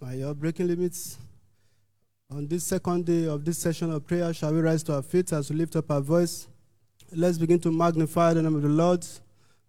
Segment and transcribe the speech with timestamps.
[0.00, 1.18] by your breaking limits.
[2.30, 5.32] On this second day of this session of prayer, shall we rise to our feet
[5.32, 6.46] as we lift up our voice?
[7.12, 9.04] Let's begin to magnify the name of the Lord,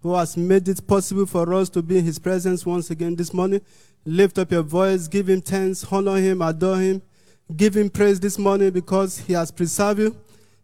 [0.01, 3.33] who has made it possible for us to be in his presence once again this
[3.33, 3.61] morning.
[4.05, 7.01] Lift up your voice, give him thanks, honor him, adore him.
[7.55, 10.15] Give him praise this morning because he has preserved you.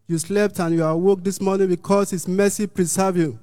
[0.06, 3.38] You slept and you are awoke this morning because his mercy preserved you.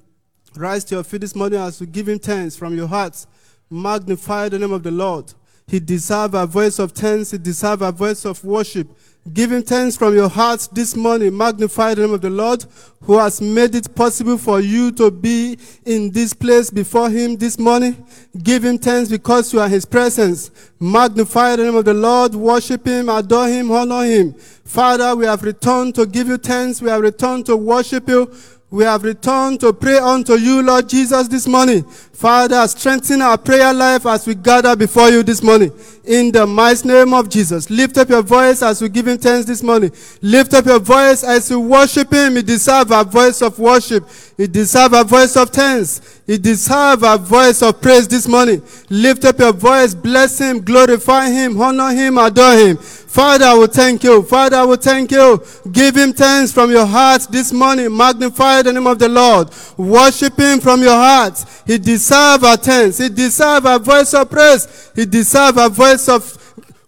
[0.55, 3.27] Rise to your feet this morning as we give him thanks from your hearts.
[3.69, 5.33] Magnify the name of the Lord.
[5.67, 7.31] He deserves a voice of thanks.
[7.31, 8.87] He deserves a voice of worship.
[9.31, 11.35] Give him thanks from your heart this morning.
[11.37, 12.65] Magnify the name of the Lord
[13.03, 17.57] who has made it possible for you to be in this place before him this
[17.57, 18.05] morning.
[18.41, 20.51] Give him thanks because you are his presence.
[20.77, 22.35] Magnify the name of the Lord.
[22.35, 24.33] Worship him, adore him, honor him.
[24.33, 26.81] Father, we have returned to give you thanks.
[26.81, 28.29] We have returned to worship you.
[28.73, 31.83] We have returned to pray unto you, Lord Jesus, this morning.
[31.83, 35.71] Father, strengthen our prayer life as we gather before you this morning.
[36.05, 37.69] In the mighty name of Jesus.
[37.69, 39.91] Lift up your voice as we give him thanks this morning.
[40.23, 42.35] Lift up your voice as we worship him.
[42.35, 44.09] He deserve a voice of worship.
[44.37, 46.21] He deserve a voice of thanks.
[46.25, 48.63] He deserve a voice of praise this morning.
[48.89, 52.77] Lift up your voice, bless him, glorify him, honor him, adore him.
[52.77, 54.23] Father, I will thank you.
[54.23, 55.43] Father, I will thank you.
[55.71, 57.95] Give him thanks from your heart this morning.
[57.95, 59.49] Magnify the name of the Lord.
[59.77, 61.45] Worship him from your heart.
[61.67, 62.97] He deserves our thanks.
[62.97, 64.91] He deserves a voice of praise.
[64.95, 66.39] He deserves a voice of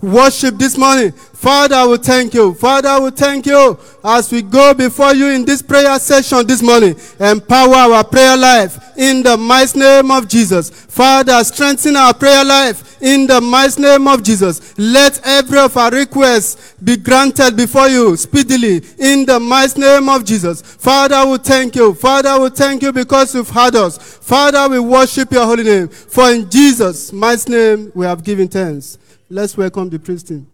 [0.02, 1.14] worship this morning.
[1.36, 2.54] Father, will thank you.
[2.54, 6.96] Father, will thank you as we go before you in this prayer session this morning.
[7.20, 10.70] Empower our prayer life in the mighty name of Jesus.
[10.70, 14.78] Father, strengthen our prayer life in the mighty name of Jesus.
[14.80, 20.24] Let every of our requests be granted before you speedily in the mighty name of
[20.24, 20.62] Jesus.
[20.62, 21.94] Father, we thank you.
[21.96, 23.98] Father, we thank you because you've heard us.
[23.98, 25.90] Father, we worship your holy name.
[25.90, 28.98] For in Jesus' mighty name we have given thanks.
[29.30, 30.48] Let's welcome the priest team.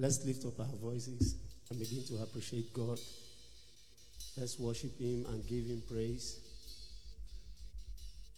[0.00, 1.34] Let's lift up our voices
[1.68, 3.00] and begin to appreciate God.
[4.36, 6.38] Let's worship Him and give Him praise.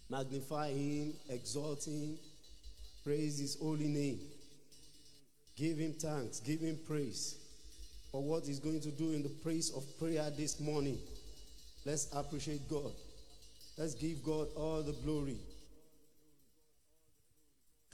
[0.09, 2.17] Magnify Him, exalt Him,
[3.05, 4.21] praise His holy name.
[5.55, 7.37] Give Him thanks, give Him praise
[8.11, 10.99] for what He's going to do in the praise of prayer this morning.
[11.85, 12.93] Let's appreciate God.
[13.77, 15.37] Let's give God all the glory.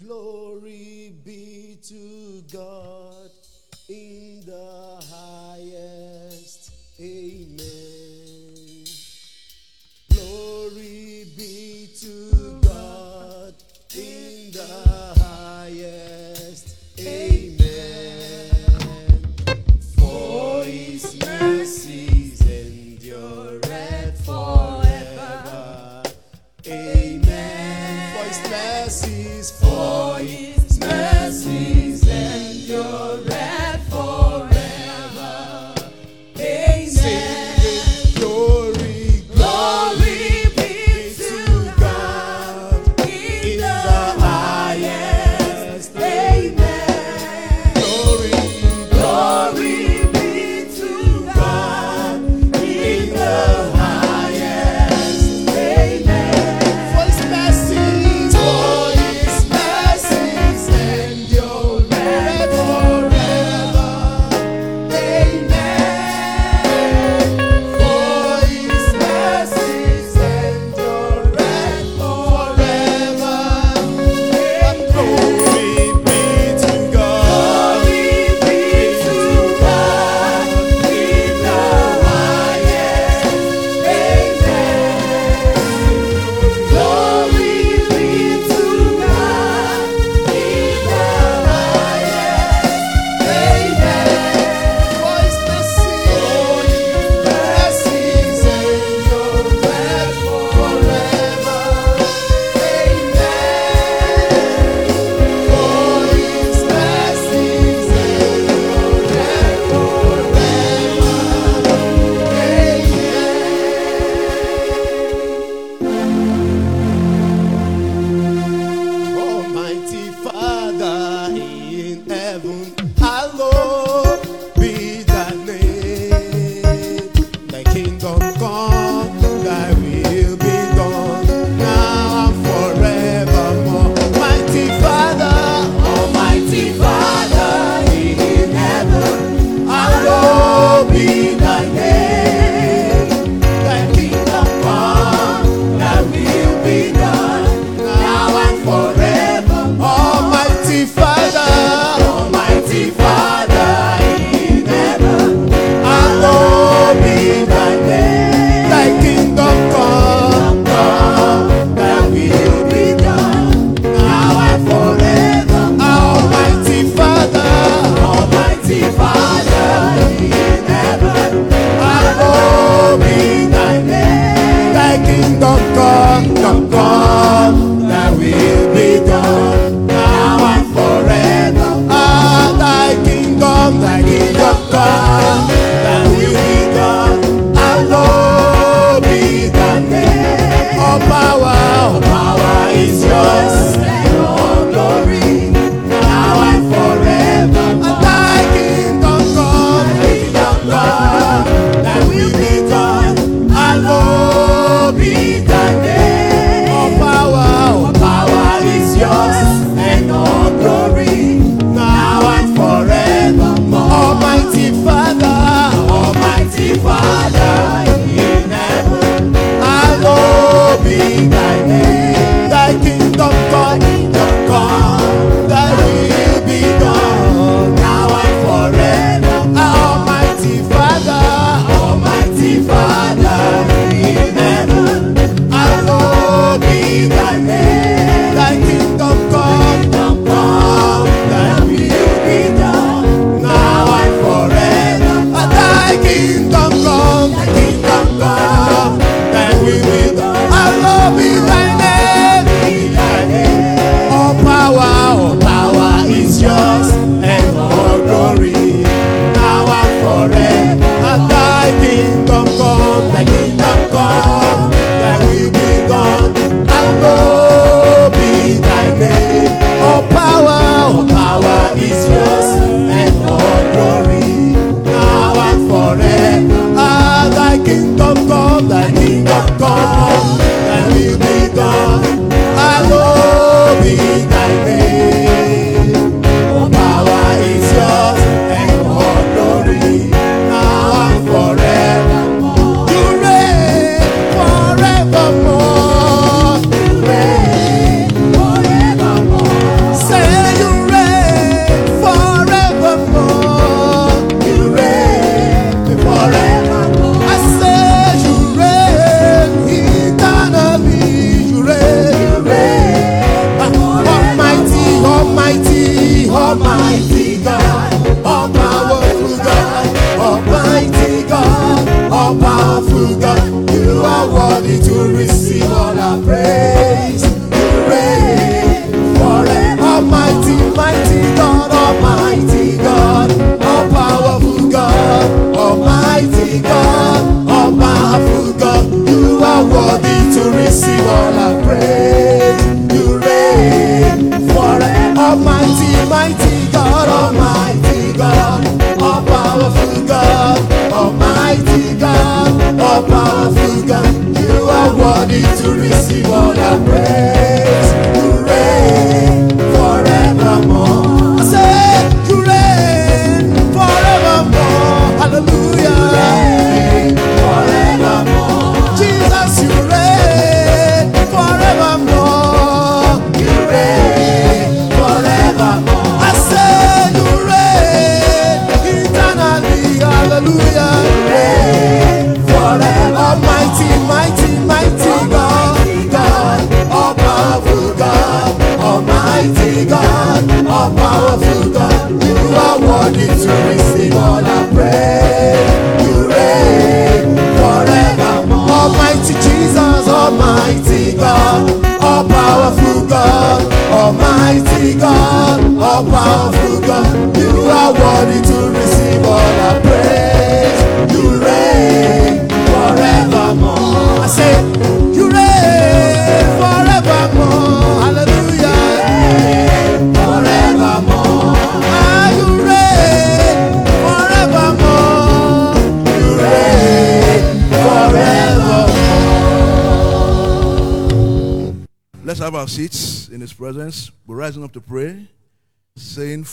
[0.01, 3.31] Glory be to God
[3.89, 6.73] in the highest.
[7.01, 8.85] Amen.
[10.11, 12.56] Glory be to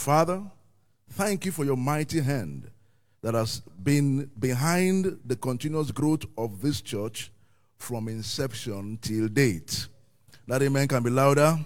[0.04, 0.44] Father,
[1.12, 2.70] thank you for your mighty hand
[3.22, 7.32] that has been behind the continuous growth of this church
[7.78, 9.88] from inception till date.
[10.46, 11.58] That amen can be louder.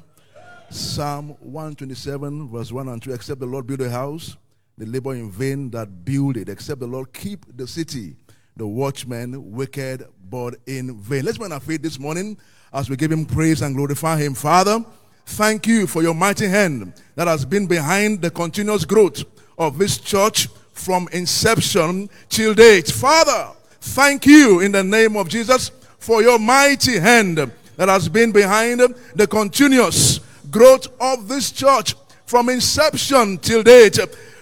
[0.69, 4.37] Psalm 127, verse 1 and 2 Except the Lord build a house,
[4.77, 6.47] they labor in vain that build it.
[6.47, 8.15] Except the Lord keep the city,
[8.55, 11.25] the watchman wicked but in vain.
[11.25, 12.37] Let's join our faith this morning
[12.71, 14.35] as we give him praise and glorify him.
[14.35, 14.85] Father,
[15.27, 19.23] thank you for your mighty hand that has been behind the continuous growth
[19.57, 22.87] of this church from inception till date.
[22.89, 28.31] Father, thank you in the name of Jesus for your mighty hand that has been
[28.31, 28.79] behind
[29.15, 30.19] the continuous
[30.49, 33.99] growth of this church from inception till date.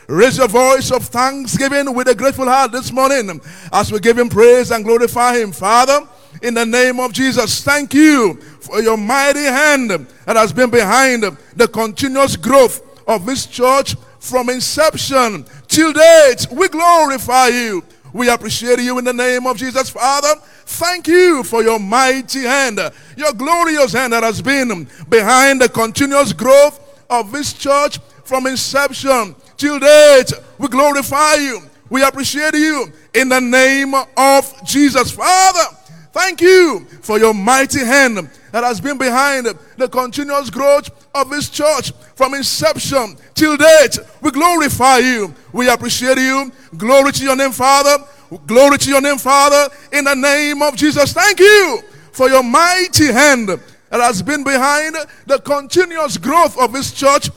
[0.08, 3.42] Raise your voice of thanksgiving with a grateful heart this morning
[3.74, 5.52] as we give him praise and glorify him.
[5.52, 6.08] Father,
[6.44, 11.24] in the name of Jesus, thank you for your mighty hand that has been behind
[11.56, 16.48] the continuous growth of this church from inception till date.
[16.52, 17.84] We glorify you.
[18.14, 20.40] We appreciate you in the name of Jesus, Father.
[20.66, 22.80] Thank you for your mighty hand,
[23.18, 26.80] your glorious hand that has been behind the continuous growth
[27.10, 30.32] of this church from inception till date.
[30.58, 31.62] We glorify you.
[31.90, 35.76] We appreciate you in the name of Jesus, Father.
[36.12, 41.50] Thank you for your mighty hand that has been behind the continuous growth of this
[41.50, 44.00] church from inception till date.
[44.22, 45.36] We glorify you.
[45.52, 46.54] We appreciate you.
[46.78, 48.02] Glory to your name, Father.
[48.48, 51.12] Glory to your name, Father, in the name of Jesus.
[51.12, 51.82] Thank you
[52.14, 54.96] for your mighty hand that has been behind
[55.26, 57.30] the continuous growth of this church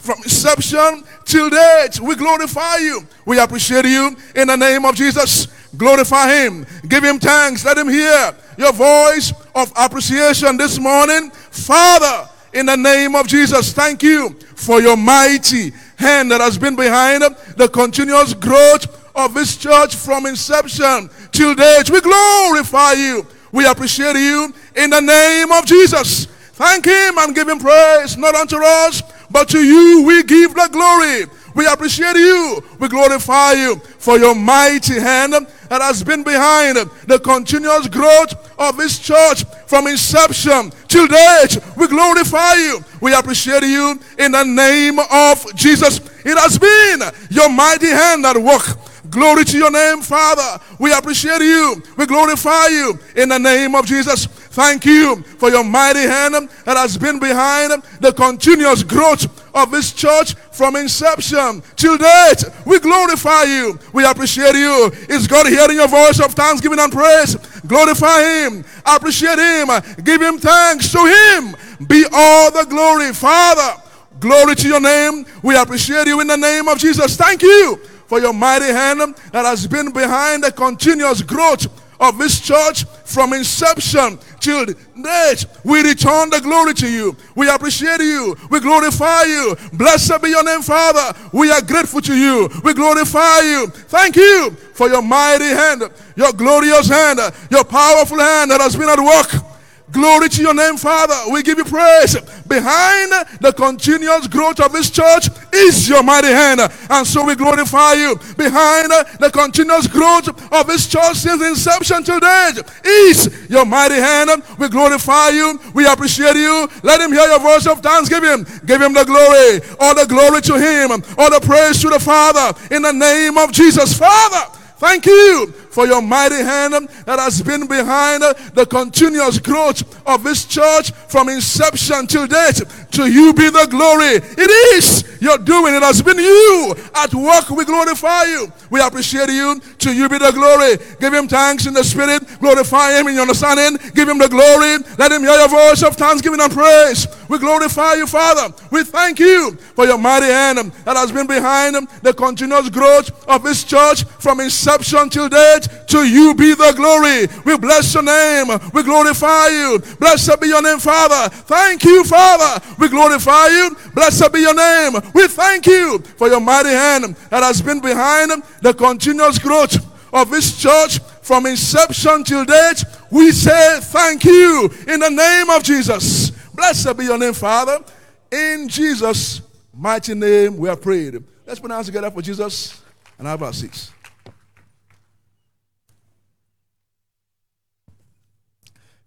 [0.00, 2.00] from inception till date.
[2.00, 3.06] We glorify you.
[3.26, 5.46] We appreciate you in the name of Jesus.
[5.76, 6.66] Glorify him.
[6.88, 7.64] Give him thanks.
[7.64, 11.30] Let him hear your voice of appreciation this morning.
[11.30, 16.76] Father, in the name of Jesus, thank you for your mighty hand that has been
[16.76, 17.22] behind
[17.56, 21.90] the continuous growth of this church from inception till date.
[21.90, 23.26] We glorify you.
[23.52, 26.26] We appreciate you in the name of Jesus.
[26.54, 30.68] Thank him and give him praise, not unto us, but to you we give the
[30.70, 31.26] glory.
[31.54, 32.62] We appreciate you.
[32.80, 35.34] We glorify you for your mighty hand
[35.68, 41.58] that has been behind the continuous growth of this church from inception till date.
[41.76, 42.84] We glorify you.
[43.00, 46.00] We appreciate you in the name of Jesus.
[46.24, 48.78] It has been your mighty hand that work.
[49.10, 50.62] Glory to your name, Father.
[50.78, 51.82] We appreciate you.
[51.96, 54.26] We glorify you in the name of Jesus.
[54.54, 59.92] Thank you for your mighty hand that has been behind the continuous growth of this
[59.92, 62.44] church from inception till date.
[62.64, 63.76] We glorify you.
[63.92, 64.92] We appreciate you.
[65.08, 67.34] Is God hearing your voice of thanksgiving and praise?
[67.66, 68.64] Glorify Him.
[68.86, 69.70] Appreciate Him.
[70.04, 70.92] Give Him thanks.
[70.92, 71.56] To Him
[71.88, 73.12] be all the glory.
[73.12, 73.82] Father,
[74.20, 75.26] glory to your name.
[75.42, 77.16] We appreciate you in the name of Jesus.
[77.16, 81.66] Thank you for your mighty hand that has been behind the continuous growth
[82.00, 85.46] of this church from inception till date.
[85.64, 87.16] We return the glory to you.
[87.34, 88.36] We appreciate you.
[88.50, 89.56] We glorify you.
[89.72, 91.18] Blessed be your name, Father.
[91.32, 92.48] We are grateful to you.
[92.62, 93.66] We glorify you.
[93.68, 95.82] Thank you for your mighty hand,
[96.16, 97.20] your glorious hand,
[97.50, 99.53] your powerful hand that has been at work.
[99.92, 101.30] Glory to your name, Father.
[101.30, 102.16] We give you praise.
[102.48, 106.60] behind the continuous growth of this church is your mighty hand.
[106.88, 108.16] And so we glorify you.
[108.36, 114.42] Behind the continuous growth of this church since inception to date is your mighty hand.
[114.58, 115.60] We glorify you.
[115.74, 116.66] We appreciate you.
[116.82, 118.46] Let him hear your voice of thanksgiving.
[118.64, 119.60] Give him the glory.
[119.78, 120.92] All the glory to him.
[121.18, 122.58] All the praise to the Father.
[122.74, 123.96] In the name of Jesus.
[123.98, 126.72] Father, thank you for your mighty hand
[127.04, 132.62] that has been behind the continuous growth of this church from inception till date.
[132.92, 134.22] To you be the glory.
[134.38, 135.74] It is your doing.
[135.74, 137.50] It has been you at work.
[137.50, 138.52] We glorify you.
[138.70, 139.60] We appreciate you.
[139.78, 140.78] To you be the glory.
[141.00, 142.22] Give him thanks in the spirit.
[142.38, 143.76] Glorify him in your understanding.
[143.94, 144.78] Give him the glory.
[144.96, 147.08] Let him hear your voice of thanksgiving and praise.
[147.28, 148.54] We glorify you, Father.
[148.70, 153.42] We thank you for your mighty hand that has been behind the continuous growth of
[153.42, 155.63] this church from inception till date.
[155.88, 157.26] To you be the glory.
[157.44, 158.46] We bless your name.
[158.72, 159.78] We glorify you.
[159.98, 161.34] Blessed be your name, Father.
[161.34, 162.64] Thank you, Father.
[162.78, 163.76] We glorify you.
[163.94, 164.94] Blessed be your name.
[165.14, 169.76] We thank you for your mighty hand that has been behind the continuous growth
[170.12, 172.84] of this church from inception till date.
[173.10, 176.30] We say thank you in the name of Jesus.
[176.54, 177.84] Blessed be your name, Father.
[178.30, 179.42] In Jesus'
[179.72, 181.22] mighty name, we are prayed.
[181.46, 182.80] Let's our together for Jesus
[183.18, 183.92] and have our seats.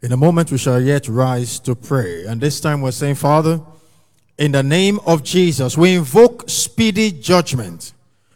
[0.07, 2.23] In a moment, we shall yet rise to pray.
[2.23, 3.59] And this time we're saying, Father,
[4.37, 7.91] in the name of Jesus, we invoke speedy judgment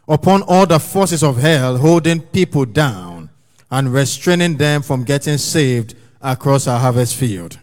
[0.05, 3.29] upon all the forces of hell holding people down
[3.71, 7.57] and restraining them from getting saved across our harvest field.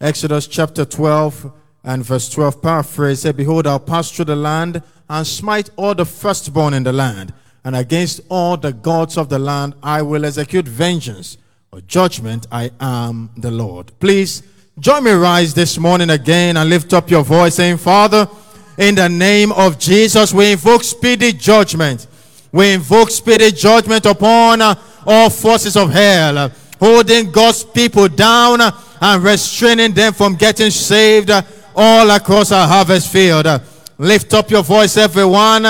[0.00, 1.52] Exodus chapter 12
[1.84, 6.06] and verse 12 paraphrase said, Behold, I'll pass through the land and smite all the
[6.06, 10.66] firstborn in the land, and against all the gods of the land I will execute
[10.66, 11.36] vengeance
[11.82, 12.46] judgment.
[12.50, 13.92] I am the Lord.
[14.00, 14.42] Please
[14.78, 18.28] join me rise this morning again and lift up your voice saying, Father,
[18.78, 22.06] in the name of Jesus, we invoke speedy judgment.
[22.52, 24.74] We invoke speedy judgment upon uh,
[25.06, 30.70] all forces of hell, uh, holding God's people down uh, and restraining them from getting
[30.70, 31.30] saved
[31.74, 33.46] all across our harvest field.
[33.98, 35.64] Lift up your voice, everyone,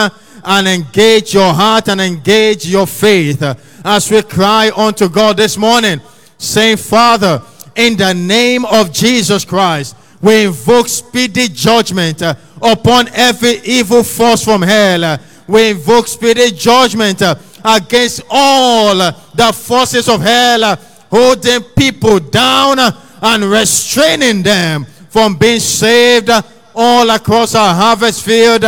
[0.46, 3.42] and engage your heart and engage your faith
[3.84, 6.00] as we cry unto God this morning,
[6.38, 7.42] saying, Father,
[7.74, 14.44] in the name of Jesus Christ, we invoke speedy judgment uh, upon every evil force
[14.44, 15.18] from hell.
[15.46, 20.76] We invoke speedy judgment uh, against all the forces of hell, uh,
[21.10, 22.78] holding people down
[23.22, 26.30] and restraining them from being saved
[26.74, 28.64] all across our harvest field,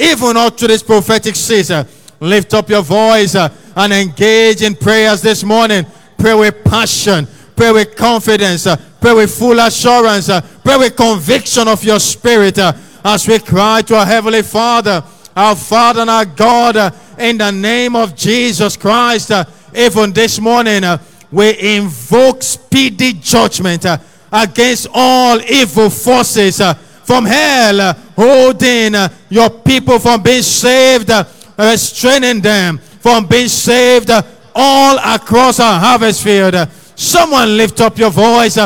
[0.00, 1.86] even up to this prophetic season.
[2.20, 5.86] Lift up your voice uh, and engage in prayers this morning.
[6.18, 11.68] Pray with passion, pray with confidence, uh, pray with full assurance, uh, pray with conviction
[11.68, 12.72] of your spirit uh,
[13.04, 15.02] as we cry to our Heavenly Father,
[15.36, 19.30] our Father and our God, uh, in the name of Jesus Christ.
[19.30, 20.82] Uh, even this morning,
[21.30, 23.86] we invoke speedy judgment
[24.32, 26.60] against all evil forces
[27.04, 31.24] from hell, holding uh, your people from being saved, uh,
[31.58, 34.20] restraining them from being saved uh,
[34.54, 36.54] all across our harvest field.
[36.94, 38.58] Someone lift up your voice,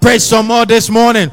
[0.00, 1.28] pray some more this morning.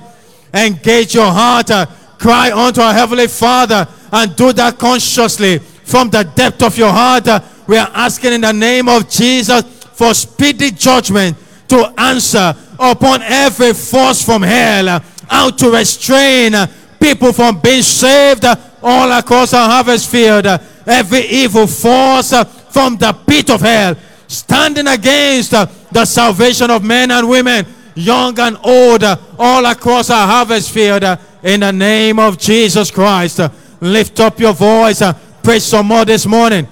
[0.52, 1.70] Engage your heart,
[2.18, 7.28] cry unto our Heavenly Father, and do that consciously from the depth of your heart.
[7.68, 9.62] we are asking in the name of Jesus
[9.94, 11.38] for speedy judgment
[11.68, 16.54] to answer upon every force from hell, how to restrain
[17.00, 18.46] people from being saved
[18.82, 20.46] all across our harvest field.
[20.86, 22.34] every evil force
[22.70, 23.96] from the pit of hell
[24.28, 29.04] standing against the salvation of men and women, young and old,
[29.40, 31.04] all across our harvest field.
[31.44, 33.40] in the name of Jesus Christ,
[33.80, 35.02] lift up your voice.
[35.42, 36.68] Pray some more this morning.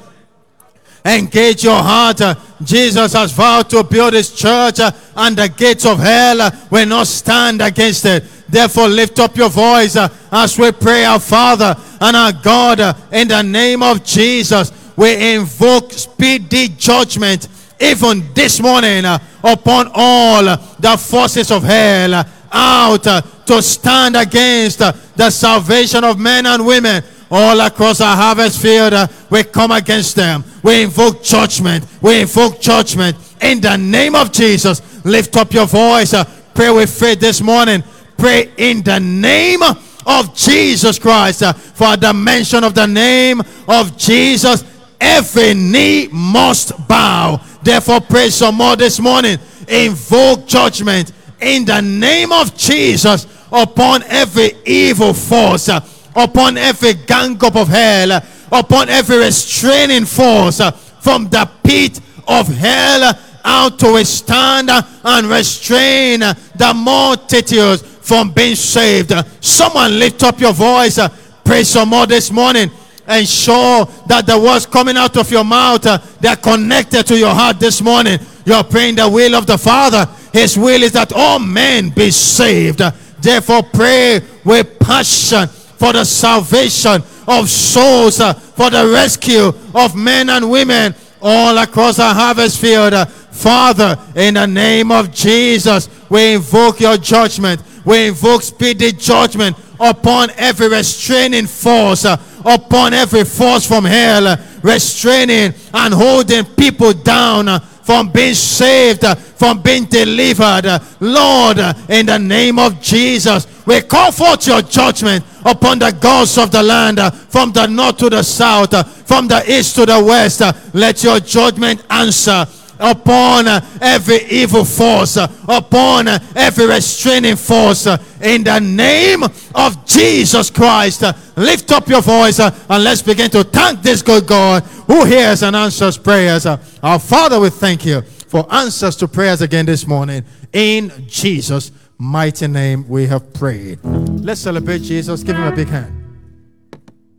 [1.06, 2.22] Engage your heart.
[2.64, 4.80] Jesus has vowed to build his church,
[5.16, 8.24] and the gates of hell will not stand against it.
[8.48, 12.94] Therefore, lift up your voice uh, as we pray, our Father and our God, uh,
[13.12, 14.72] in the name of Jesus.
[14.96, 17.48] We invoke speedy judgment
[17.80, 25.30] even this morning uh, upon all the forces of hell out to stand against the
[25.30, 28.94] salvation of men and women all across our harvest field.
[29.30, 30.44] we come against them.
[30.64, 31.86] We invoke judgment.
[32.02, 34.82] We invoke judgment in the name of Jesus.
[35.04, 36.14] Lift up your voice.
[36.54, 37.84] pray with faith this morning.
[38.18, 39.62] Pray in the name
[40.06, 41.44] of Jesus Christ.
[41.44, 44.64] uh, for the mention of the name of Jesus,
[45.00, 47.42] every knee must bow.
[47.64, 49.40] Therefore, pray some more this morning.
[49.68, 55.82] Invoke judgment in the name of Jesus upon every evil force, uh,
[56.16, 60.62] upon every gang up of hell, uh, upon every restraining force
[61.02, 69.12] from the pit of hell out to withstand and restrain the multitudes from being saved.
[69.42, 71.00] Someone lift up your voice,
[71.44, 72.70] pray some more this morning.
[73.08, 77.60] Ensure that the words coming out of your mouth uh, they're connected to your heart
[77.60, 78.20] this morning.
[78.46, 80.08] You're praying the will of the Father.
[80.34, 82.82] His will is that all men be saved.
[83.20, 90.50] Therefore, pray with passion for the salvation of souls, for the rescue of men and
[90.50, 92.94] women all across our harvest field.
[93.32, 97.62] Father, in the name of Jesus, we invoke your judgment.
[97.86, 104.38] We invoke speedy judgment upon every restraining force, uh, upon every force from hell, uh,
[104.62, 107.48] restraining and holding people down.
[107.48, 109.06] uh, from being saved,
[109.38, 110.82] from being delivered.
[111.00, 116.50] Lord, in the name of Jesus, we call forth your judgment upon the gods of
[116.50, 118.74] the land, from the north to the south,
[119.08, 120.42] from the east to the west.
[120.74, 122.48] Let your judgment answer
[122.80, 123.48] upon
[123.82, 127.88] every evil force, upon every restraining force,
[128.22, 131.04] in the name of Jesus Christ.
[131.36, 135.56] Lift up your voice and let's begin to thank this good God who hears and
[135.56, 136.46] answers prayers.
[136.46, 140.24] Our Father, we thank you for answers to prayers again this morning.
[140.54, 143.80] In Jesus' mighty name, we have prayed.
[143.84, 145.24] Let's celebrate Jesus.
[145.24, 146.02] Give him a big hand.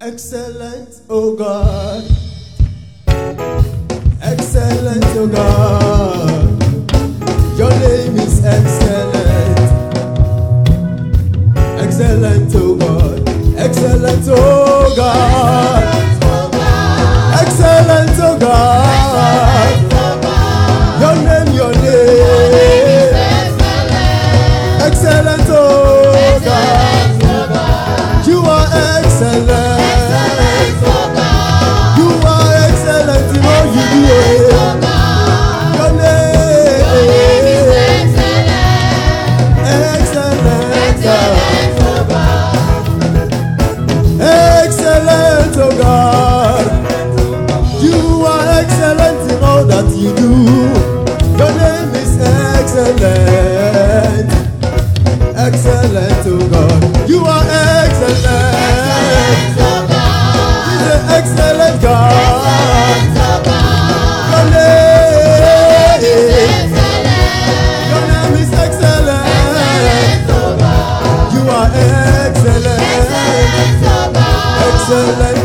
[0.00, 2.04] Excellent, oh God.
[4.28, 6.58] Excellent, oh God.
[7.56, 9.58] Your name is excellent.
[11.78, 13.28] Excellent, God.
[13.56, 14.28] Excellent,
[14.96, 15.84] God.
[17.40, 18.85] Excellent, oh God.
[74.88, 75.35] Excellent is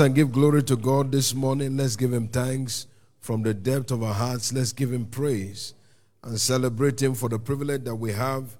[0.00, 1.76] and give glory to God this morning?
[1.76, 2.86] Let's give Him thanks
[3.20, 4.52] from the depth of our hearts.
[4.52, 5.74] Let's give Him praise
[6.22, 8.56] and celebrate Him for the privilege that we have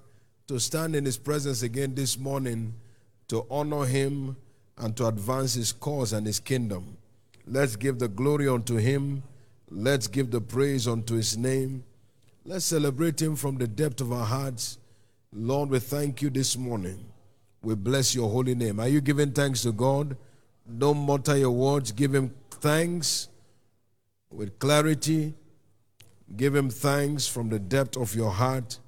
[0.47, 2.73] to stand in His presence again this morning
[3.27, 4.37] to honor Him
[4.77, 6.97] and to advance His cause and His kingdom.
[7.45, 9.23] Let's give the glory unto Him.
[9.69, 11.83] Let's give the praise unto His name.
[12.45, 14.77] Let's celebrate Him from the depth of our hearts.
[15.33, 17.05] Lord, we thank you this morning.
[17.61, 18.79] We bless your holy name.
[18.79, 20.15] Are you giving thanks to God?
[20.75, 21.91] Don't mutter your words.
[21.91, 23.29] Give him thanks
[24.29, 25.33] with clarity.
[26.35, 28.79] Give him thanks from the depth of your heart.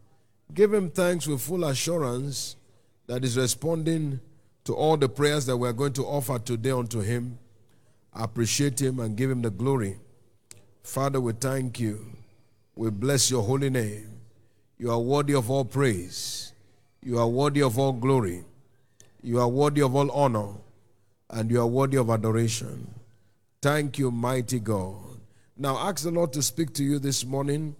[0.53, 2.55] Give him thanks with full assurance
[3.07, 4.19] that is responding
[4.65, 7.39] to all the prayers that we're going to offer today unto him.
[8.13, 9.97] Appreciate him and give him the glory.
[10.83, 12.05] Father, we thank you.
[12.75, 14.09] We bless your holy name.
[14.77, 16.53] You are worthy of all praise.
[17.01, 18.43] You are worthy of all glory.
[19.21, 20.53] You are worthy of all honor.
[21.29, 22.93] And you are worthy of adoration.
[23.61, 24.95] Thank you, mighty God.
[25.57, 27.75] Now, ask the Lord to speak to you this morning.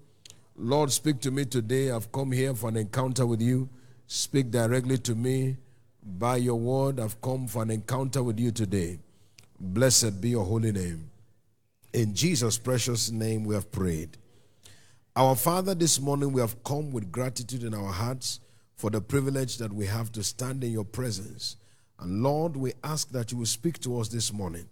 [0.55, 1.89] Lord, speak to me today.
[1.89, 3.69] I've come here for an encounter with you.
[4.07, 5.57] Speak directly to me
[6.03, 6.99] by your word.
[6.99, 8.99] I've come for an encounter with you today.
[9.59, 11.09] Blessed be your holy name.
[11.93, 14.17] In Jesus' precious name, we have prayed.
[15.15, 18.39] Our Father, this morning we have come with gratitude in our hearts
[18.75, 21.57] for the privilege that we have to stand in your presence.
[21.99, 24.67] And Lord, we ask that you will speak to us this morning.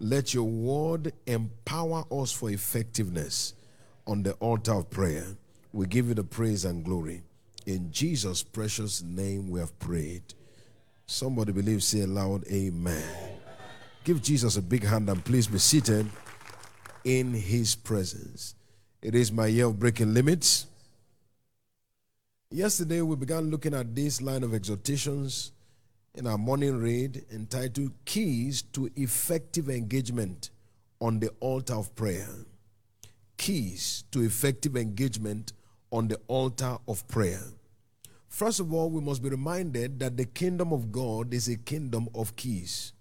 [0.00, 3.54] Let your word empower us for effectiveness
[4.06, 5.24] on the altar of prayer.
[5.72, 7.22] We give you the praise and glory.
[7.66, 10.22] In Jesus' precious name we have prayed.
[11.06, 13.04] Somebody believe, say aloud, Amen.
[14.02, 16.06] Give Jesus a big hand and please be seated
[17.04, 18.54] in his presence.
[19.00, 20.66] It is my year of breaking limits.
[22.50, 25.52] Yesterday we began looking at this line of exhortations
[26.16, 30.50] in our morning read entitled Keys to Effective Engagement
[31.00, 32.28] on the Altar of Prayer.
[33.36, 35.54] Keys to Effective Engagement
[35.90, 37.42] on the Altar of Prayer.
[38.28, 42.08] First of all, we must be reminded that the kingdom of God is a kingdom
[42.14, 42.92] of keys.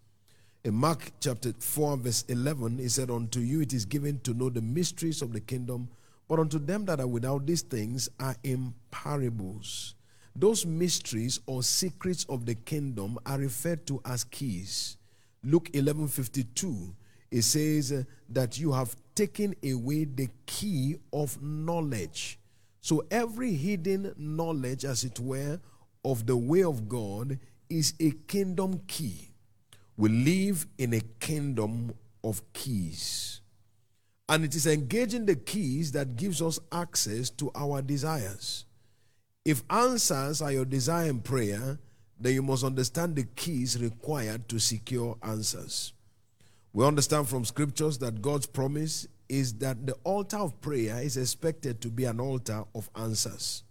[0.63, 4.49] In Mark chapter 4, verse 11, he said, Unto you it is given to know
[4.49, 5.87] the mysteries of the kingdom,
[6.27, 9.93] but unto them that are without these things are in parables.
[10.35, 14.97] Those mysteries or secrets of the kingdom are referred to as keys.
[15.43, 16.95] Luke 11 52,
[17.31, 22.39] it says that you have taken away the key of knowledge.
[22.81, 25.59] So every hidden knowledge, as it were,
[26.03, 29.29] of the way of God is a kingdom key.
[29.95, 31.93] We live in a kingdom
[32.23, 33.41] of keys.
[34.27, 38.65] And it is engaging the keys that gives us access to our desires.
[39.45, 41.77] If answers are your desire in prayer,
[42.17, 45.91] then you must understand the keys required to secure answers.
[46.71, 51.81] We understand from scriptures that God's promise is that the altar of prayer is expected
[51.81, 53.63] to be an altar of answers.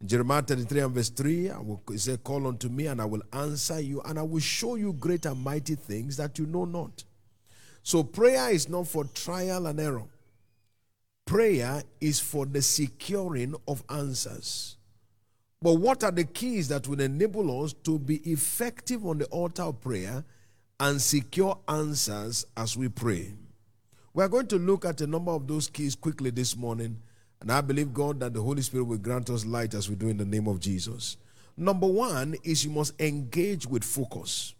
[0.00, 3.22] In Jeremiah 33 and verse 3, I will say, Call unto me, and I will
[3.32, 7.04] answer you, and I will show you great and mighty things that you know not.
[7.82, 10.06] So, prayer is not for trial and error,
[11.26, 14.76] prayer is for the securing of answers.
[15.64, 19.62] But what are the keys that will enable us to be effective on the altar
[19.62, 20.22] of prayer
[20.78, 23.32] and secure answers as we pray?
[24.12, 27.00] We are going to look at a number of those keys quickly this morning,
[27.40, 30.08] and I believe God that the Holy Spirit will grant us light as we do
[30.08, 31.16] in the name of Jesus.
[31.56, 34.54] Number one is you must engage with focus.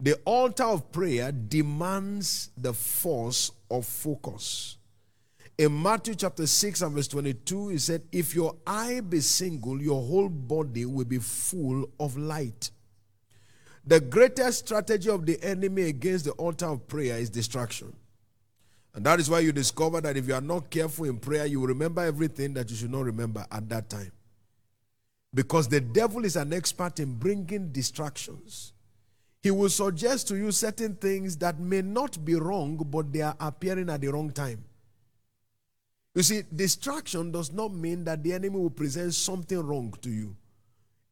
[0.00, 4.76] The altar of prayer demands the force of focus.
[5.60, 10.00] In Matthew chapter 6 and verse 22, he said, If your eye be single, your
[10.02, 12.70] whole body will be full of light.
[13.84, 17.94] The greatest strategy of the enemy against the altar of prayer is distraction.
[18.94, 21.60] And that is why you discover that if you are not careful in prayer, you
[21.60, 24.12] will remember everything that you should not remember at that time.
[25.34, 28.72] Because the devil is an expert in bringing distractions.
[29.42, 33.36] He will suggest to you certain things that may not be wrong, but they are
[33.38, 34.64] appearing at the wrong time.
[36.14, 40.36] You see, distraction does not mean that the enemy will present something wrong to you.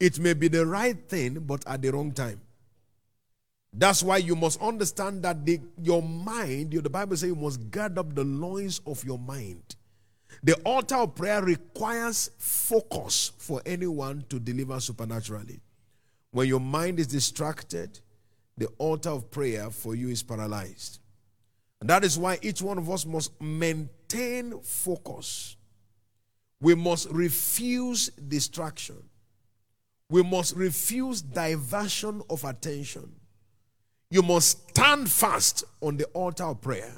[0.00, 2.40] It may be the right thing, but at the wrong time.
[3.72, 7.98] That's why you must understand that the, your mind, the Bible says you must guard
[7.98, 9.76] up the loins of your mind.
[10.42, 15.60] The altar of prayer requires focus for anyone to deliver supernaturally.
[16.30, 18.00] When your mind is distracted,
[18.56, 21.00] the altar of prayer for you is paralyzed.
[21.80, 23.90] And that is why each one of us must maintain
[24.62, 25.56] focus.
[26.60, 29.02] We must refuse distraction.
[30.10, 33.12] We must refuse diversion of attention.
[34.10, 36.92] You must stand fast on the altar of prayer,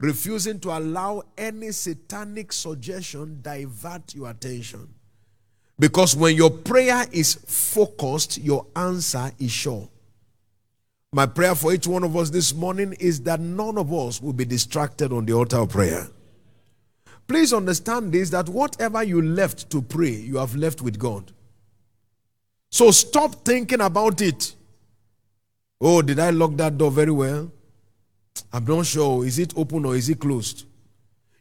[0.00, 4.92] refusing to allow any satanic suggestion divert your attention.
[5.78, 9.88] Because when your prayer is focused, your answer is sure.
[11.12, 14.32] My prayer for each one of us this morning is that none of us will
[14.32, 16.06] be distracted on the altar of prayer.
[17.26, 21.32] Please understand this that whatever you left to pray, you have left with God.
[22.70, 24.54] So stop thinking about it.
[25.80, 27.50] Oh, did I lock that door very well?
[28.52, 29.26] I'm not sure.
[29.26, 30.66] Is it open or is it closed?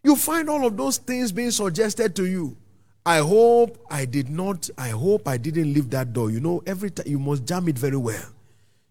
[0.04, 2.58] You find all of those things being suggested to you.
[3.06, 6.32] I hope I did not, I hope I didn't leave that door.
[6.32, 8.34] You know, every time you must jam it very well.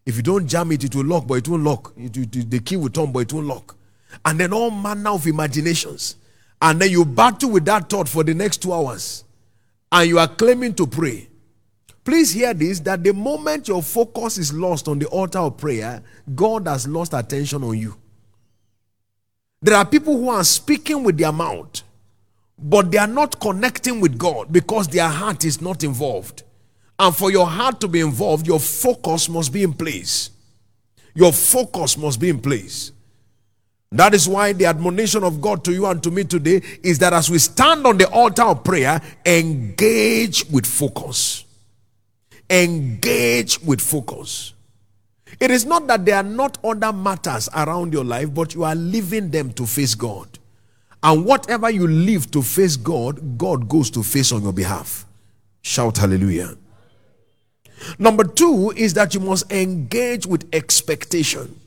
[0.08, 1.92] If you don't jam it, it will lock, but it won't lock.
[1.94, 3.76] It, it, the key will turn, but it won't lock.
[4.24, 6.16] And then all manner of imaginations.
[6.62, 9.24] And then you battle with that thought for the next two hours.
[9.92, 11.28] And you are claiming to pray.
[12.04, 16.02] Please hear this that the moment your focus is lost on the altar of prayer,
[16.34, 17.94] God has lost attention on you.
[19.60, 21.82] There are people who are speaking with their mouth,
[22.58, 26.44] but they are not connecting with God because their heart is not involved.
[26.98, 30.30] And for your heart to be involved, your focus must be in place.
[31.14, 32.92] Your focus must be in place.
[33.90, 37.12] That is why the admonition of God to you and to me today is that
[37.12, 41.44] as we stand on the altar of prayer, engage with focus.
[42.50, 44.52] Engage with focus.
[45.40, 48.74] It is not that there are not other matters around your life, but you are
[48.74, 50.38] leaving them to face God.
[51.02, 55.06] And whatever you leave to face God, God goes to face on your behalf.
[55.62, 56.56] Shout hallelujah.
[57.98, 61.58] Number two is that you must engage with expectation.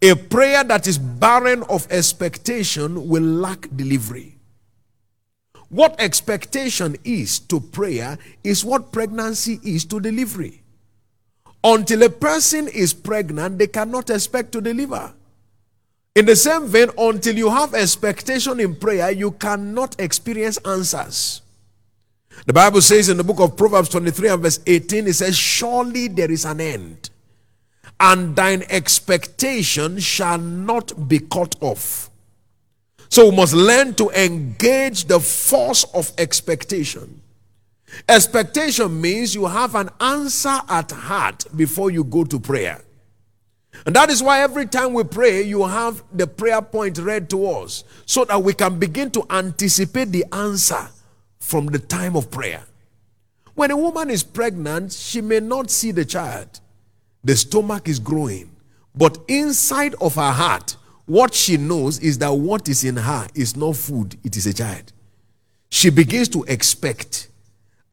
[0.00, 4.36] A prayer that is barren of expectation will lack delivery.
[5.70, 10.62] What expectation is to prayer is what pregnancy is to delivery.
[11.62, 15.12] Until a person is pregnant, they cannot expect to deliver.
[16.14, 21.42] In the same vein, until you have expectation in prayer, you cannot experience answers.
[22.46, 26.08] The Bible says in the book of Proverbs 23 and verse 18, it says, Surely
[26.08, 27.10] there is an end,
[27.98, 32.10] and thine expectation shall not be cut off.
[33.10, 37.22] So we must learn to engage the force of expectation.
[38.08, 42.82] Expectation means you have an answer at heart before you go to prayer.
[43.86, 47.46] And that is why every time we pray, you have the prayer point read to
[47.46, 50.88] us so that we can begin to anticipate the answer
[51.48, 52.62] from the time of prayer.
[53.54, 56.60] When a woman is pregnant, she may not see the child.
[57.24, 58.54] The stomach is growing.
[58.94, 63.56] But inside of her heart, what she knows is that what is in her is
[63.56, 64.92] not food, it is a child.
[65.70, 67.28] She begins to expect.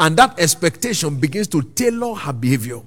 [0.02, 2.82] And that expectation begins to tailor her behavior.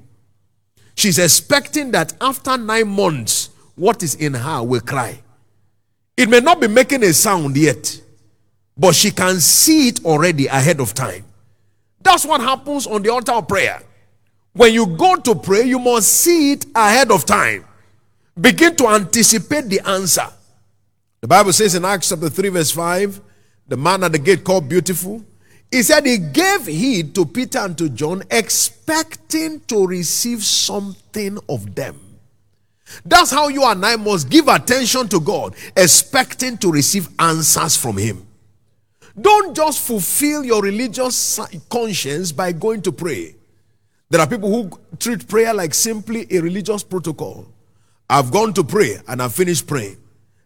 [0.97, 5.23] She's expecting that after nine months, what is in her will cry.
[6.15, 8.03] It may not be making a sound yet,
[8.79, 11.25] but she can see it already ahead of time.
[12.01, 13.83] That's what happens on the altar of prayer.
[14.53, 17.65] When you go to pray, you must see it ahead of time.
[18.41, 20.29] Begin to anticipate the answer.
[21.21, 23.21] The Bible says in Acts chapter 3, verse 5,
[23.67, 25.25] the man at the gate called beautiful,
[25.71, 31.75] He said he gave heed to Peter and to John, expecting to receive something of
[31.75, 32.01] them.
[33.05, 37.99] That's how you and I must give attention to God, expecting to receive answers from
[37.99, 38.28] Him.
[39.21, 43.35] Don't just fulfill your religious conscience by going to pray.
[44.11, 47.47] There are people who treat prayer like simply a religious protocol.
[48.09, 49.99] I've gone to pray and I've finished praying.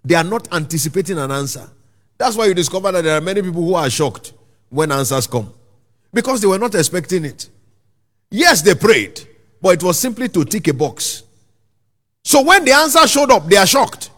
[0.05, 1.69] They are not anticipating an answer.
[2.19, 4.33] That's why you discover that there are many people who are shocked
[4.69, 5.53] when answers come
[6.13, 7.49] because they were not expecting it.
[8.31, 9.21] Yes, they prayed,
[9.61, 11.23] but it was simply to tick a box.
[12.25, 14.11] So when the answer showed up, they are shocked.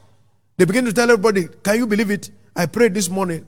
[0.56, 2.30] They begin to tell everybody, Can you believe it?
[2.54, 3.44] I prayed this morning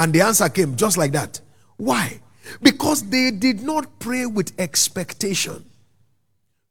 [0.00, 1.42] and the answer came just like that.
[1.76, 2.20] Why?
[2.62, 5.66] Because they did not pray with expectation.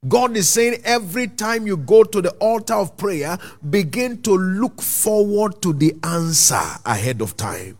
[0.08, 4.82] God is saying every time you go to the altar of prayer, begin to look
[4.82, 7.78] forward to the answer ahead of time.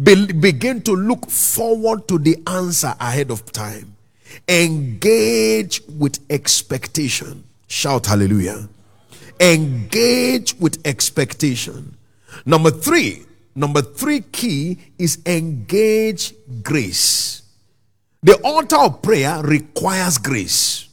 [0.00, 3.96] Be- begin to look forward to the answer ahead of time.
[4.48, 7.42] Engage with expectation.
[7.66, 8.68] Shout hallelujah.
[9.40, 11.96] Engage with expectation.
[12.46, 13.24] Number three,
[13.54, 17.42] number three key is engage grace.
[18.22, 20.88] The altar of prayer requires grace.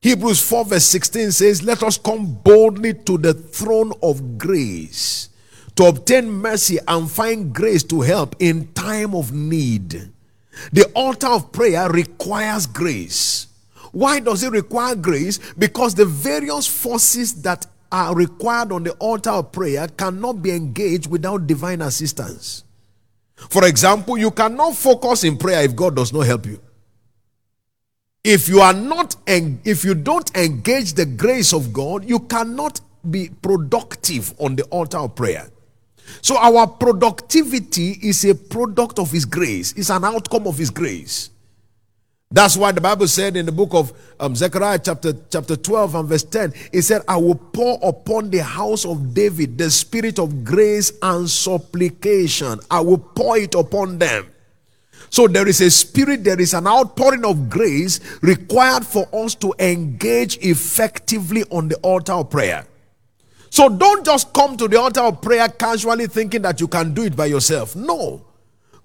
[0.00, 5.30] Hebrews 4, verse 16 says, Let us come boldly to the throne of grace
[5.76, 10.10] to obtain mercy and find grace to help in time of need.
[10.72, 13.48] The altar of prayer requires grace.
[13.90, 15.38] Why does it require grace?
[15.54, 21.10] Because the various forces that are required on the altar of prayer cannot be engaged
[21.10, 22.64] without divine assistance.
[23.50, 26.60] For example, you cannot focus in prayer if God does not help you.
[28.22, 32.80] If you are not if you don't engage the grace of god you cannot
[33.10, 35.50] be productive on the altar of prayer.
[36.22, 39.72] So our productivity is a product of his grace.
[39.72, 41.30] It's an outcome of his grace
[42.34, 46.08] that's why the bible said in the book of um, zechariah chapter chapter 12 and
[46.08, 50.44] verse 10 it said i will pour upon the house of david the spirit of
[50.44, 54.26] grace and supplication i will pour it upon them
[55.14, 59.54] so there is a spirit, there is an outpouring of grace required for us to
[59.60, 62.66] engage effectively on the altar of prayer.
[63.48, 67.04] So don't just come to the altar of prayer casually thinking that you can do
[67.04, 67.76] it by yourself.
[67.76, 68.26] No.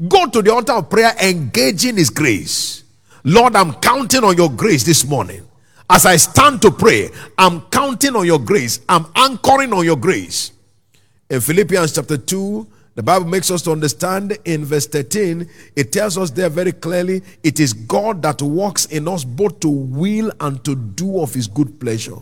[0.07, 2.83] Go to the altar of prayer engaging His grace.
[3.29, 5.47] Lord, I'm counting on your grace this morning.
[5.87, 8.79] As I stand to pray, I'm counting on your grace.
[8.89, 10.51] I'm anchoring on your grace.
[11.29, 16.17] In Philippians chapter 2, the Bible makes us to understand in verse 13, it tells
[16.17, 20.65] us there very clearly it is God that works in us both to will and
[20.65, 22.17] to do of his good pleasure.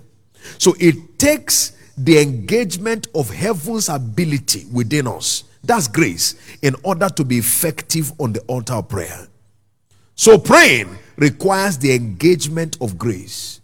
[0.58, 5.46] So it takes the engagement of heaven's ability within us.
[5.64, 9.30] That's grace in order to be effective on the altar of prayer.
[10.18, 13.62] So praying requires the engagement of grace.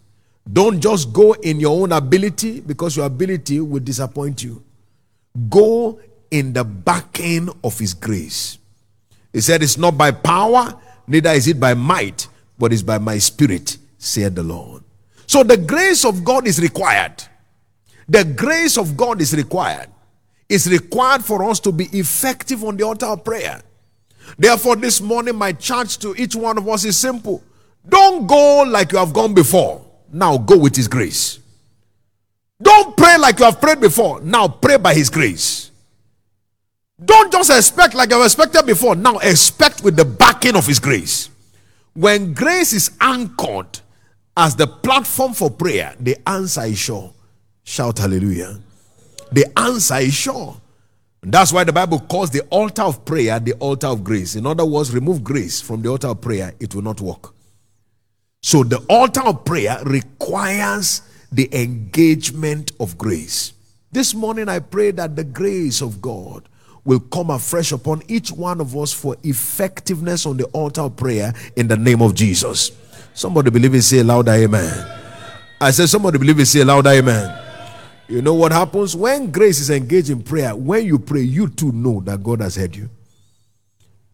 [0.50, 4.62] Don't just go in your own ability because your ability will disappoint you.
[5.50, 5.98] Go
[6.30, 8.58] in the backing of his grace.
[9.32, 13.18] He said, It's not by power, neither is it by might, but it's by my
[13.18, 14.84] spirit, said the Lord.
[15.26, 17.24] So the grace of God is required.
[18.08, 19.88] The grace of God is required.
[20.48, 23.60] It's required for us to be effective on the altar of prayer.
[24.38, 27.42] Therefore, this morning, my charge to each one of us is simple.
[27.88, 29.84] Don't go like you have gone before.
[30.12, 31.38] Now go with His grace.
[32.62, 34.20] Don't pray like you have prayed before.
[34.20, 35.70] Now pray by His grace.
[37.04, 38.94] Don't just expect like I've expected before.
[38.94, 41.28] Now expect with the backing of His grace.
[41.94, 43.80] When grace is anchored
[44.36, 47.12] as the platform for prayer, the answer is sure.
[47.62, 48.60] Shout hallelujah.
[49.32, 50.56] The answer is sure.
[51.26, 54.36] That's why the Bible calls the altar of prayer the altar of grace.
[54.36, 57.34] In other words, remove grace from the altar of prayer, it will not work.
[58.42, 61.00] So the altar of prayer requires
[61.32, 63.54] the engagement of grace.
[63.90, 66.48] This morning I pray that the grace of God
[66.84, 71.32] will come afresh upon each one of us for effectiveness on the altar of prayer
[71.56, 72.70] in the name of Jesus.
[73.14, 75.00] Somebody believe it, say louder, amen.
[75.60, 77.43] I said, somebody believe it, say louder, amen.
[78.08, 78.94] You know what happens?
[78.94, 82.56] When grace is engaged in prayer, when you pray, you too know that God has
[82.56, 82.90] heard you.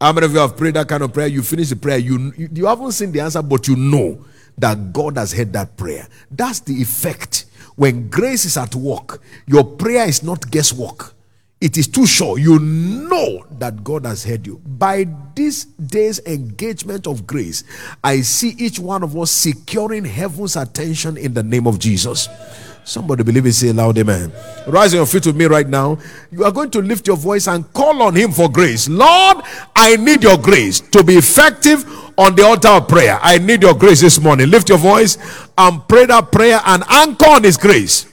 [0.00, 1.26] How many of you have prayed that kind of prayer?
[1.26, 4.24] You finish the prayer, you, you, you haven't seen the answer, but you know
[4.56, 6.08] that God has heard that prayer.
[6.30, 7.46] That's the effect.
[7.76, 11.14] When grace is at work, your prayer is not guesswork
[11.60, 12.38] it is too sure.
[12.38, 14.58] You know that God has heard you.
[14.64, 17.64] By this day's engagement of grace,
[18.02, 22.28] I see each one of us securing heaven's attention in the name of Jesus.
[22.84, 24.32] Somebody believe it, say loud, amen.
[24.66, 25.98] Rise your feet with me right now.
[26.30, 28.88] You are going to lift your voice and call on Him for grace.
[28.88, 29.38] Lord,
[29.76, 31.84] I need your grace to be effective
[32.18, 33.18] on the altar of prayer.
[33.22, 34.50] I need your grace this morning.
[34.50, 35.18] Lift your voice
[35.56, 38.06] and pray that prayer and anchor on His grace.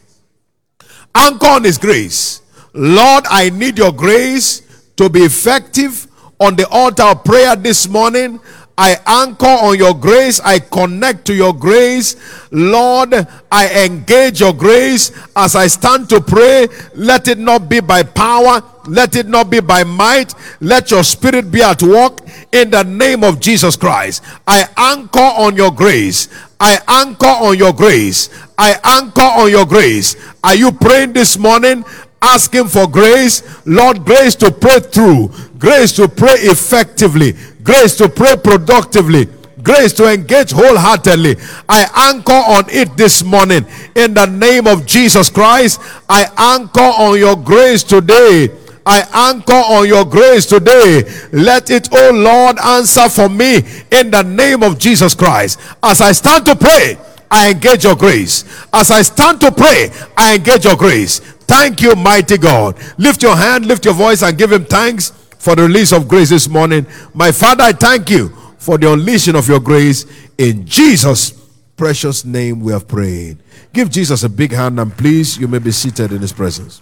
[1.15, 2.41] Anchor on His grace.
[2.73, 4.61] Lord, I need your grace
[4.97, 6.07] to be effective
[6.39, 8.39] on the altar of prayer this morning.
[8.77, 10.39] I anchor on your grace.
[10.39, 12.15] I connect to your grace.
[12.51, 13.13] Lord,
[13.51, 16.67] I engage your grace as I stand to pray.
[16.93, 18.61] Let it not be by power.
[18.87, 20.35] Let it not be by might.
[20.61, 22.19] Let your spirit be at work
[22.51, 24.23] in the name of Jesus Christ.
[24.47, 26.29] I anchor on your grace.
[26.59, 28.29] I anchor on your grace.
[28.59, 30.15] I anchor on your grace.
[30.43, 31.83] Are you praying this morning?
[32.21, 33.41] Asking for grace.
[33.65, 35.31] Lord, grace to pray through.
[35.57, 37.33] Grace to pray effectively
[37.67, 39.27] grace to pray productively,
[39.61, 41.35] grace to engage wholeheartedly.
[41.67, 45.81] I anchor on it this morning in the name of Jesus Christ.
[46.07, 48.49] I anchor on your grace today.
[48.85, 51.03] I anchor on your grace today.
[51.33, 53.57] Let it, oh Lord, answer for me
[53.91, 55.59] in the name of Jesus Christ.
[55.83, 56.97] As I stand to pray,
[57.29, 58.45] I engage your grace.
[58.71, 61.19] As I stand to pray, I engage your grace.
[61.19, 62.77] Thank you, mighty God.
[62.97, 66.29] Lift your hand, lift your voice, and give him thanks for the release of grace
[66.29, 66.85] this morning.
[67.13, 70.05] My Father, I thank you for the unleashing of your grace.
[70.37, 71.31] In Jesus'
[71.75, 73.37] precious name, we have prayed.
[73.73, 76.81] Give Jesus a big hand and please, you may be seated in his presence.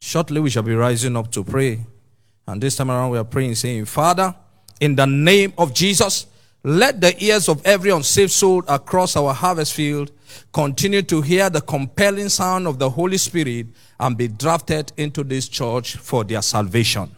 [0.00, 1.80] Shortly, we shall be rising up to pray.
[2.46, 4.34] And this time around, we are praying, saying, Father,
[4.78, 6.26] in the name of Jesus,
[6.62, 10.12] let the ears of every unsaved soul across our harvest field
[10.52, 13.66] continue to hear the compelling sound of the Holy Spirit
[13.98, 17.10] and be drafted into this church for their salvation.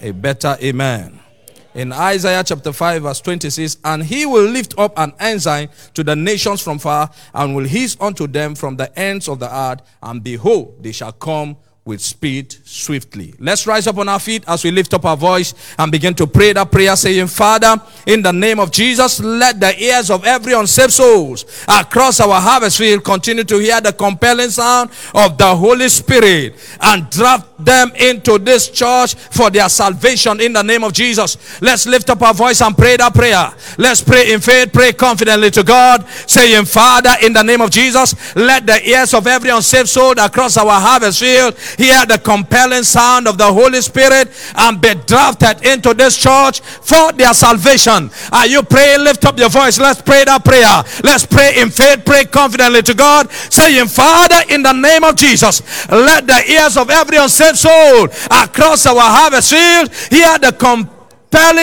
[0.00, 1.20] A better amen.
[1.74, 6.16] In Isaiah chapter 5, verse 26, and he will lift up an ensign to the
[6.16, 10.24] nations from far and will hiss unto them from the ends of the earth, and
[10.24, 11.56] behold, they shall come
[11.88, 13.34] with speed swiftly.
[13.38, 16.26] Let's rise up on our feet as we lift up our voice and begin to
[16.26, 20.52] pray that prayer saying, Father, in the name of Jesus, let the ears of every
[20.52, 25.88] unsaved souls across our harvest field continue to hear the compelling sound of the Holy
[25.88, 31.60] Spirit and draft them into this church for their salvation in the name of Jesus.
[31.62, 33.50] Let's lift up our voice and pray that prayer.
[33.78, 38.36] Let's pray in faith, pray confidently to God, saying, Father, in the name of Jesus,
[38.36, 43.26] let the ears of every unsaved soul across our harvest field hear the compelling sound
[43.26, 48.10] of the Holy Spirit and be drafted into this church for their salvation.
[48.32, 49.04] Are you praying?
[49.04, 49.78] Lift up your voice.
[49.78, 50.82] Let's pray that prayer.
[51.04, 55.62] Let's pray in faith, pray confidently to God, saying, Father, in the name of Jesus,
[55.88, 60.97] let the ears of every unsaved soul across our harvest field hear the compelling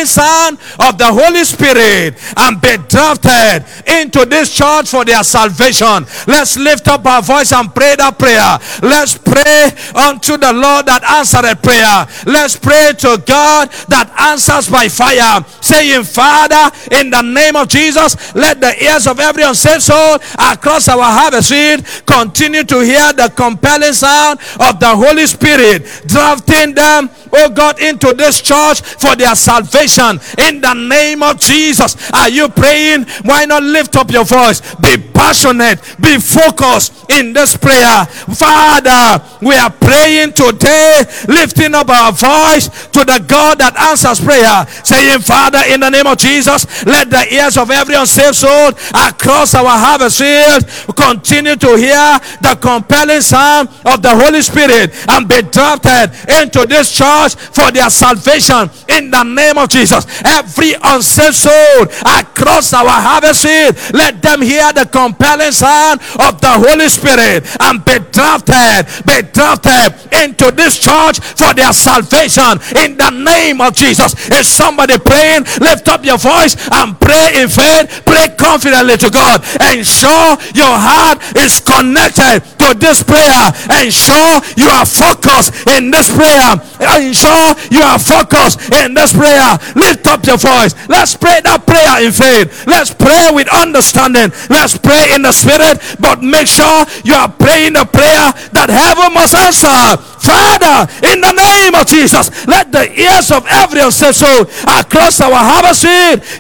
[0.06, 6.06] sound of the Holy Spirit and be drafted into this church for their salvation.
[6.28, 8.58] Let's lift up our voice and pray that prayer.
[8.82, 12.08] Let's pray unto the Lord that answered prayer.
[12.26, 18.36] Let's pray to God that answers by fire, saying, Father, in the name of Jesus,
[18.36, 23.32] let the ears of every unsaved soul across our harvest field continue to hear the
[23.36, 29.36] compelling sound of the Holy Spirit, drafting them oh God, into this church for their
[29.56, 31.96] salvation in the name of Jesus.
[32.12, 33.06] Are you praying?
[33.24, 34.62] Why not lift up your voice?
[34.76, 38.06] Be passionate, be focused in this prayer.
[38.36, 44.66] Father, we are praying today, lifting up our voice to the God that answers prayer,
[44.84, 49.56] saying, Father, in the name of Jesus, let the ears of every unsaved soul across
[49.56, 55.42] our harvest field continue to hear the compelling sound of the Holy Spirit and be
[55.44, 56.12] drafted
[56.44, 60.06] into this church for their salvation in the name of Jesus.
[60.26, 66.50] Every unsaved soul across our harvest field, let them hear the compelling sound of the
[66.50, 69.94] Holy Spirit and be drafted, be drafted
[70.24, 74.14] into this church for their salvation in the name of Jesus.
[74.32, 75.44] Is somebody praying?
[75.62, 79.44] Lift up your voice and pray in faith, pray confidently to God.
[79.62, 83.52] Ensure your heart is connected to this prayer.
[83.84, 86.56] Ensure you are focused in this prayer.
[86.98, 89.35] Ensure you are focused in this prayer.
[89.76, 90.74] Lift up your voice.
[90.88, 92.66] Let's pray that prayer in faith.
[92.68, 94.32] Let's pray with understanding.
[94.50, 99.14] Let's pray in the spirit, but make sure you are praying the prayer that heaven
[99.14, 100.00] must answer.
[100.26, 105.86] Father, in the name of Jesus, let the ears of every soul across our harvest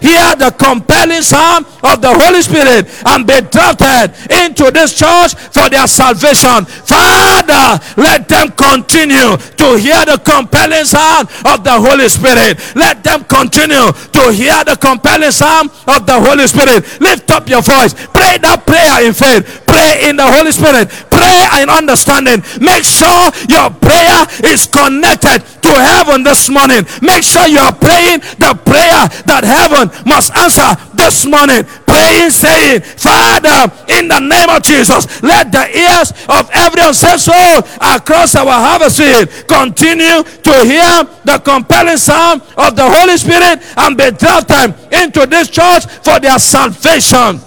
[0.01, 4.11] hear the compelling sound of the Holy Spirit and be drafted
[4.43, 6.65] into this church for their salvation.
[6.65, 12.57] Father, let them continue to hear the compelling sound of the Holy Spirit.
[12.75, 16.85] Let them continue to hear the compelling sound of the Holy Spirit.
[17.01, 17.93] Lift up your voice.
[17.93, 19.63] Pray that prayer in faith.
[19.65, 20.89] Pray in the Holy Spirit.
[21.09, 22.41] Pray in understanding.
[22.61, 26.85] Make sure your prayer is connected to heaven this morning.
[27.01, 31.65] Make sure you are praying the prayer that heaven must answer this morning.
[31.85, 37.59] Praying, saying, Father, in the name of Jesus, let the ears of every unsaved soul
[37.81, 43.97] across our harvest field continue to hear the compelling sound of the Holy Spirit and
[43.97, 47.41] be drafted into this church for their salvation.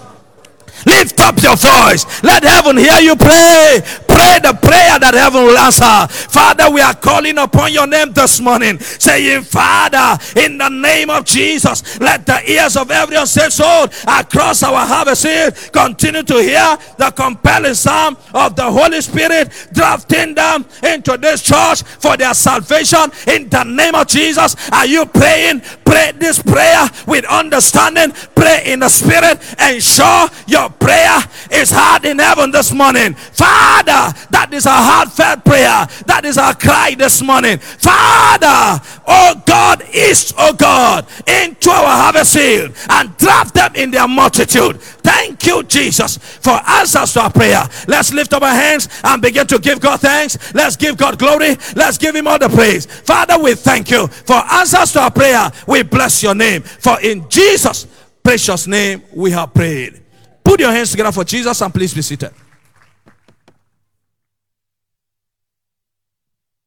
[0.85, 2.05] Lift up your voice.
[2.23, 3.81] Let heaven hear you pray.
[4.19, 6.11] Pray the prayer that heaven will answer.
[6.27, 11.23] Father, we are calling upon your name this morning, saying, Father, in the name of
[11.23, 16.77] Jesus, let the ears of every unsaved soul across our harvest field continue to hear
[16.97, 23.09] the compelling sound of the Holy Spirit drafting them into this church for their salvation.
[23.27, 25.61] In the name of Jesus, are you praying?
[25.85, 28.11] Pray this prayer with understanding.
[28.35, 29.39] Pray in the spirit.
[29.59, 31.17] Ensure your prayer
[31.51, 33.15] is heard in heaven this morning.
[33.15, 35.87] Father, that is our heartfelt prayer.
[36.05, 37.57] That is our cry this morning.
[37.59, 44.07] Father, oh God, east, oh God, into our harvest field and draft them in their
[44.07, 44.81] multitude.
[44.81, 47.63] Thank you, Jesus, for answers to our prayer.
[47.87, 50.53] Let's lift up our hands and begin to give God thanks.
[50.53, 51.57] Let's give God glory.
[51.75, 52.85] Let's give Him all the praise.
[52.85, 55.51] Father, we thank you for answers to our prayer.
[55.67, 56.61] We bless your name.
[56.61, 57.87] For in Jesus'
[58.23, 60.01] precious name we have prayed.
[60.43, 62.31] Put your hands together for Jesus and please be seated.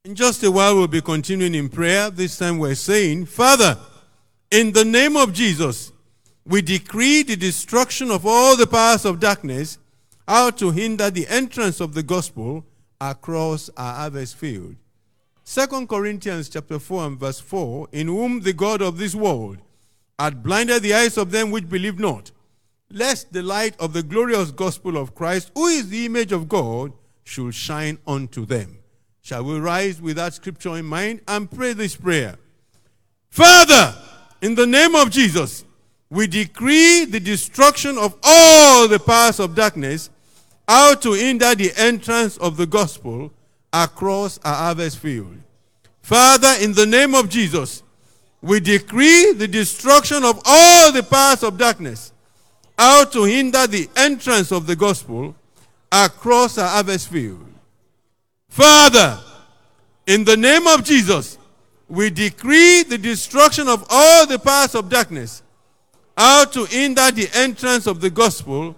[0.05, 2.11] In just a while, we'll be continuing in prayer.
[2.11, 3.79] This time we're saying, Father,
[4.51, 5.93] in the name of Jesus,
[6.45, 9.79] we decree the destruction of all the powers of darkness
[10.27, 12.65] out to hinder the entrance of the gospel
[13.01, 14.75] across our harvest field.
[15.45, 19.59] 2 Corinthians chapter 4 and verse 4, in whom the God of this world
[20.19, 22.33] had blinded the eyes of them which believe not,
[22.91, 26.93] lest the light of the glorious gospel of Christ, who is the image of God,
[27.23, 28.82] should shine unto them.
[29.23, 32.35] Shall we rise with that scripture in mind and pray this prayer?
[33.31, 33.95] Father,
[34.43, 35.65] in the name of Jesus,
[36.11, 40.11] we decree the destruction of all the powers of darkness
[40.67, 43.33] out to hinder the entrance of the gospel
[43.73, 45.37] across our harvest field.
[46.03, 47.85] Father, in the name of Jesus,
[48.43, 52.13] we decree the destruction of all the powers of darkness
[52.77, 55.37] out to hinder the entrance of the gospel
[55.93, 57.52] across our harvest field.
[58.53, 59.19] Father,
[60.07, 61.39] in the name of Jesus,
[61.89, 65.43] we decree the destruction of all the powers of darkness
[66.19, 68.77] out to hinder the entrance of the gospel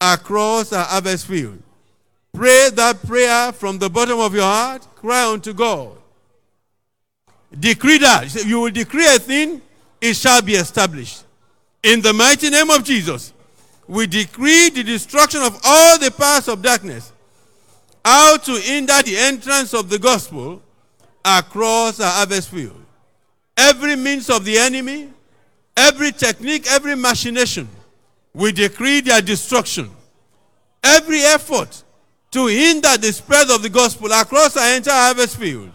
[0.00, 1.60] across our harvest field.
[2.32, 4.86] Pray that prayer from the bottom of your heart.
[4.94, 5.90] Cry unto God.
[7.58, 8.32] Decree that.
[8.44, 9.60] You will decree a thing,
[10.00, 11.24] it shall be established.
[11.82, 13.32] In the mighty name of Jesus,
[13.88, 17.10] we decree the destruction of all the powers of darkness
[18.04, 20.62] how to hinder the entrance of the gospel
[21.24, 22.80] across our harvest field.
[23.56, 25.10] Every means of the enemy,
[25.76, 27.68] every technique, every machination,
[28.32, 29.90] we decree their destruction.
[30.82, 31.84] Every effort
[32.30, 35.70] to hinder the spread of the gospel across our entire harvest field.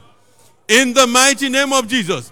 [0.68, 2.32] In the mighty name of Jesus.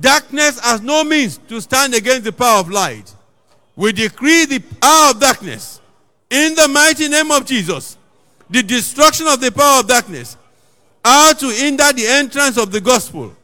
[0.00, 3.14] Darkness has no means to stand against the power of light.
[3.76, 5.80] We decree the power of darkness
[6.30, 7.96] in the mighty name of Jesus
[8.50, 10.36] the destruction of the power of darkness,
[11.04, 13.34] how to hinder the entrance of the gospel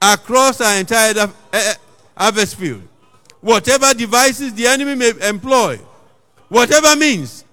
[0.00, 1.14] across our entire
[2.16, 2.82] harvest field.
[3.40, 5.78] Whatever devices the enemy may employ,
[6.48, 7.44] whatever means,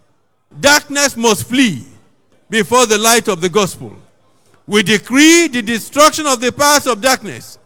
[0.60, 1.86] darkness must flee
[2.50, 3.96] before the light of the gospel.
[4.68, 7.60] We decree the destruction of the powers of darkness,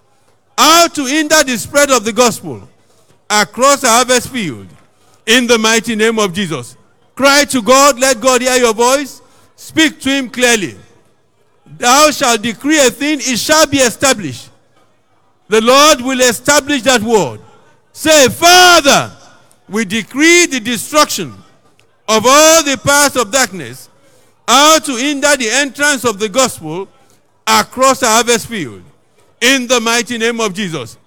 [0.57, 2.67] how to hinder the spread of the gospel
[3.29, 4.67] across our harvest field.
[5.25, 6.75] In the mighty name of Jesus.
[7.15, 9.18] Cry to God, let God hear your voice.
[9.59, 10.77] Speak to him clearly.
[11.65, 14.49] Thou shalt decree a thing, it shall be established.
[15.49, 17.41] The Lord will establish that word.
[17.91, 19.11] Say, Father,
[19.67, 21.33] we decree the destruction
[22.07, 23.89] of all the powers of darkness,
[24.47, 26.87] how to hinder the entrance of the gospel
[27.45, 28.81] across the harvest field.
[29.41, 30.97] In the mighty name of Jesus.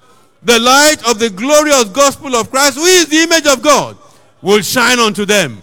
[0.43, 3.97] The light of the glorious gospel of Christ, who is the image of God,
[4.43, 5.63] will shine unto them.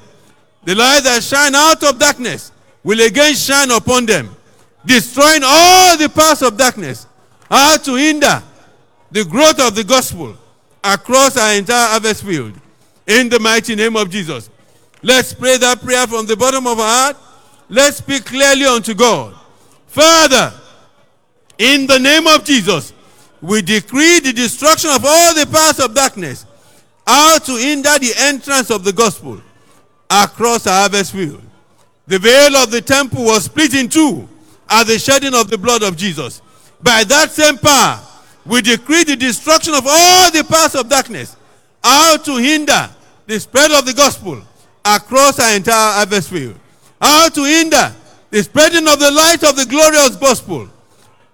[0.64, 2.52] The light that shine out of darkness
[2.84, 4.36] will again shine upon them,
[4.86, 7.07] destroying all the powers of darkness,
[7.49, 8.41] how to hinder
[9.11, 10.36] the growth of the gospel
[10.84, 12.53] across our entire harvest field.
[13.09, 14.49] in the mighty name of Jesus.
[15.01, 17.17] Let's pray that prayer from the bottom of our heart.
[17.67, 19.36] Let's speak clearly unto God.
[19.88, 20.53] Father,
[21.57, 22.93] in the name of Jesus,
[23.41, 26.45] we decree the destruction of all the powers of darkness
[27.07, 29.41] out to hinder the entrance of the gospel
[30.09, 31.41] across our harvest field.
[32.10, 34.28] The veil of the temple was split in two
[34.68, 36.41] at the shedding of the blood of Jesus.
[36.82, 37.99] By that same power,
[38.47, 41.38] we decree the destruction of all the powers of darkness
[41.84, 42.89] out to hinder
[43.28, 44.41] the spread of the gospel
[44.84, 46.55] across our entire harvest field.
[46.99, 47.93] How to hinder
[48.32, 50.68] the spreading of the light of the glorious gospel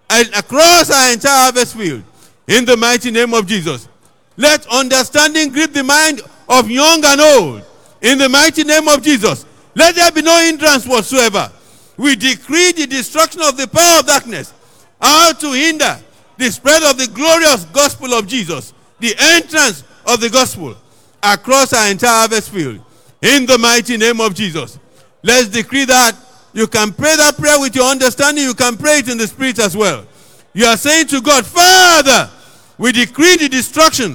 [0.09, 2.03] across our entire harvest field.
[2.49, 3.87] In the mighty name of Jesus.
[4.35, 7.63] Let understanding grip the mind of young and old.
[8.01, 9.45] In the mighty name of Jesus.
[9.75, 11.51] Let there be no hindrance whatsoever.
[11.97, 14.53] We decree the destruction of the power of darkness.
[15.01, 15.99] How to hinder
[16.37, 18.73] the spread of the glorious gospel of Jesus.
[18.99, 20.75] The entrance of the gospel
[21.21, 22.79] across our entire harvest field.
[23.21, 24.79] In the mighty name of Jesus.
[25.21, 26.15] Let's decree that
[26.53, 28.45] you can pray that prayer with your understanding.
[28.45, 30.05] You can pray it in the spirit as well.
[30.53, 32.29] You are saying to God, Father,
[32.77, 34.13] we decree the destruction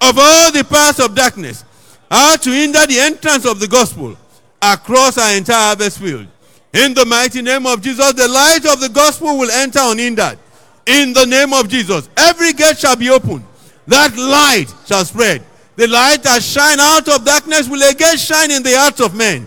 [0.00, 1.64] of all the powers of darkness,
[2.10, 4.16] how to hinder the entrance of the gospel
[4.62, 6.26] across our entire harvest field.
[6.72, 10.38] In the mighty name of Jesus, the light of the gospel will enter unhindered.
[10.86, 13.44] In the name of Jesus, every gate shall be opened.
[13.86, 15.42] That light shall spread.
[15.76, 19.46] The light that shine out of darkness will again shine in the hearts of men,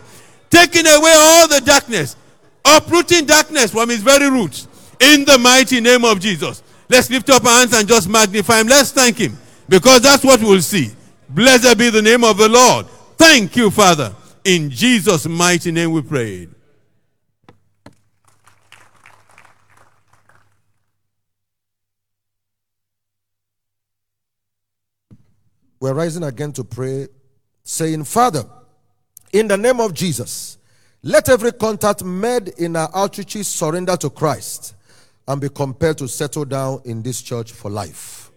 [0.49, 2.15] taking away all the darkness,
[2.63, 4.67] uprooting darkness from its very roots.
[4.99, 6.63] In the mighty name of Jesus.
[6.89, 8.67] Let's lift up our hands and just magnify him.
[8.67, 9.37] Let's thank him
[9.67, 10.91] because that's what we'll see.
[11.29, 12.85] Blessed be the name of the Lord.
[13.17, 14.13] Thank you, Father.
[14.45, 16.51] In Jesus' mighty name we prayed.
[25.79, 27.07] We're rising again to pray,
[27.63, 28.45] saying, Father,
[29.33, 30.59] in the name of Jesus,
[31.01, 34.75] let every contact made in our outreaches surrender to Christ
[35.27, 38.29] and be compelled to settle down in this church for life.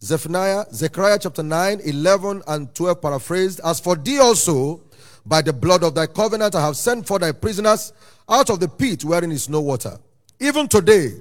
[0.00, 4.80] Zephaniah, Zechariah chapter 9, 11, and 12 paraphrased, As for thee also,
[5.26, 7.92] by the blood of thy covenant, I have sent for thy prisoners
[8.28, 9.98] out of the pit wherein is no water.
[10.40, 11.12] Even today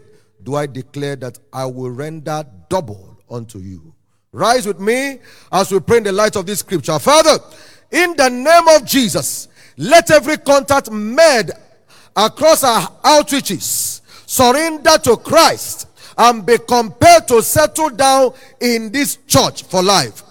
[0.44, 3.94] do I declare that I will render double unto you.
[4.32, 5.20] Rise with me
[5.52, 7.00] as we pray in the light of this scripture.
[7.00, 7.40] Father,
[7.92, 11.50] in the name of Jesus, let every contact made
[12.16, 15.88] across our outreaches surrender to Christ
[16.18, 20.24] and be compelled to settle down in this church for life.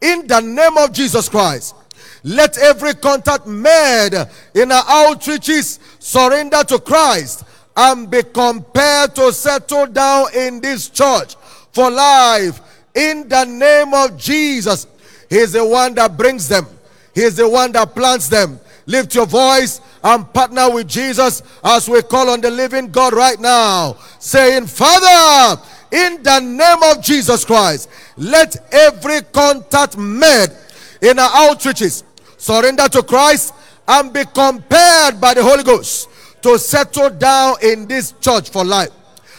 [0.00, 1.74] In the name of Jesus Christ,
[2.22, 4.12] let every contact made
[4.54, 7.44] in our outreaches surrender to Christ
[7.76, 11.36] and be compelled to settle down in this church
[11.72, 12.60] for life.
[12.94, 14.86] In the name of Jesus,
[15.28, 16.66] He's the one that brings them,
[17.14, 18.58] He's the one that plants them.
[18.86, 23.38] Lift your voice and partner with Jesus as we call on the living God right
[23.38, 25.62] now, saying, Father,
[25.92, 30.48] in the name of Jesus Christ, let every contact made
[31.02, 32.02] in our outreaches
[32.40, 33.54] surrender to Christ
[33.86, 36.08] and be compared by the Holy Ghost
[36.42, 38.90] to settle down in this church for life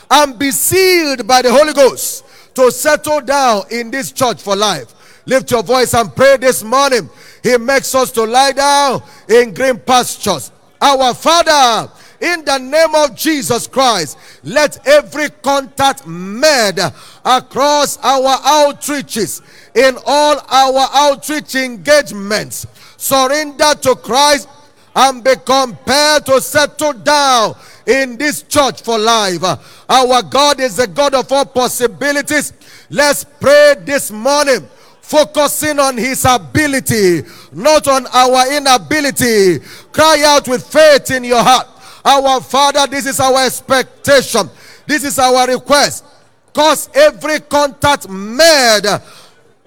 [0.10, 4.94] and be sealed by the Holy Ghost to settle down in this church for life.
[5.26, 7.10] Lift your voice and pray this morning.
[7.42, 10.52] He makes us to lie down in green pastures.
[10.80, 16.80] Our Father, in the name of Jesus Christ, let every contact made
[17.26, 19.42] across our outreaches,
[19.76, 22.68] in all our outreach engagements,
[23.02, 24.48] surrender to Christ
[24.96, 29.44] and be compelled to settle down in this church for life.
[29.90, 32.54] Our God is a God of all possibilities.
[32.90, 34.68] Let's pray this morning
[35.02, 39.60] focusing on his ability, not on our inability.
[39.92, 41.68] Cry out with faith in your heart.
[42.06, 44.50] Our Father, this is our expectation.
[44.86, 46.06] This is our request.
[46.54, 48.86] Cause every contact made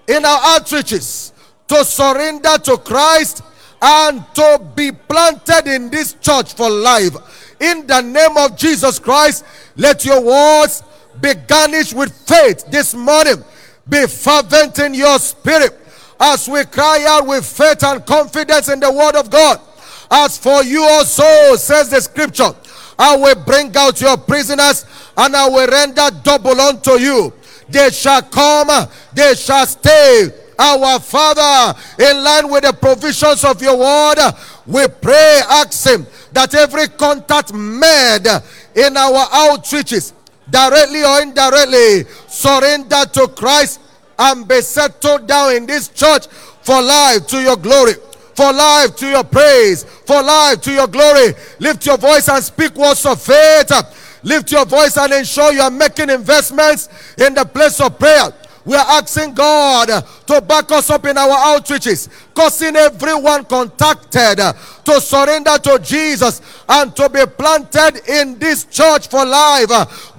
[0.07, 1.33] in our outreaches
[1.67, 3.43] to surrender to Christ
[3.81, 7.15] and to be planted in this church for life.
[7.59, 9.45] In the name of Jesus Christ,
[9.75, 10.83] let your words
[11.21, 13.43] be garnished with faith this morning.
[13.87, 15.79] Be fervent in your spirit
[16.19, 19.59] as we cry out with faith and confidence in the word of God.
[20.09, 22.51] As for you also, says the scripture,
[22.97, 24.85] I will bring out your prisoners
[25.17, 27.33] and I will render double unto you.
[27.69, 30.29] They shall come, they shall stay.
[30.57, 34.17] Our Father, in line with the provisions of your word,
[34.65, 38.25] we pray, ask Him that every contact made
[38.75, 40.13] in our outreaches,
[40.49, 43.81] directly or indirectly, surrender to Christ
[44.17, 46.27] and be settled down in this church
[46.61, 47.93] for life to your glory,
[48.33, 51.33] for life to your praise, for life to your glory.
[51.59, 53.71] Lift your voice and speak words of faith.
[54.23, 58.33] Lift your voice and ensure you are making investments in the place of prayer.
[58.65, 64.39] We are asking God to back us up in our outreaches, causing everyone contacted
[64.85, 69.69] to surrender to Jesus and to be planted in this church for life.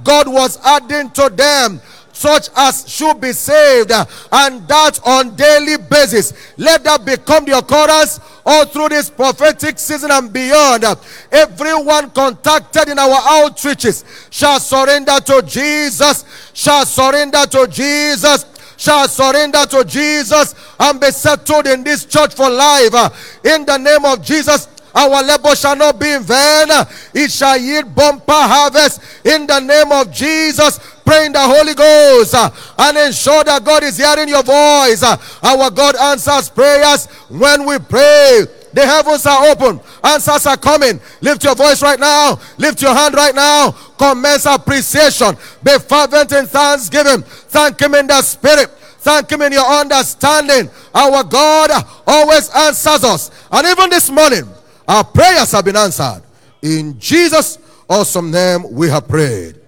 [0.04, 1.80] God was adding to them
[2.16, 4.02] such as should be saved uh,
[4.32, 10.10] and that on daily basis let that become the occurrence all through this prophetic season
[10.10, 10.82] and beyond
[11.30, 18.46] everyone contacted in our outreaches shall surrender to jesus shall surrender to jesus
[18.78, 24.06] shall surrender to jesus and be settled in this church for life in the name
[24.06, 26.68] of jesus our labor shall not be in vain.
[27.12, 30.80] It shall yield bumper harvest in the name of Jesus.
[31.06, 35.02] Pray in the Holy Ghost uh, and ensure that God is hearing your voice.
[35.02, 38.44] Uh, Our God answers prayers when we pray.
[38.72, 39.80] The heavens are open.
[40.04, 41.00] Answers are coming.
[41.22, 42.38] Lift your voice right now.
[42.58, 43.70] Lift your hand right now.
[43.96, 45.34] Commence appreciation.
[45.62, 47.22] Be fervent in thanksgiving.
[47.22, 48.68] Thank Him in the Spirit.
[48.98, 50.68] Thank Him in your understanding.
[50.94, 51.70] Our God
[52.06, 53.30] always answers us.
[53.50, 54.42] And even this morning,
[54.88, 56.22] our prayers have been answered.
[56.60, 59.60] In Jesus' awesome name, we have prayed.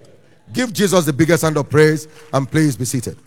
[0.51, 3.17] Give Jesus the biggest hand of praise and please be seated.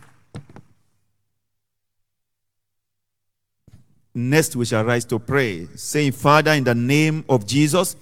[4.15, 7.97] Next, we shall rise to pray, saying, Father, in the name of Jesus,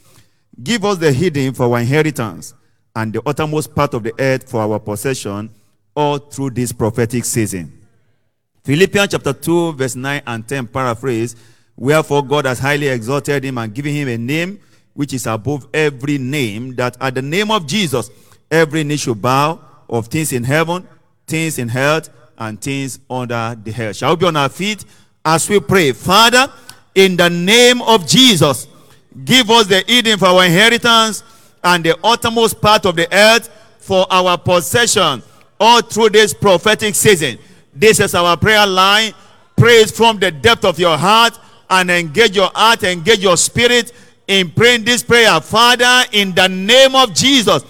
[0.61, 2.55] give us the heathen for our inheritance
[2.97, 5.51] and the uttermost part of the earth for our possession
[5.95, 7.73] all through this prophetic season.
[8.64, 11.37] Philippians chapter 2, verse 9 and 10 paraphrase,
[11.77, 14.61] Wherefore God has highly exalted him and given him a name
[14.95, 18.11] which is above every name, that at the name of Jesus
[18.51, 20.87] every knee should bow of things in heaven,
[21.27, 23.97] things in earth, and things under the earth.
[23.97, 24.85] Shall we be on our feet
[25.25, 25.93] as we pray?
[25.93, 26.51] Father,
[26.95, 28.67] in the name of Jesus,
[29.25, 31.23] give us the heathen for our inheritance
[31.63, 33.49] and the uttermost part of the earth
[33.79, 35.23] for our possession
[35.59, 37.39] all through this prophetic season.
[37.75, 39.13] This is our prayer line.
[39.57, 41.39] Praise from the depth of your heart
[41.69, 43.93] and engage your heart, engage your spirit
[44.27, 45.39] in praying this prayer.
[45.41, 47.63] Father, in the name of Jesus,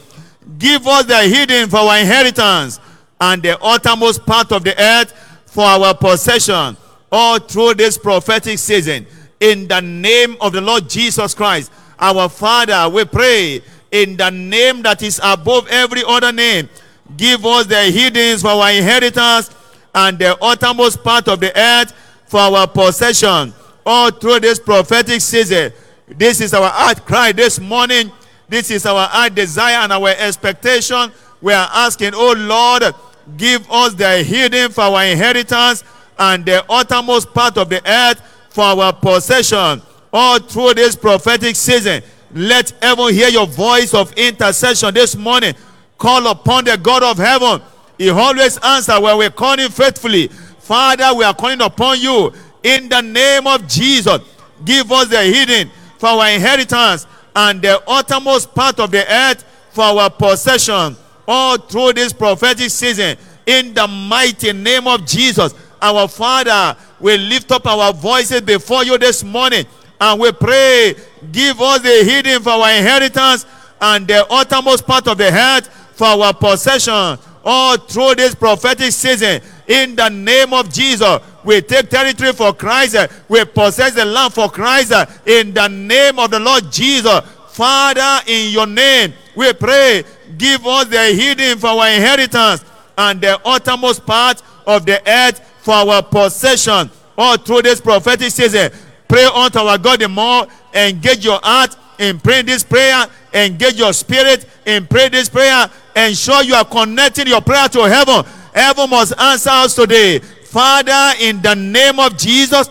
[0.58, 2.80] give us the heathen for our inheritance
[3.20, 5.12] and the uttermost part of the earth
[5.46, 6.76] for our possession
[7.12, 9.06] all through this prophetic season.
[9.40, 14.82] In the name of the Lord Jesus Christ, our Father, we pray in the name
[14.82, 16.68] that is above every other name.
[17.16, 19.50] Give us the heathen for our inheritance
[19.94, 21.92] and the uttermost part of the earth
[22.26, 23.52] for our possession
[23.84, 25.72] all through this prophetic season.
[26.06, 28.12] This is our heart cry this morning.
[28.50, 31.12] This is our heart desire and our expectation.
[31.40, 32.94] We are asking, oh Lord,
[33.36, 35.84] give us the heathen for our inheritance
[36.18, 38.20] and the uttermost part of the earth
[38.50, 39.80] for our possession
[40.12, 42.02] all through this prophetic season.
[42.32, 45.54] Let heaven hear your voice of intercession this morning.
[45.96, 47.62] Call upon the God of heaven.
[47.98, 50.26] He always answers when we're calling faithfully.
[50.26, 52.32] Father, we are calling upon you
[52.64, 54.18] in the name of Jesus.
[54.64, 59.84] Give us the heathen for our inheritance and the uttermost part of the earth for
[59.84, 63.16] our possession all through this prophetic season.
[63.46, 68.98] In the mighty name of Jesus, our Father, we lift up our voices before you
[68.98, 69.64] this morning
[70.00, 70.94] and we pray,
[71.30, 73.46] give us the heathen for our inheritance
[73.80, 79.40] and the uttermost part of the earth for our possession all through this prophetic season.
[79.66, 82.96] In the name of Jesus, we take territory for Christ.
[83.28, 84.92] We possess the land for Christ.
[85.26, 90.04] In the name of the Lord Jesus, Father, in your name, we pray,
[90.36, 92.64] give us the heathen for our inheritance
[92.96, 98.70] and the uttermost part of the earth for our possession all through this prophetic season.
[99.08, 100.46] Pray unto our God the more.
[100.72, 103.06] Engage your heart in praying this prayer.
[103.34, 105.68] Engage your spirit in praying this prayer.
[105.94, 108.24] Ensure you are connecting your prayer to heaven.
[108.54, 110.20] Heaven must answer us today.
[110.50, 112.68] Father, in the name of Jesus,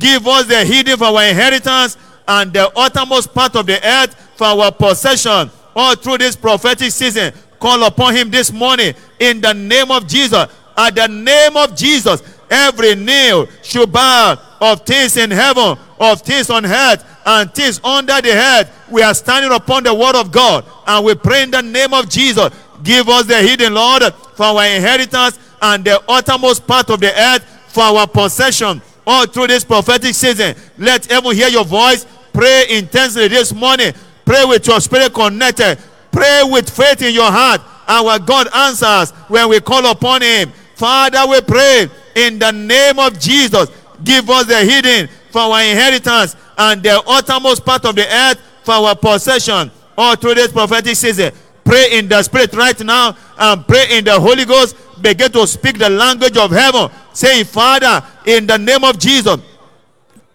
[0.00, 1.96] give us the heathen for our inheritance
[2.26, 7.32] and the uttermost part of the earth for our possession all through this prophetic season.
[7.60, 10.44] Call upon him this morning in the name of Jesus.
[10.76, 16.50] At the name of Jesus, every knee should bow of things in heaven, of things
[16.50, 18.88] on earth, and things under the earth.
[18.90, 22.08] We are standing upon the word of God and we pray in the name of
[22.08, 22.52] Jesus.
[22.82, 24.02] Give us the heathen, Lord,
[24.34, 29.46] for our inheritance and the uttermost part of the earth for our possession all through
[29.46, 30.54] this prophetic season.
[30.78, 32.06] Let everyone hear your voice.
[32.32, 33.92] Pray intensely this morning.
[34.24, 35.78] Pray with your spirit connected.
[36.10, 37.60] Pray with faith in your heart.
[37.86, 40.50] Our God answers when we call upon Him.
[40.74, 43.70] Father, we pray in the name of Jesus.
[44.02, 48.72] Give us the heathen for our inheritance and the uttermost part of the earth for
[48.74, 49.70] our possession.
[49.96, 51.32] All through this prophetic season.
[51.64, 54.76] Pray in the spirit right now and pray in the Holy Ghost.
[55.04, 56.90] Begin to speak the language of heaven.
[57.12, 59.38] Saying, Father, in the name of Jesus,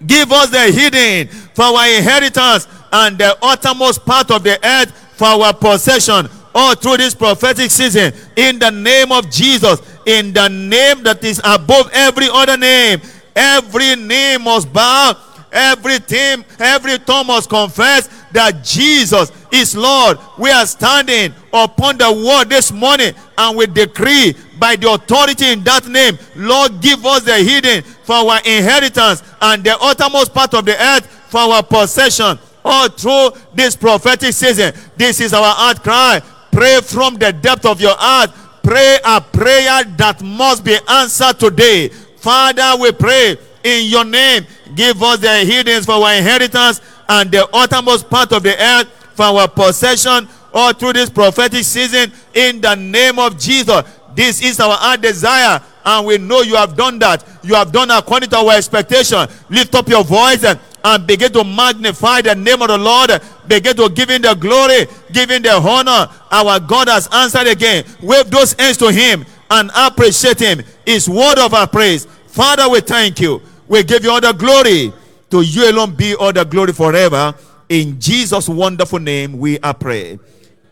[0.05, 5.27] Give us the heathen for our inheritance and the uttermost part of the earth for
[5.27, 6.29] our possession.
[6.55, 11.39] All through this prophetic season, in the name of Jesus, in the name that is
[11.43, 13.01] above every other name,
[13.35, 15.15] every name must bow,
[15.51, 20.17] every team, every tongue must confess that Jesus is Lord.
[20.39, 25.63] We are standing upon the word this morning and we decree by the authority in
[25.63, 30.65] that name, Lord, give us the heathen for our inheritance and the uttermost part of
[30.65, 32.37] the earth for our possession.
[32.63, 36.21] All through this prophetic season, this is our heart cry.
[36.51, 38.31] Pray from the depth of your heart.
[38.63, 41.87] Pray a prayer that must be answered today.
[41.87, 44.45] Father, we pray in your name.
[44.75, 49.23] Give us the heathen for our inheritance and the uttermost part of the earth for
[49.25, 53.83] our possession all through this prophetic season in the name of Jesus.
[54.19, 57.23] This is our heart desire, and we know you have done that.
[57.41, 59.25] You have done according to our expectation.
[59.49, 63.11] Lift up your voice and, and begin to magnify the name of the Lord.
[63.47, 66.11] Begin to give him the glory, give him the honor.
[66.31, 67.85] Our God has answered again.
[68.01, 70.63] Wave those hands to him and appreciate him.
[70.85, 72.03] His word of our praise.
[72.27, 73.41] Father, we thank you.
[73.69, 74.91] We give you all the glory.
[75.29, 77.33] To you alone be all the glory forever.
[77.69, 80.19] In Jesus' wonderful name, we are pray.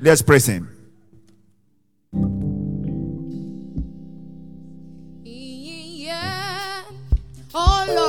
[0.01, 0.76] Let's praise him.
[7.57, 8.06] Wa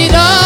[0.00, 0.37] Oh yes,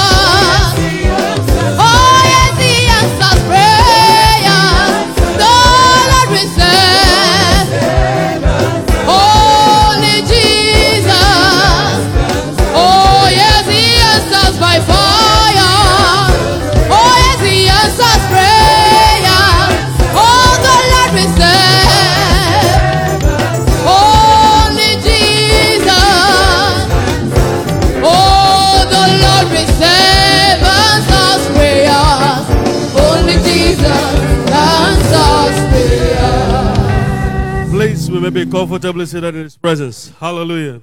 [38.22, 40.10] may be comfortably seated in His presence.
[40.20, 40.80] Hallelujah.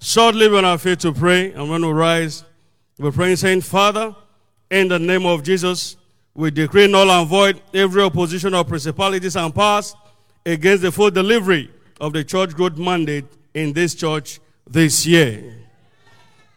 [0.00, 2.44] Shortly, we're on our feet to pray, and when we rise,
[3.00, 4.14] we're praying, saying, Father,
[4.70, 5.96] in the name of Jesus,
[6.34, 9.96] we decree null and void every opposition of principalities and powers
[10.46, 11.68] against the full delivery
[12.00, 13.24] of the church growth mandate
[13.54, 15.56] in this church this year.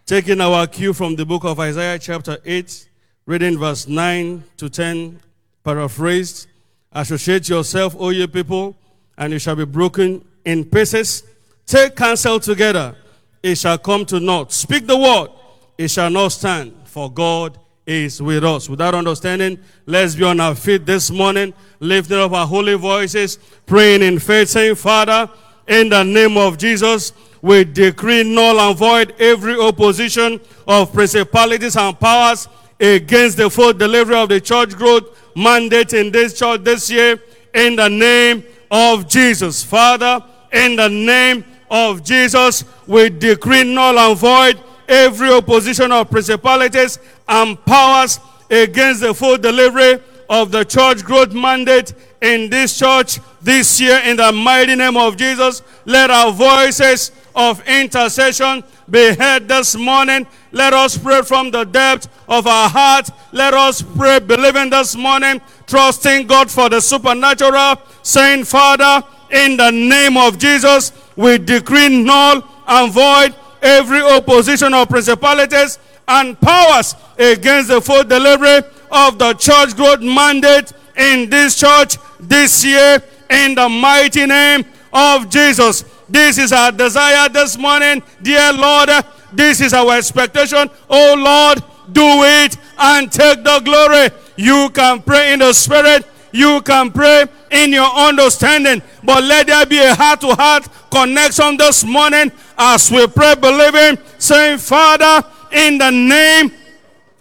[0.05, 2.89] Taking our cue from the book of Isaiah, chapter 8,
[3.25, 5.19] reading verse 9 to 10,
[5.63, 6.47] paraphrased
[6.91, 8.75] Associate yourself, O ye people,
[9.21, 11.23] and it shall be broken in pieces.
[11.67, 12.95] Take counsel together,
[13.43, 14.51] it shall come to naught.
[14.51, 15.29] Speak the word,
[15.77, 18.67] it shall not stand, for God is with us.
[18.67, 24.01] Without understanding, let's be on our feet this morning, lifting up our holy voices, praying
[24.01, 25.29] in faith, saying, Father,
[25.67, 27.13] in the name of Jesus,
[27.43, 32.47] we decree null and void every opposition of principalities and powers
[32.79, 37.21] against the full delivery of the church growth mandate in this church this year
[37.53, 39.63] in the name of Jesus.
[39.63, 46.97] Father, in the name of Jesus, we decree null and void every opposition of principalities
[47.27, 48.19] and powers
[48.49, 49.99] against the full delivery
[50.29, 55.17] of the church growth mandate in this church this year in the mighty name of
[55.17, 55.61] Jesus.
[55.85, 60.27] Let our voices of intercession be heard this morning.
[60.51, 63.09] Let us pray from the depth of our heart.
[63.31, 69.71] Let us pray believing this morning, trusting God for the supernatural, saying, Father, in the
[69.71, 77.69] name of Jesus, we decree null and void every opposition of principalities and powers against
[77.69, 83.69] the full delivery of the church growth mandate in this church this year in the
[83.69, 85.85] mighty name of Jesus.
[86.09, 88.89] This is our desire this morning, dear Lord.
[89.31, 90.69] This is our expectation.
[90.89, 94.09] Oh Lord, do it and take the glory.
[94.35, 96.05] You can pray in the spirit.
[96.31, 98.81] You can pray in your understanding.
[99.03, 103.97] But let there be a heart to heart connection this morning as we pray, believing,
[104.17, 106.51] saying, Father, in the name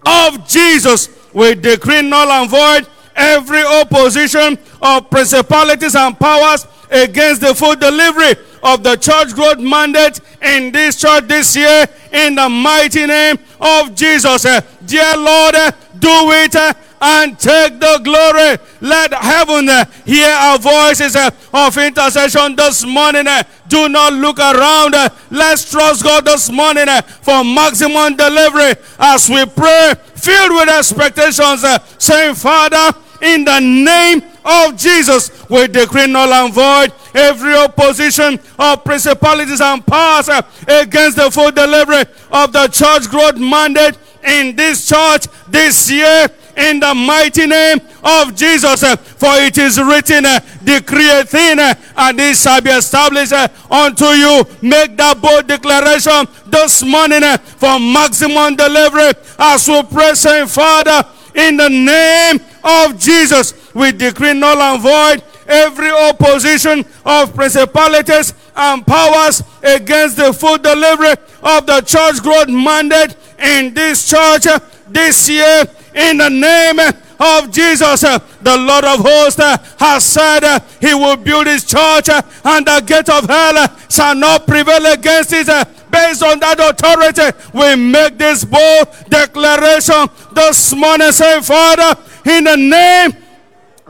[0.07, 2.87] of Jesus, we decree null and void
[3.17, 10.21] every opposition of principalities and powers against the full delivery of the church growth mandate
[10.43, 14.45] in this church this year in the mighty name of Jesus.
[14.45, 18.59] Eh, Dear Lord, eh, do it eh, and take the glory.
[18.81, 23.27] Let heaven eh, hear our voices eh, of intercession this morning.
[23.27, 23.43] eh.
[23.69, 24.95] Do not look around.
[25.31, 26.87] Let's trust God this morning
[27.23, 31.65] for maximum delivery as we pray, filled with expectations,
[31.99, 38.83] saying, Father, in the name of Jesus, we decree null and void every opposition of
[38.85, 44.89] principalities and powers uh, against the full delivery of the church growth mandate in this
[44.89, 48.83] church this year in the mighty name of Jesus.
[48.83, 53.33] uh, For it is written, uh, decree a thing, uh, and it shall be established
[53.71, 54.45] unto you.
[54.63, 57.23] Make that bold declaration this morning
[57.57, 61.05] for maximum delivery as we pray, saying, Father,
[61.35, 68.87] in the name of Jesus, we decree null and void every opposition of principalities and
[68.87, 71.13] powers against the full delivery
[71.43, 74.45] of the church growth mandate in this church
[74.89, 75.65] this year
[75.95, 76.79] in the name
[77.21, 78.01] of Jesus.
[78.01, 79.41] The Lord of hosts
[79.79, 84.87] has said he will build his church and the gate of hell shall not prevail
[84.87, 85.47] against it.
[85.91, 92.57] Based on that authority, we make this bold declaration this morning, saying, Father, in the
[92.57, 93.13] name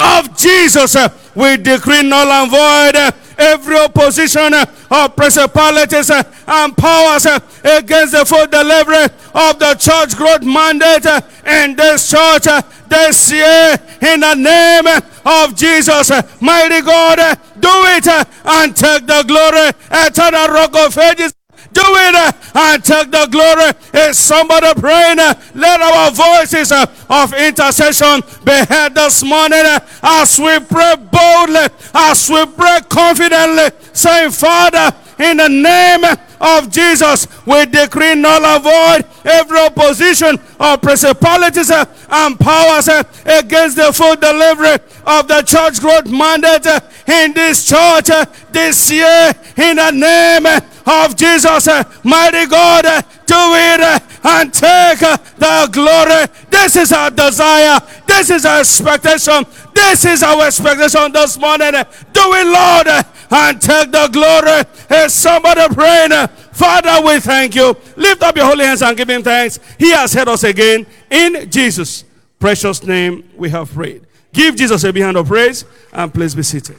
[0.01, 0.97] of Jesus,
[1.35, 8.13] we decree null and void uh, every opposition uh, of principalities uh, and powers against
[8.13, 9.05] the full delivery
[9.35, 11.07] of the church growth mandate
[11.47, 12.47] in this church
[12.89, 14.87] this year in the name
[15.25, 16.11] of Jesus.
[16.41, 18.07] Mighty God, do it
[18.45, 19.71] and take the glory.
[19.91, 21.40] Eternal rock of ages.
[21.73, 23.71] Do it uh, and take the glory.
[24.09, 25.19] Is somebody praying?
[25.21, 29.63] uh, Let our voices uh, of intercession be heard this morning
[30.03, 36.05] as we pray boldly, as we pray confidently, saying, Father, in the name
[36.41, 42.89] of Jesus, we decree null and void every opposition of principalities and powers
[43.27, 46.67] against the full delivery of the church growth mandate
[47.07, 48.09] in this church
[48.51, 50.47] this year in the name
[50.91, 51.69] of Jesus.
[51.69, 56.27] uh, Mighty God, uh, do it uh, and take uh, the glory.
[56.51, 57.79] This is our desire.
[58.07, 59.45] This is our expectation.
[59.75, 61.75] This is our expectation this morning.
[61.75, 64.65] uh, Do it, Lord, uh, and take the glory.
[65.05, 66.13] Is somebody praying?
[66.13, 67.77] uh, Father, we thank you.
[67.97, 69.59] Lift up your holy hands and give him thanks.
[69.79, 70.87] He has heard us again.
[71.11, 72.05] In Jesus'
[72.39, 74.03] precious name, we have prayed.
[74.33, 76.77] Give Jesus a big hand of praise and please be seated.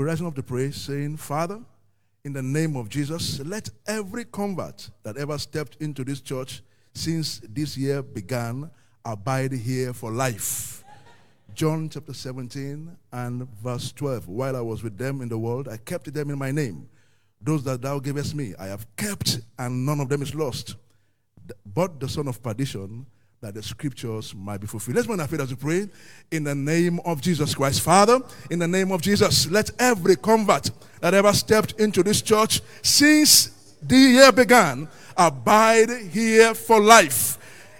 [0.00, 1.60] We're rising up to pray, saying, Father,
[2.24, 6.62] in the name of Jesus, let every convert that ever stepped into this church
[6.94, 8.70] since this year began
[9.04, 10.84] abide here for life.
[11.52, 14.26] John chapter 17 and verse 12.
[14.26, 16.88] While I was with them in the world, I kept them in my name.
[17.38, 20.76] Those that thou gavest me, I have kept, and none of them is lost.
[21.66, 23.04] But the son of perdition,
[23.42, 24.96] that the scriptures might be fulfilled.
[24.96, 25.88] Let's move our faith as we pray
[26.30, 27.80] in the name of Jesus Christ.
[27.80, 32.60] Father, in the name of Jesus, let every convert that ever stepped into this church
[32.82, 37.38] since the year began abide here for life.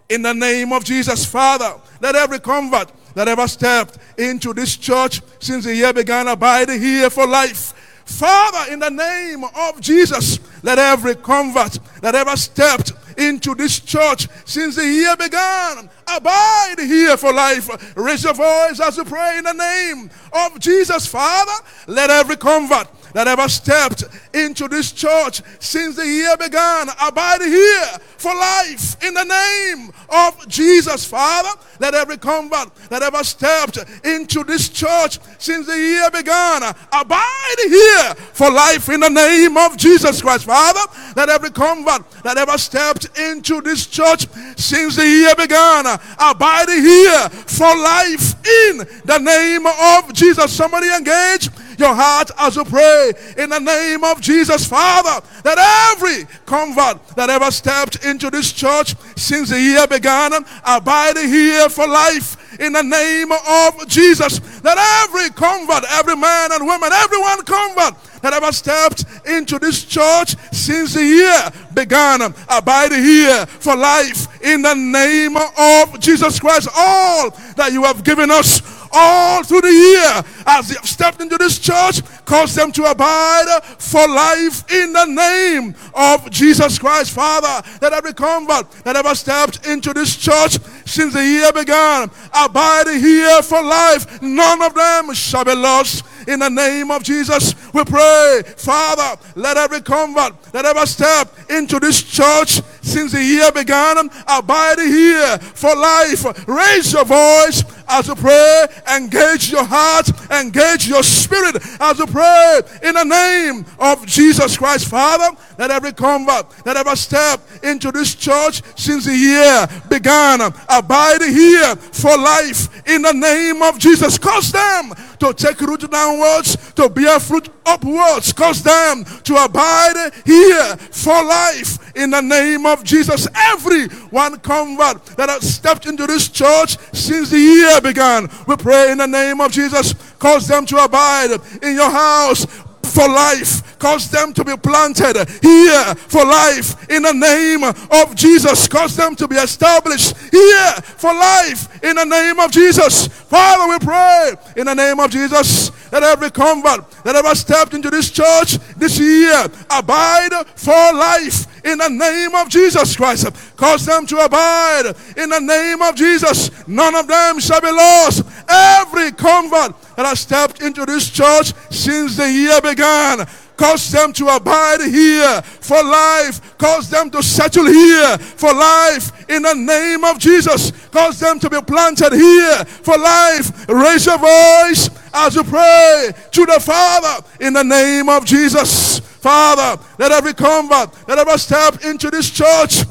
[0.09, 5.21] In the name of Jesus, Father, let every convert that ever stepped into this church
[5.41, 7.75] since the year began abide here for life.
[8.07, 14.29] Father, in the name of Jesus, let every convert that ever stepped into this church
[14.45, 17.97] since the year began abide here for life.
[17.97, 21.53] Raise your voice as you pray in the name of Jesus, Father.
[21.87, 24.05] Let every convert that ever stepped
[24.35, 30.47] into this church since the year began abide here for life in the name of
[30.49, 31.49] Jesus, Father.
[31.79, 36.63] Let every convert that ever stepped into this church since the year began
[36.93, 40.81] abide here for life in the name of Jesus Christ, Father.
[41.17, 44.27] Let every convert that ever stepped into this church
[44.57, 45.87] since the year began
[46.19, 50.53] abide here for life in the name of Jesus.
[50.53, 51.49] Somebody engage
[51.81, 55.59] your heart as you pray in the name of Jesus, Father, that
[55.93, 60.33] every convert that ever stepped into this church since the year began
[60.65, 64.39] abide here for life in the name of Jesus.
[64.61, 70.37] That every convert, every man and woman, everyone convert that ever stepped into this church
[70.53, 76.69] since the year began abide here for life in the name of Jesus Christ.
[76.77, 78.61] All that you have given us
[78.93, 83.63] all through the year as they have stepped into this church, cause them to abide
[83.79, 87.13] for life in the name of Jesus Christ.
[87.13, 92.89] Father, that every convert that ever stepped into this church since the year began, abide
[92.89, 94.21] here for life.
[94.23, 96.05] None of them shall be lost.
[96.29, 101.81] In the name of Jesus, we pray, Father, let every convert that ever stepped into
[101.81, 102.61] this church
[102.91, 106.49] since the year began abide here for life.
[106.49, 112.61] Raise your voice as you pray, engage your heart, engage your spirit as you pray
[112.83, 114.89] in the name of Jesus Christ.
[114.89, 121.23] Father, let every convert that ever stepped into this church since the year began abide
[121.23, 124.19] here for life in the name of Jesus.
[124.19, 128.33] Cause them to take root downwards, to bear fruit upwards.
[128.33, 133.29] Cause them to abide here for life in the name of Jesus.
[133.35, 138.91] Every one convert that has stepped into this church since the year began, we pray
[138.91, 139.95] in the name of Jesus.
[140.19, 141.31] Cause them to abide
[141.63, 142.47] in your house
[142.91, 143.79] for life.
[143.79, 148.69] Cause them to be planted here for life in the name of Jesus.
[148.69, 153.09] Cause them to be established here for life in the name of Jesus.
[153.09, 157.91] Father, we pray in the name of Jesus that every convert that ever stepped into
[157.91, 163.29] this church this year abide for life in the name of Jesus Christ.
[163.57, 166.51] Cause them to abide in the name of Jesus.
[166.67, 168.25] None of them shall be lost.
[168.49, 173.27] Every convert that have stepped into this church since the year began,
[173.59, 176.57] Cause them to abide here for life.
[176.57, 180.71] Cause them to settle here for life in the name of Jesus.
[180.89, 183.69] Cause them to be planted here for life.
[183.69, 189.01] Raise your voice as you pray to the Father in the name of Jesus.
[189.01, 192.85] Father, let every convert, let every step into this church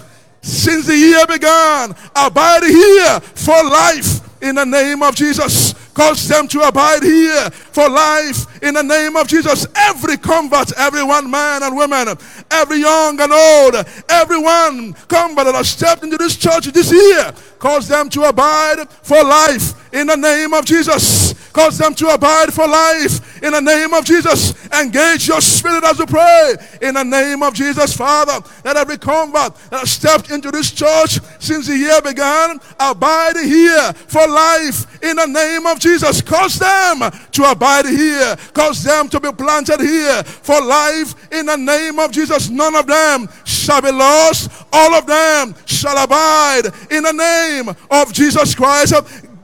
[0.43, 5.73] since the year began, abide here for life in the name of Jesus.
[5.99, 9.67] Cause them to abide here for life in the name of Jesus.
[9.75, 12.15] Every convert, everyone, man and woman,
[12.49, 13.75] every young and old,
[14.07, 19.21] everyone convert that has stepped into this church this year, cause them to abide for
[19.21, 21.33] life in the name of Jesus.
[21.51, 24.53] Cause them to abide for life in the name of Jesus.
[24.71, 28.39] Engage your spirit as you pray in the name of Jesus, Father.
[28.63, 33.93] Let every convert that has stepped into this church since the year began abide here
[33.93, 35.88] for life in the name of Jesus.
[35.89, 36.99] Jesus, cause them
[37.31, 38.35] to abide here.
[38.53, 42.49] Cause them to be planted here for life in the name of Jesus.
[42.49, 44.51] None of them shall be lost.
[44.71, 48.93] All of them shall abide in the name of Jesus Christ.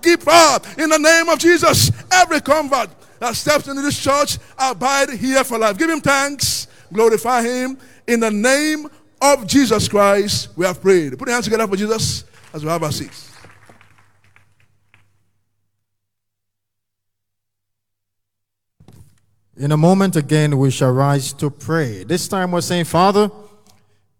[0.02, 1.92] Give up in the name of Jesus.
[2.12, 2.90] Every convert
[3.20, 5.78] that steps into this church abide here for life.
[5.78, 6.68] Give him thanks.
[6.94, 8.88] Glorify him in the name
[9.20, 10.50] of Jesus Christ.
[10.56, 11.18] We have prayed.
[11.18, 12.24] Put your hands together for Jesus
[12.54, 13.35] as we have our seats.
[19.58, 22.04] In a moment again, we shall rise to pray.
[22.04, 23.32] This time we're saying, Father,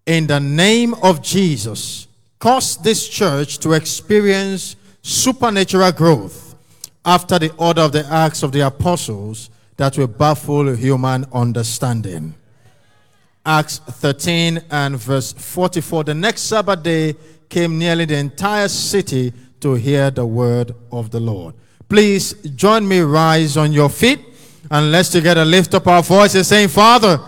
[0.06, 2.08] in the name of Jesus,
[2.40, 6.56] cause this church to experience supernatural growth
[7.04, 12.34] after the order of the Acts of the Apostles that will baffle human understanding.
[13.46, 16.06] Acts 13 and verse 44.
[16.06, 17.14] The next Sabbath day
[17.50, 21.56] came nearly the entire city to hear the word of the Lord.
[21.90, 24.20] Please join me, rise on your feet,
[24.70, 27.20] and let's together lift up our voices, saying, Father,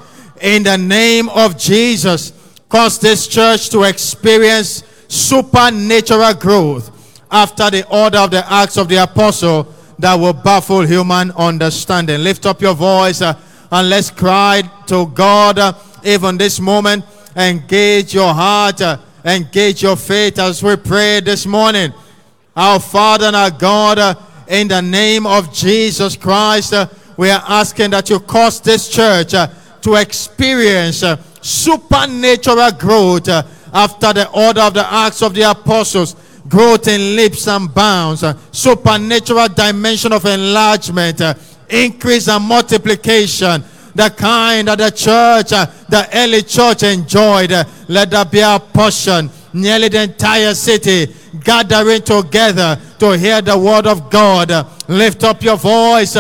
[0.41, 2.33] in the name of Jesus,
[2.69, 8.97] cause this church to experience supernatural growth after the order of the Acts of the
[8.97, 12.23] Apostle that will baffle human understanding.
[12.23, 13.37] Lift up your voice uh,
[13.71, 15.73] and let's cry to God uh,
[16.03, 17.03] even this moment.
[17.35, 21.91] Engage your heart, uh, engage your faith as we pray this morning.
[22.55, 24.15] Our Father and our God, uh,
[24.47, 29.33] in the name of Jesus Christ, uh, we are asking that you cause this church
[29.33, 29.47] uh,
[29.81, 36.15] to experience uh, supernatural growth uh, after the order of the Acts of the Apostles.
[36.47, 41.33] Growth in leaps and bounds, uh, supernatural dimension of enlargement, uh,
[41.69, 43.61] increase and multiplication,
[43.93, 47.51] the kind that the church, uh, the early church enjoyed.
[47.89, 49.29] Let that be our portion.
[49.51, 51.13] Nearly the entire city
[51.43, 54.51] gathering together to hear the word of God.
[54.87, 56.15] Lift up your voice.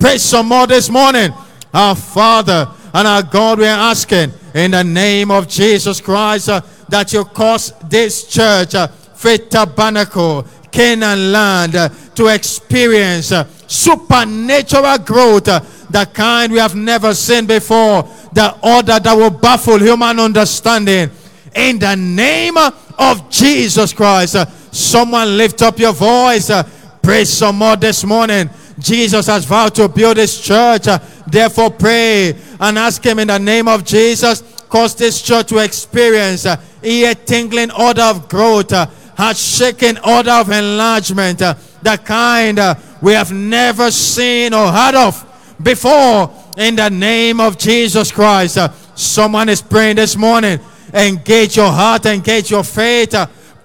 [0.00, 1.32] Uh, pray some more this morning.
[1.72, 6.60] Our Father and our God, we are asking in the name of Jesus Christ uh,
[6.88, 14.98] that you cause this church, uh, Faith Tabernacle, Canaan land, uh, to experience uh, supernatural
[14.98, 15.60] growth, uh,
[15.90, 18.02] the kind we have never seen before,
[18.32, 21.10] the order that will baffle human understanding.
[21.54, 26.50] In the name of Jesus Christ, uh, someone lift up your voice.
[26.50, 26.62] Uh,
[27.02, 28.50] pray some more this morning.
[28.80, 30.88] Jesus has vowed to build his church.
[30.88, 35.58] Uh, therefore, pray and ask him in the name of Jesus, cause this church to
[35.58, 38.86] experience uh, ear tingling order of growth, uh,
[39.16, 42.58] heart shaking order of enlargement, the kind
[43.02, 46.34] we have never seen or heard of before.
[46.56, 48.58] In the name of Jesus Christ,
[48.94, 50.58] someone is praying this morning.
[50.92, 53.14] Engage your heart, engage your faith,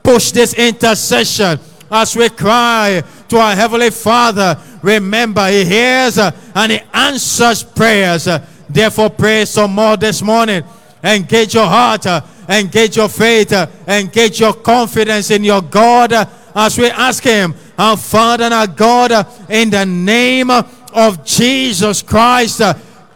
[0.03, 1.59] push this intercession
[1.89, 4.57] as we cry to our Heavenly Father.
[4.85, 8.27] Remember, He hears uh, and He answers prayers.
[8.27, 10.63] Uh, therefore, pray some more this morning.
[11.03, 16.25] Engage your heart, uh, engage your faith, uh, engage your confidence in your God uh,
[16.53, 22.03] as we ask Him, our Father and our God, uh, in the name of Jesus
[22.03, 22.61] Christ,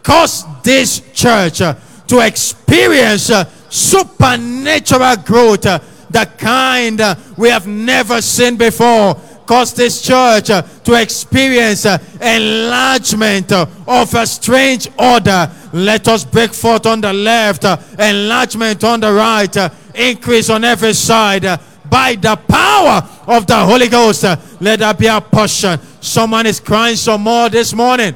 [0.02, 3.30] cause this church to experience
[3.68, 7.00] supernatural growth, the kind
[7.36, 9.16] we have never seen before.
[9.50, 15.50] Cause this church uh, to experience uh, enlargement uh, of a strange order.
[15.72, 17.64] Let us break forth on the left,
[17.98, 19.56] enlargement on the right,
[19.92, 21.42] increase on every side.
[21.90, 24.22] by the power of the Holy Ghost,
[24.60, 25.80] let that be a portion.
[26.00, 28.14] Someone is crying some more this morning.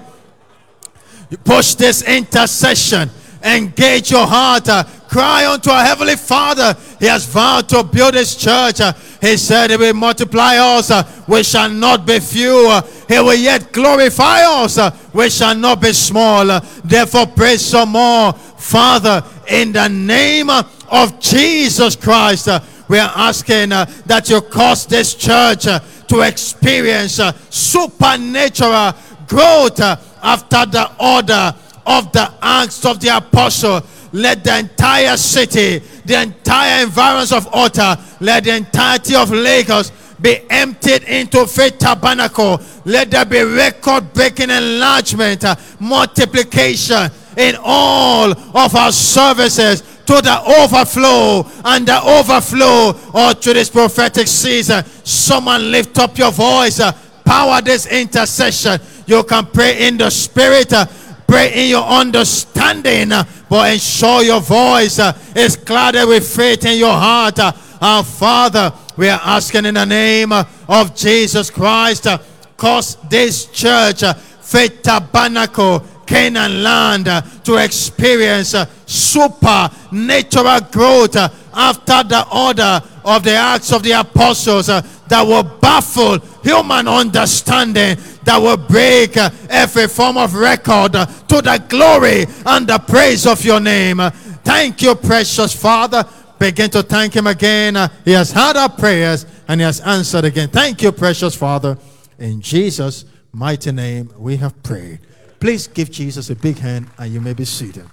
[1.43, 3.11] Push this intercession.
[3.43, 4.69] Engage your heart.
[5.15, 6.77] Cry unto our Heavenly Father.
[6.99, 8.81] He has vowed to build His church.
[8.81, 12.67] uh, He said, He will multiply us, uh, we shall not be few.
[12.69, 16.51] Uh, He will yet glorify us, uh, we shall not be small.
[16.51, 18.33] Uh, therefore, pray some more.
[18.33, 22.49] Father, in the name uh, of Jesus Christ,
[22.89, 25.63] we are asking that you cause this church
[26.09, 27.21] to experience
[27.51, 28.93] supernatural
[29.29, 31.55] growth after the order
[31.87, 33.81] of the acts of the apostle.
[34.15, 40.39] Let the entire city, the entire environs of Ota, let the entirety of Lagos be
[40.49, 42.61] emptied into faith tabernacle.
[42.85, 50.41] Let there be record breaking enlargement, uh, multiplication in all of our services to the
[50.63, 54.85] overflow and the overflow or to this prophetic season.
[55.03, 56.93] Someone lift up your voice, uh,
[57.25, 58.79] power this intercession.
[59.07, 60.87] You can pray in the spirit, uh,
[61.27, 63.25] pray in your understanding, uh,
[63.55, 67.39] but ensure your voice uh, is clouded with faith in your heart.
[67.39, 72.09] Uh, our Father, we are asking in the name uh, of Jesus Christ,
[72.57, 74.03] cause this church,
[74.41, 83.23] faith tabernacle, Canaan land uh, to experience uh, supernatural growth uh, after the order of
[83.23, 89.89] the acts of the apostles that will baffle human understanding that will break uh, every
[89.89, 94.01] form of record uh, to the glory and the praise of your name.
[94.43, 96.05] Thank you, precious Father.
[96.39, 97.77] Begin to thank Him again.
[98.05, 100.49] He has heard our prayers and He has answered again.
[100.49, 101.79] Thank you, precious Father.
[102.19, 105.01] In Jesus' mighty name, we have prayed.
[105.41, 107.87] Please give Jesus a big hand and you may be seated.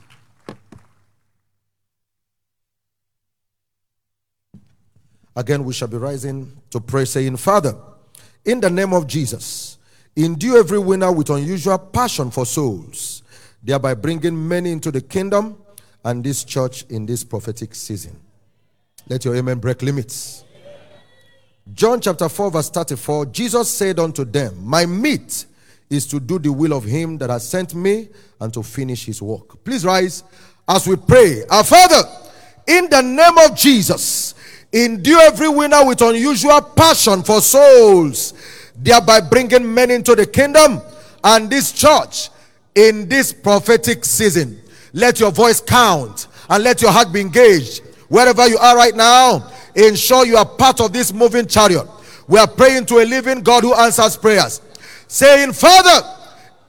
[5.35, 7.75] Again, we shall be rising to pray, saying, Father,
[8.43, 9.70] in the name of Jesus,
[10.15, 13.23] endue every winner with unusual passion for souls,
[13.63, 15.57] thereby bringing many into the kingdom
[16.03, 18.19] and this church in this prophetic season.
[19.07, 20.43] Let your amen break limits.
[21.73, 25.45] John chapter 4, verse 34 Jesus said unto them, My meat
[25.89, 28.09] is to do the will of him that has sent me
[28.39, 29.63] and to finish his work.
[29.63, 30.23] Please rise
[30.67, 31.43] as we pray.
[31.49, 32.01] Our Father,
[32.67, 34.33] in the name of Jesus,
[34.71, 38.33] endue every winner with unusual passion for souls,
[38.81, 40.81] thereby bringing men into the kingdom
[41.23, 42.29] and this church
[42.75, 44.59] in this prophetic season.
[44.93, 47.83] Let your voice count and let your heart be engaged.
[48.09, 51.87] Wherever you are right now, ensure you are part of this moving chariot.
[52.27, 54.61] We are praying to a living God who answers prayers,
[55.07, 56.07] saying, Father,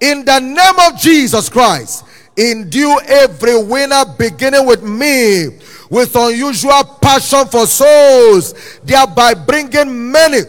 [0.00, 2.04] in the name of Jesus Christ,
[2.36, 5.58] endue every winner beginning with me
[5.90, 10.40] with unusual passion for souls, thereby bringing many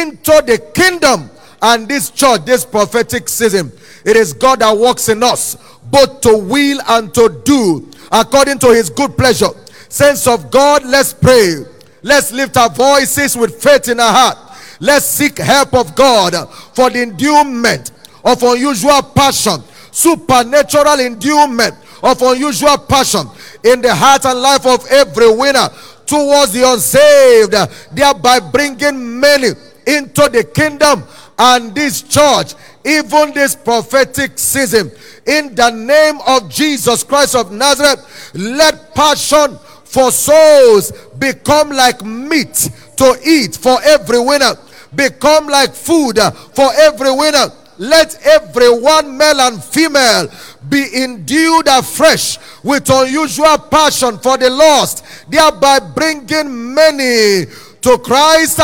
[0.00, 3.70] into the kingdom and this church, this prophetic season.
[4.04, 8.68] It is God that works in us, both to will and to do, according to
[8.72, 9.50] his good pleasure.
[9.88, 11.64] Sense of God, let's pray.
[12.02, 14.38] Let's lift our voices with faith in our heart.
[14.80, 16.34] Let's seek help of God
[16.74, 17.92] for the endowment
[18.24, 19.62] of unusual passion,
[19.92, 23.26] supernatural endowment of unusual passion
[23.62, 25.68] in the heart and life of every winner
[26.06, 27.52] towards the unsaved,
[27.94, 29.50] thereby bringing many
[29.86, 31.04] into the kingdom
[31.38, 32.54] and this church,
[32.84, 34.90] even this prophetic season.
[35.26, 42.70] In the name of Jesus Christ of Nazareth, let passion for souls become like meat
[42.96, 44.54] to eat for every winner,
[44.94, 46.18] become like food
[46.54, 47.48] for every winner.
[47.78, 50.28] Let everyone, male and female,
[50.68, 57.46] be endued afresh with unusual passion for the lost, thereby bringing many
[57.80, 58.60] to Christ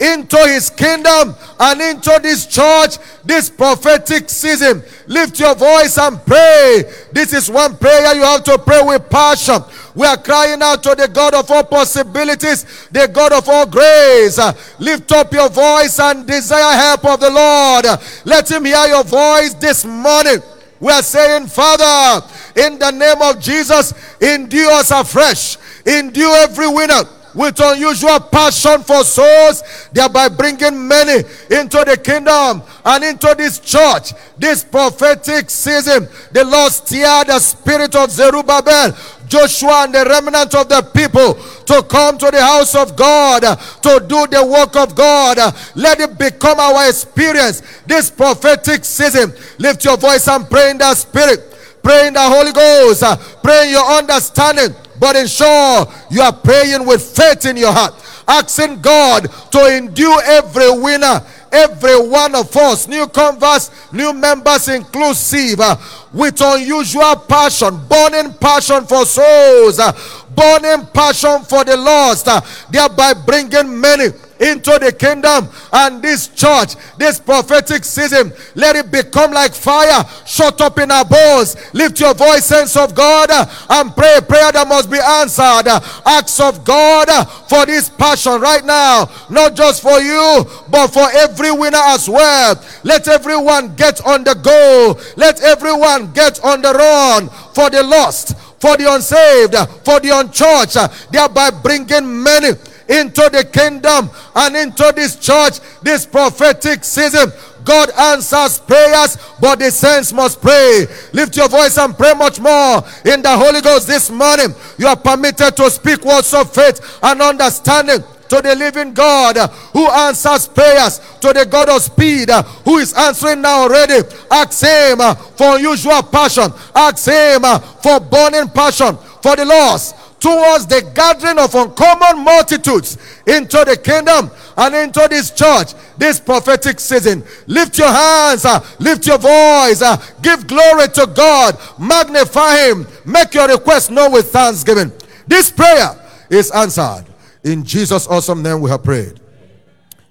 [0.00, 4.82] into his kingdom and into this church this prophetic season.
[5.06, 6.84] Lift your voice and pray.
[7.12, 9.62] This is one prayer you have to pray with passion.
[9.94, 14.38] We are crying out to the God of all possibilities, the God of all grace.
[14.78, 17.84] Lift up your voice and desire help of the Lord.
[18.24, 20.38] Let him hear your voice this morning.
[20.80, 27.02] We are saying, Father, in the name of Jesus, endure us afresh, endure every winner
[27.34, 34.12] with unusual passion for souls, thereby bringing many into the kingdom and into this church.
[34.36, 38.96] This prophetic season, the Lord stirred the spirit of Zerubbabel,
[39.28, 41.34] Joshua, and the remnant of the people
[41.66, 45.36] to come to the house of God to do the work of God.
[45.74, 49.32] Let it become our experience this prophetic season.
[49.58, 51.44] Lift your voice and pray in the spirit.
[51.82, 53.04] Pray in the Holy Ghost.
[53.42, 57.94] Pray in your understanding but ensure you are praying with faith in your heart,
[58.26, 61.22] asking God to endure every winner,
[61.52, 65.76] every one of us, new converts, new members inclusive, uh,
[66.12, 69.92] with unusual passion, burning passion for souls, uh,
[70.34, 74.08] burning passion for the lost, uh, thereby bringing many
[74.40, 80.04] into the kingdom and this church this prophetic season let it become like fire.
[80.26, 81.56] Shut up in our bones.
[81.74, 84.18] Lift your voice sense of god and pray.
[84.26, 85.68] Prayer that must be answered.
[86.06, 87.06] Acts of god
[87.48, 89.08] for this passion right now.
[89.30, 92.62] Not just for you but for every winner as well.
[92.84, 94.98] Let everyone get on the go.
[95.16, 99.54] Let everyone get on the run for the lost for the unsaved
[99.84, 102.50] for the unchurched thereby bringing many
[102.88, 107.30] into the kingdom and into this church this prophetic season.
[107.64, 110.86] God answers prayers, but the saints must pray.
[111.12, 114.54] Lift your voice and pray much more in the Holy Ghost this morning.
[114.78, 119.36] You are permitted to speak words of faith and understanding to the living God
[119.72, 122.30] who answers prayers, to the God of speed
[122.64, 124.06] who is answering now already.
[124.30, 124.98] Ask Him
[125.36, 127.42] for unusual passion, ask Him
[127.82, 134.30] for burning passion for the lost towards the gathering of uncommon multitudes into the kingdom
[134.56, 137.24] and into this church this prophetic season.
[137.46, 141.58] Lift your hands uh, lift your voice uh, give glory to god.
[141.78, 142.86] Magnify him.
[143.04, 144.92] Make your request known with thanksgiving.
[145.26, 145.96] This prayer
[146.30, 147.04] is answered.
[147.44, 149.20] In jesus awesome name we have prayed.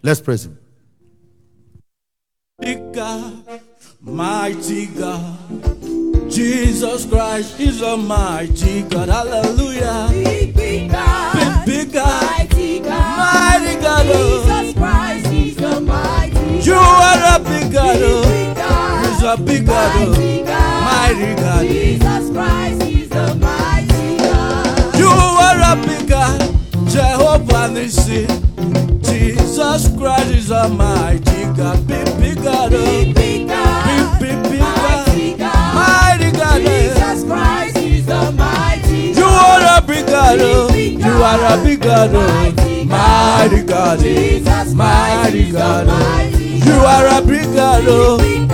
[0.02, 0.58] Let's praise him.
[2.60, 3.62] Big God,
[4.02, 5.38] mighty God,
[6.30, 9.10] Jesus Christ is a mighty God.
[9.10, 10.08] Hallelujah.
[10.12, 14.06] Big, big God, big, big God, mighty God, mighty God.
[14.10, 14.44] oh.
[14.44, 17.98] Jesus Christ is the mighty You are a big God.
[18.02, 19.04] Oh.
[19.08, 20.08] He's a big God.
[20.08, 20.12] Oh.
[20.84, 21.66] Mighty God.
[21.68, 24.96] Jesus Christ is the mighty God.
[25.00, 26.40] You are a big God.
[26.90, 28.28] Jehovah Nissi.
[29.04, 31.88] Jesus Christ is a mighty God.
[31.88, 32.74] Big, big God.
[32.74, 32.78] Oh.
[32.86, 34.47] Big, big God, Big, big, big God.
[39.88, 40.74] Big God, oh.
[40.74, 42.54] You are a big God, oh.
[42.86, 44.00] Mighty God,
[44.76, 46.30] mighty God, oh.
[46.68, 48.18] You are a big God, oh.
[48.18, 48.48] Big,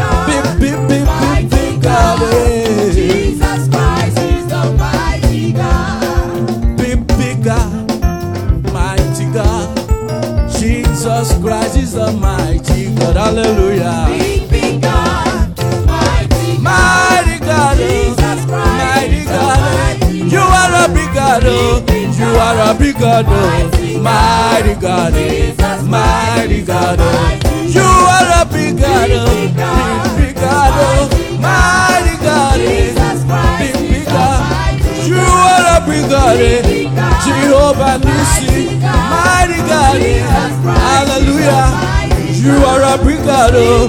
[0.60, 2.92] big, big, big, big God, eh.
[2.94, 6.78] Jesus Christ is the mighty God.
[6.78, 7.72] Big God,
[8.72, 9.68] mighty God.
[10.60, 14.06] Jesus Christ is the mighty God, hallelujah.
[14.10, 14.63] Big, big
[20.84, 21.86] a big God, oh.
[21.88, 24.02] you are a big God, oh.
[24.02, 25.84] mighty God, oh.
[25.88, 27.40] mighty God, oh.
[27.68, 29.26] you are a big God, oh.
[29.26, 29.56] big,
[30.18, 31.10] big God, oh.
[31.40, 33.58] mighty God, Jesus oh.
[33.60, 36.62] Big, big the God, you are a big God, eh.
[37.24, 40.02] Jehovah Nissi, mighty God,
[40.68, 42.03] hallelujah.
[42.44, 43.08] You are a oh.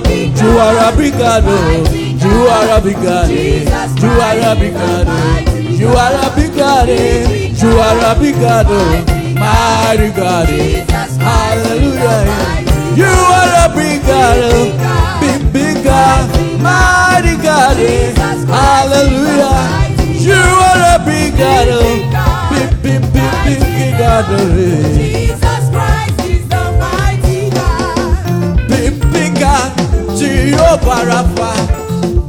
[0.07, 1.91] You are a oh.
[2.23, 3.51] You are a eh.
[3.75, 5.11] You are a oh.
[5.75, 6.39] You are a
[6.89, 7.51] eh.
[7.51, 8.23] You are a.
[9.35, 10.87] Mighty God, eh.
[11.19, 12.23] Hallelujah.
[12.95, 14.71] You are a oh.
[15.21, 16.31] Big, big God,
[16.63, 18.15] mighty God, eh.
[18.47, 19.59] Hallelujah.
[20.15, 21.91] You are a oh.
[22.51, 25.44] Big, big, big, big, big
[30.83, 31.55] Rapha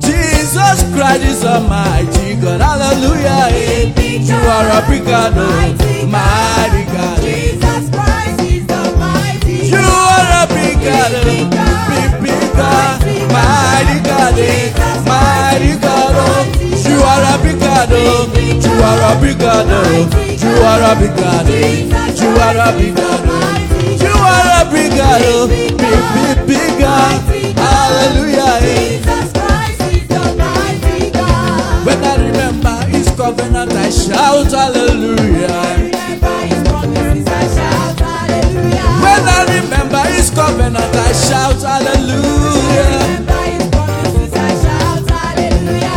[0.02, 3.50] Jesus Christ is a mighty God hallelujah
[4.22, 5.34] you are a big God.
[5.36, 5.74] oh,
[6.06, 7.22] mighty God.
[7.22, 11.50] Jesus Christ is the mighty you are a big God big
[12.22, 13.02] big God.
[13.34, 14.70] Mighty God eh.
[15.10, 16.46] mighty God oh.
[16.86, 18.30] you are a big God oh.
[18.62, 20.06] you are a big God oh.
[20.38, 23.26] you are a big God you are a big God
[24.00, 27.35] you are a big God big big big God
[28.06, 28.62] hallelujah.
[28.62, 31.86] Jesus Christ is the mighty God.
[31.86, 35.48] When I remember his covenant, I shout hallelujah.
[35.78, 39.02] Remember his promises, I shout hallelujah.
[39.02, 42.86] When I remember his covenant, I shout hallelujah.
[43.46, 45.94] His promises, I shout hallelujah.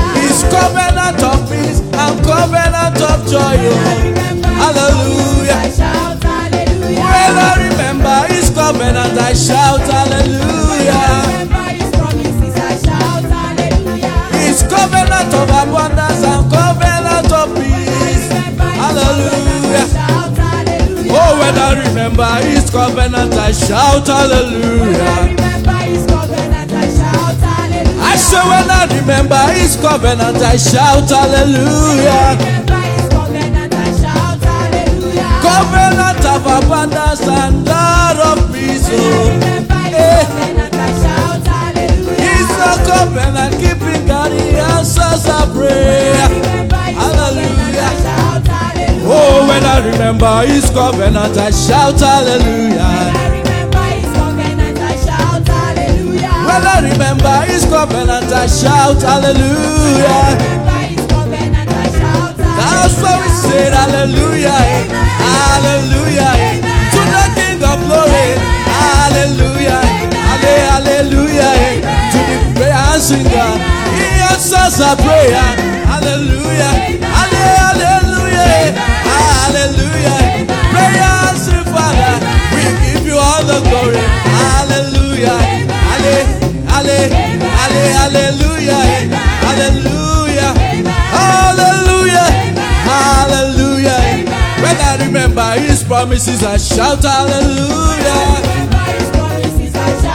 [0.48, 3.58] Covenant of peace and covenant of joy.
[3.58, 5.52] Remember his Hallelujah.
[5.52, 7.04] I shout hallelujah.
[7.04, 11.47] When I remember his covenant, I shout hallelujah.
[14.68, 18.28] Covenant of abundance and covenant of peace.
[18.78, 19.86] Hallelujah.
[21.10, 25.36] Oh, when I remember his covenant, I shout hallelujah.
[28.00, 32.36] I say when I remember his covenant, I shout hallelujah.
[35.42, 38.88] Covenant, of abundance and God of peace.
[38.90, 39.30] Oh.
[39.40, 40.24] His Eh.
[42.22, 45.24] He's a covenant keeping He answers
[46.96, 47.90] Hallelujah.
[49.10, 52.88] Oh, when I remember his covenant, I shout hallelujah.
[56.48, 60.36] When I remember his covenant, I shout hallelujah.
[62.58, 64.60] That's why we say hallelujah,
[65.20, 66.32] hallelujah
[66.92, 68.28] to the King of glory,
[68.72, 69.80] hallelujah,
[70.28, 71.52] halle- hallelujah
[72.12, 72.96] to the prayer.
[72.98, 73.77] He
[74.38, 75.34] answers our prayer,
[75.90, 78.70] hallelujah, halle- hallelujah,
[79.10, 80.46] hallelujah.
[80.70, 82.14] Prayer answering Father,
[82.54, 83.98] we give you all the glory,
[84.38, 85.38] hallelujah,
[85.90, 86.26] halle-
[86.70, 87.10] halle-
[87.58, 89.10] halle- hallelujah, eh,
[89.42, 90.52] hallelujah,
[91.18, 92.28] hallelujah,
[92.86, 94.00] hallelujah.
[94.62, 98.77] When I remember His promises, I shout hallelujah.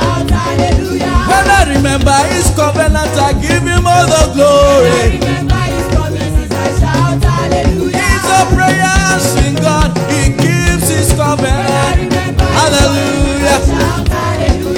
[0.03, 5.19] When I remember His covenant, I give Him all the glory.
[5.19, 8.01] When I remember his promises, I shout hallelujah.
[8.01, 9.89] He's a prayer answering God.
[10.11, 12.13] He keeps His covenant.
[12.57, 13.59] Hallelujah.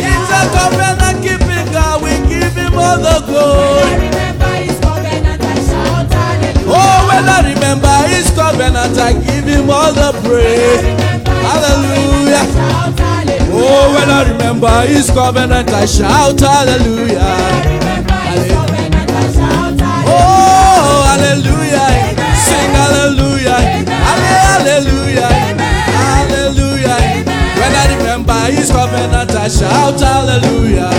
[0.03, 2.01] He's a covenant keeping God.
[2.03, 4.11] We give Him all the glory.
[6.67, 11.14] Oh, when I remember His covenant, I give Him all the praise.
[11.45, 12.43] Hallelujah.
[13.57, 17.21] Oh, when I remember His covenant, I shout hallelujah.
[20.07, 21.89] Oh, hallelujah.
[22.45, 23.59] Sing hallelujah.
[23.85, 25.31] Hallelujah.
[26.01, 26.99] Hallelujah.
[27.59, 30.91] When I remember His covenant, I shout hallelujah.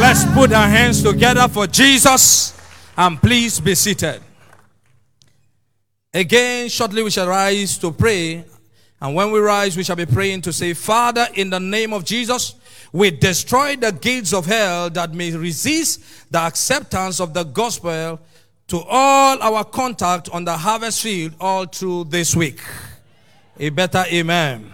[0.00, 2.52] Let's put our hands together for Jesus
[2.98, 4.20] and please be seated.
[6.14, 8.44] Again, shortly we shall rise to pray.
[9.00, 12.04] And when we rise, we shall be praying to say, Father, in the name of
[12.04, 12.54] Jesus,
[12.92, 18.20] we destroy the gates of hell that may resist the acceptance of the gospel
[18.68, 22.60] to all our contact on the harvest field all through this week.
[23.58, 24.70] A better amen.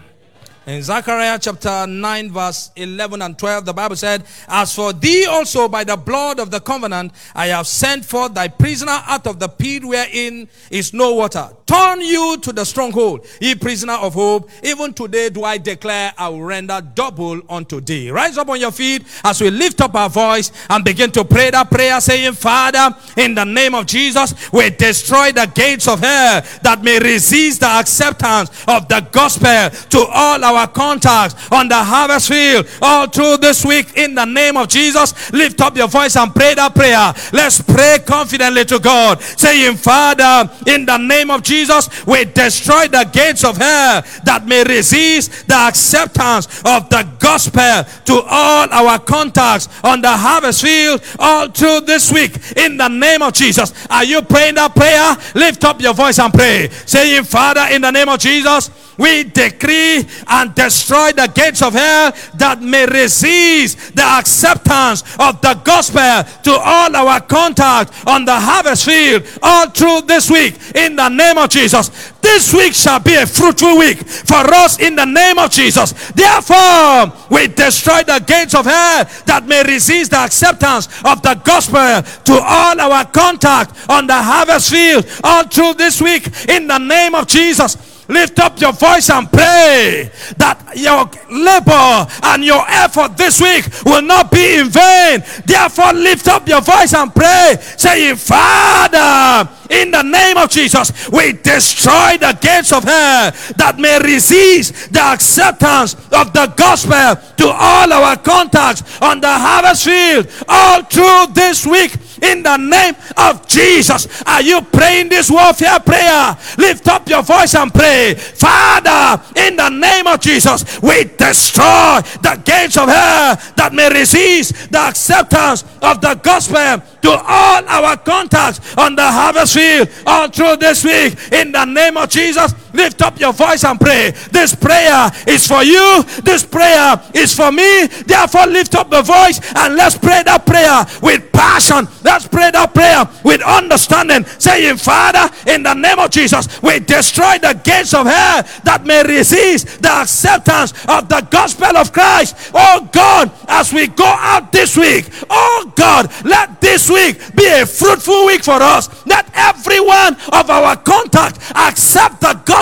[0.69, 5.67] In Zechariah chapter 9, verse 11 and 12, the Bible said, As for thee also
[5.67, 9.47] by the blood of the covenant, I have sent forth thy prisoner out of the
[9.47, 11.49] pit wherein is no water.
[11.65, 14.51] Turn you to the stronghold, ye prisoner of hope.
[14.61, 18.11] Even today do I declare, I will render double unto thee.
[18.11, 21.49] Rise up on your feet as we lift up our voice and begin to pray
[21.49, 26.43] that prayer, saying, Father, in the name of Jesus, we destroy the gates of hell
[26.61, 32.29] that may resist the acceptance of the gospel to all our contacts on the harvest
[32.29, 35.31] field all through this week in the name of Jesus.
[35.31, 37.13] Lift up your voice and pray that prayer.
[37.33, 43.09] Let's pray confidently to God, saying, Father, in the name of Jesus, we destroy the
[43.11, 49.69] gates of hell that may resist the acceptance of the gospel to all our contacts
[49.83, 53.73] on the harvest field all through this week in the name of Jesus.
[53.89, 55.15] Are you praying that prayer?
[55.35, 58.69] Lift up your voice and pray, saying, Father, in the name of Jesus,
[58.99, 65.53] we decree and destroy the gates of hell that may resist the acceptance of the
[65.63, 71.07] gospel to all our contact on the harvest field all through this week in the
[71.07, 72.11] name of Jesus.
[72.21, 76.11] This week shall be a fruitful week for us in the name of Jesus.
[76.11, 82.03] Therefore, we destroy the gates of hell that may resist the acceptance of the gospel
[82.25, 87.15] to all our contact on the harvest field all through this week in the name
[87.15, 87.98] of Jesus.
[88.09, 94.01] Lift up your voice and pray that your labor and your effort this week will
[94.01, 95.23] not be in vain.
[95.45, 101.33] Therefore, lift up your voice and pray, saying, Father, in the name of Jesus, we
[101.33, 107.93] destroy the gates of hell that may resist the acceptance of the gospel to all
[107.93, 114.23] our contacts on the harvest field all through this week in the name of Jesus.
[114.25, 116.37] Are you praying this warfare prayer?
[116.57, 118.15] Lift up your voice and pray.
[118.15, 124.71] Father, in the name of Jesus, we destroy the gates of hell that may resist
[124.71, 130.57] the acceptance of the gospel to all our contacts on the harvest field all through
[130.57, 131.17] this week.
[131.31, 134.11] In the name of Jesus, lift up your voice and pray.
[134.31, 136.03] This prayer is for you.
[136.23, 137.87] This prayer is for me.
[138.05, 141.87] Therefore, lift up the voice and let's pray that prayer with passion.
[142.03, 147.37] Let's pray that prayer with understanding, saying, Father, in the name of Jesus, we destroy
[147.39, 152.51] the gates of hell that may resist the acceptance of the gospel of Christ.
[152.53, 157.65] Oh God, as we go out this week, oh God, let this week be a
[157.65, 158.89] fruitful week for us.
[159.05, 162.58] Let every one of our contact accept the gospel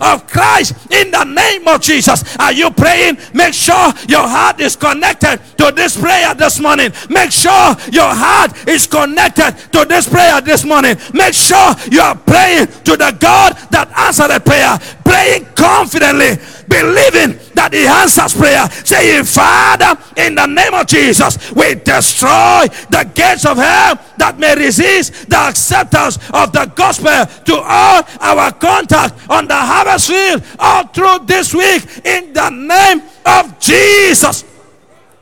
[0.00, 2.36] of Christ in the name of Jesus.
[2.38, 3.18] Are you praying?
[3.34, 6.92] Make sure your heart is connected to this prayer this morning.
[7.08, 10.96] Make sure your heart is connected to this prayer this morning.
[11.12, 16.36] Make sure you are praying to the God that answered the prayer, praying confidently,
[16.70, 23.10] believing that He answers prayer, saying, Father, in the name of Jesus, we destroy the
[23.12, 29.18] gates of hell that may resist the acceptance of the gospel to all our contact
[29.28, 34.44] on the harvest field all through this week in the name of Jesus.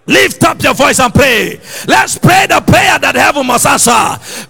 [0.08, 1.60] Lift up your voice and pray.
[1.86, 3.92] Let's pray the prayer that heaven must answer.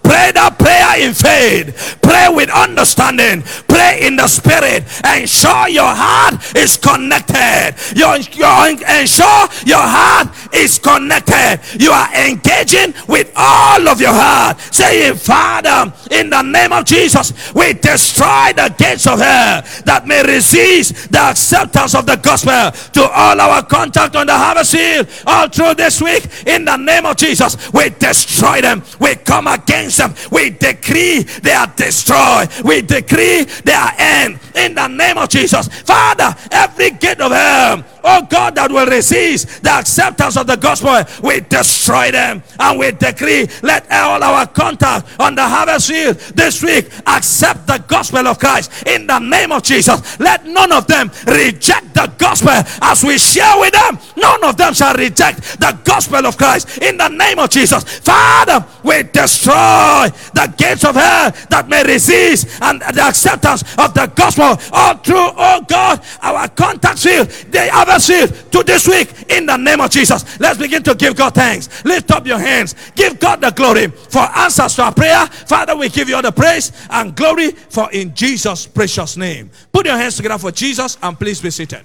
[0.07, 1.99] Pray the prayer in faith.
[2.01, 3.43] Pray with understanding.
[3.67, 4.85] Pray in the spirit.
[5.05, 7.75] Ensure your heart is connected.
[7.99, 11.61] Your, ensure your heart is connected.
[11.79, 14.61] You are engaging with all of your heart.
[14.73, 20.23] Saying, Father, in the name of Jesus, we destroy the gates of hell that may
[20.23, 25.09] resist the acceptance of the gospel to all our contact on the harvest field.
[25.27, 27.73] All through this week in the name of Jesus.
[27.73, 28.83] We destroy them.
[29.01, 30.15] We come against them.
[30.31, 32.49] We decree they are destroyed.
[32.65, 35.69] We decree they are end in the name of Jesus.
[35.83, 41.05] Father, every gate of hell, oh God, that will resist the acceptance of the gospel,
[41.23, 46.63] we destroy them and we decree let all our contact on the harvest field this
[46.63, 50.19] week accept the gospel of Christ in the name of Jesus.
[50.19, 53.99] Let none of them reject the gospel as we share with them.
[54.17, 57.83] None of them shall reject the gospel of Christ in the name of Jesus.
[58.01, 64.11] Father, we destroy the gates of hell that may resist and the acceptance of the
[64.15, 67.69] gospel all through, oh God, our contact field, the
[68.07, 70.39] field to this week in the name of Jesus.
[70.39, 71.85] Let's begin to give God thanks.
[71.85, 72.75] Lift up your hands.
[72.95, 75.27] Give God the glory for answers to our prayer.
[75.27, 79.51] Father, we give you all the praise and glory for in Jesus' precious name.
[79.73, 81.85] Put your hands together for Jesus and please be seated.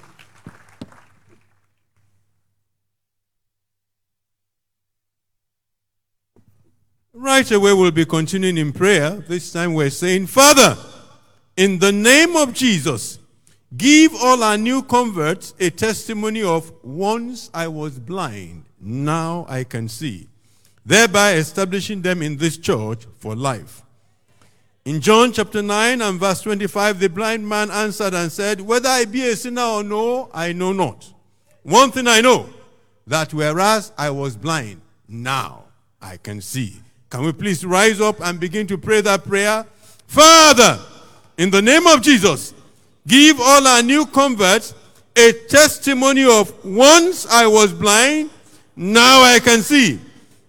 [7.16, 9.12] Right away, we'll be continuing in prayer.
[9.12, 10.76] This time we're saying, Father,
[11.56, 13.20] in the name of Jesus,
[13.76, 19.88] give all our new converts a testimony of once I was blind, now I can
[19.88, 20.28] see,
[20.86, 23.82] thereby establishing them in this church for life.
[24.86, 29.06] In John chapter 9 and verse 25, the blind man answered and said, Whether I
[29.06, 31.14] be a sinner or no, I know not.
[31.64, 32.50] One thing I know,
[33.08, 35.64] that whereas I was blind, now
[36.02, 36.82] I can see.
[37.10, 39.66] Can we please rise up and begin to pray that prayer?
[40.08, 40.80] Father,
[41.38, 42.53] in the name of Jesus,
[43.08, 44.74] give all our new converts
[45.16, 48.30] a testimony of once I was blind,
[48.76, 50.00] now I can see,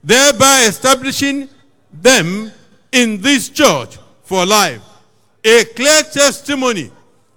[0.02, 1.48] thereby establishing
[1.92, 2.50] them
[2.92, 4.80] in this church for life.
[5.44, 6.90] A clear testimony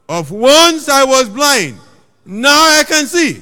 [0.08, 1.78] of once I was blind,
[2.26, 3.42] now I can see,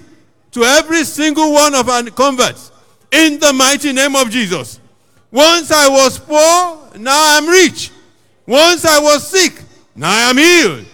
[0.51, 2.71] to every single one of our converts
[3.11, 4.79] in the mighty name of Jesus.
[5.31, 7.91] Once I was poor, now I'm rich.
[8.47, 9.61] Once I was sick,
[9.95, 10.85] now I am healed.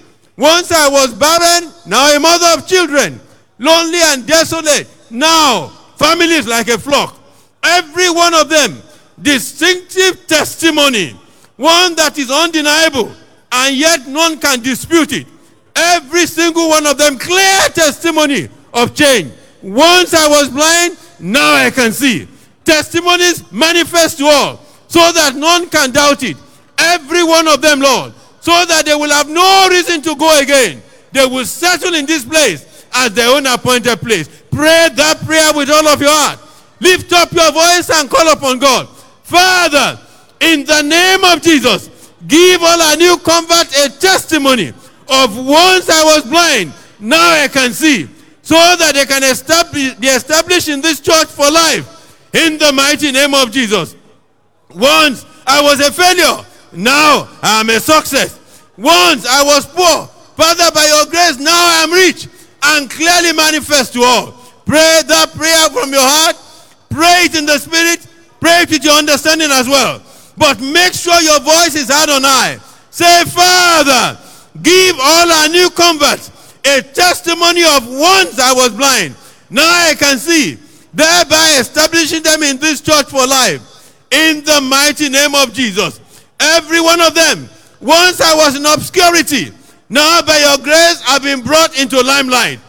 [0.42, 3.20] Once I was barren, now a mother of children.
[3.60, 7.16] Lonely and desolate, now families like a flock.
[7.62, 8.82] Every one of them,
[9.22, 11.16] distinctive testimony.
[11.58, 13.12] One that is undeniable,
[13.52, 15.28] and yet none can dispute it.
[15.76, 19.32] Every single one of them, clear testimony of change.
[19.62, 22.28] Once I was blind, now I can see
[22.66, 26.36] testimonies manifest to all so that none can doubt it.
[26.80, 30.82] Every one of them, Lord, so that they will have no reason to go again.
[31.12, 34.28] They will settle in this place as their own appointed place.
[34.52, 36.40] Pray that prayer with all of your heart.
[36.80, 38.90] Lift up your voice and call upon God.
[39.24, 40.00] Father,
[40.42, 44.70] in the name of Jesus, give all our new converts a testimony
[45.08, 48.08] of once I was blind, now I can see,
[48.42, 53.12] so that they can establish, be established in this church for life in the mighty
[53.12, 53.96] name of Jesus.
[54.74, 58.38] Once I was a failure, now I am a success.
[58.78, 62.28] Once I was poor, Father, by your grace, now I am rich
[62.64, 64.32] and clearly manifest to all.
[64.66, 66.36] Pray that prayer from your heart,
[66.90, 68.08] pray it in the spirit,
[68.40, 70.02] pray it with your understanding as well.
[70.38, 72.58] But make sure your voice is heard on high.
[72.90, 74.20] Say, Father,
[74.62, 76.32] give all our new converts
[76.66, 79.16] a testimony of once I was blind,
[79.50, 80.58] now I can see
[80.94, 83.68] thereby establishing them in this church for life.
[84.12, 86.01] In the mighty name of Jesus.
[86.42, 87.48] Every one of them,
[87.80, 89.54] once I was in obscurity,
[89.90, 92.60] now by your grace I've been brought into limelight.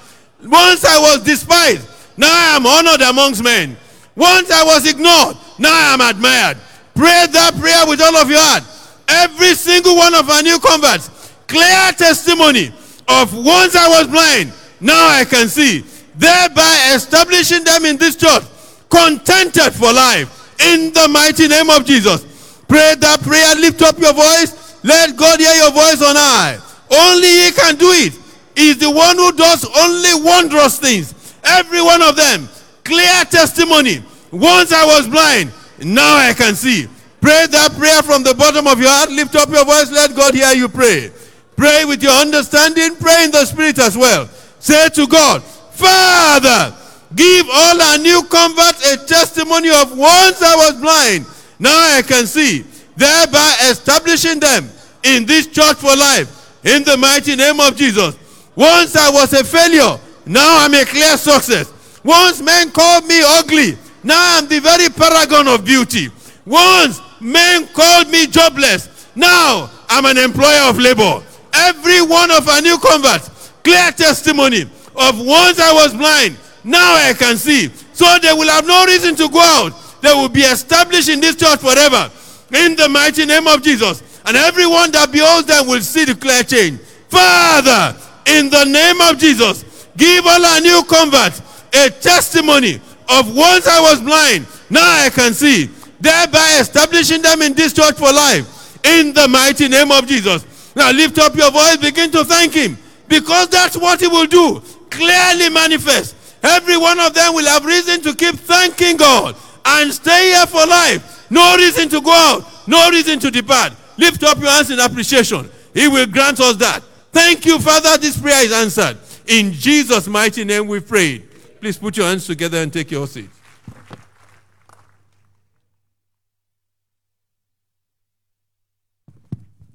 [0.44, 3.76] Once I was despised, now I am honored amongst men.
[4.14, 6.58] Once I was ignored, now I am admired.
[6.94, 8.64] Pray that prayer with all of your heart.
[9.08, 11.10] every single one of our new converts
[11.46, 12.72] clear testimony
[13.08, 15.84] of once I was blind, now I can see,
[16.14, 18.44] thereby establishing them in this church,
[18.88, 22.24] contented for life, in the mighty name of Jesus.
[22.72, 26.56] Pray that prayer, lift up your voice, let God hear your voice on high.
[26.88, 28.16] Only He can do it.
[28.56, 31.36] He's the one who does only wondrous things.
[31.44, 32.48] Every one of them,
[32.82, 34.00] clear testimony.
[34.32, 35.52] Once I was blind,
[35.84, 36.88] now I can see.
[37.20, 39.10] Pray that prayer from the bottom of your heart.
[39.10, 39.92] Lift up your voice.
[39.92, 41.12] Let God hear you pray.
[41.56, 42.96] Pray with your understanding.
[42.96, 44.26] Pray in the spirit as well.
[44.58, 45.44] Say to God,
[45.76, 46.74] Father,
[47.14, 51.26] give all our new converts a testimony of once I was blind,
[51.62, 52.64] now I can see,
[52.96, 54.68] thereby establishing them
[55.04, 56.58] in this church for life.
[56.64, 58.18] In the mighty name of Jesus.
[58.56, 61.72] Once I was a failure, now I'm a clear success.
[62.02, 66.08] Once men called me ugly, now I'm the very paragon of beauty.
[66.44, 71.22] Once men called me jobless, now I'm an employer of labor.
[71.54, 77.14] Every one of our new converts, clear testimony of once I was blind, now I
[77.16, 77.68] can see.
[77.92, 79.72] So they will have no reason to go out.
[80.02, 82.10] They will be established in this church forever.
[82.52, 84.02] In the mighty name of Jesus.
[84.26, 86.80] And everyone that beholds them will see the clear change.
[87.08, 87.96] Father,
[88.26, 91.40] in the name of Jesus, give all our new converts
[91.72, 95.66] a testimony of once I was blind, now I can see,
[96.00, 98.48] thereby establishing them in this church for life.
[98.84, 100.44] In the mighty name of Jesus.
[100.74, 102.76] Now lift up your voice, begin to thank Him,
[103.06, 104.62] because that's what He will do.
[104.90, 106.16] Clearly manifest.
[106.42, 110.66] Every one of them will have reason to keep thanking God and stay here for
[110.66, 111.30] life.
[111.30, 113.72] No reason to go out, no reason to depart.
[113.96, 115.50] Lift up your hands in appreciation.
[115.74, 116.82] He will grant us that.
[117.12, 117.98] Thank you, Father.
[117.98, 118.98] This prayer is answered.
[119.26, 121.22] In Jesus' mighty name we pray.
[121.60, 123.30] Please put your hands together and take your seat.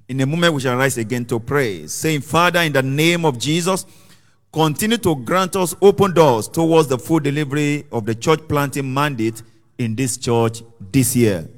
[0.08, 3.38] In a moment, we shall rise again to pray, saying, Father, in the name of
[3.38, 3.84] Jesus,
[4.52, 9.42] continue to grant us open doors towards the full delivery of the church planting mandate
[9.78, 11.48] in this church this year.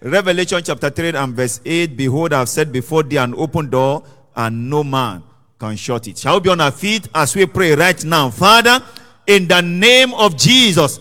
[0.00, 4.02] Revelation chapter 3 and verse 8 Behold, I have set before thee an open door,
[4.34, 5.22] and no man
[5.58, 6.18] can shut it.
[6.18, 8.30] Shall we be on our feet as we pray right now?
[8.30, 8.82] Father,
[9.26, 10.98] in the name of Jesus,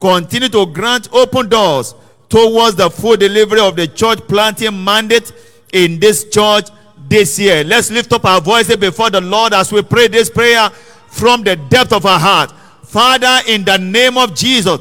[0.00, 1.94] continue to grant open doors
[2.28, 5.32] towards the full delivery of the church planting mandate
[5.72, 6.68] in this church
[7.08, 7.62] this year.
[7.64, 11.56] Let's lift up our voices before the Lord as we pray this prayer from the
[11.56, 12.52] depth of our heart.
[12.84, 14.80] Father, in the name of Jesus,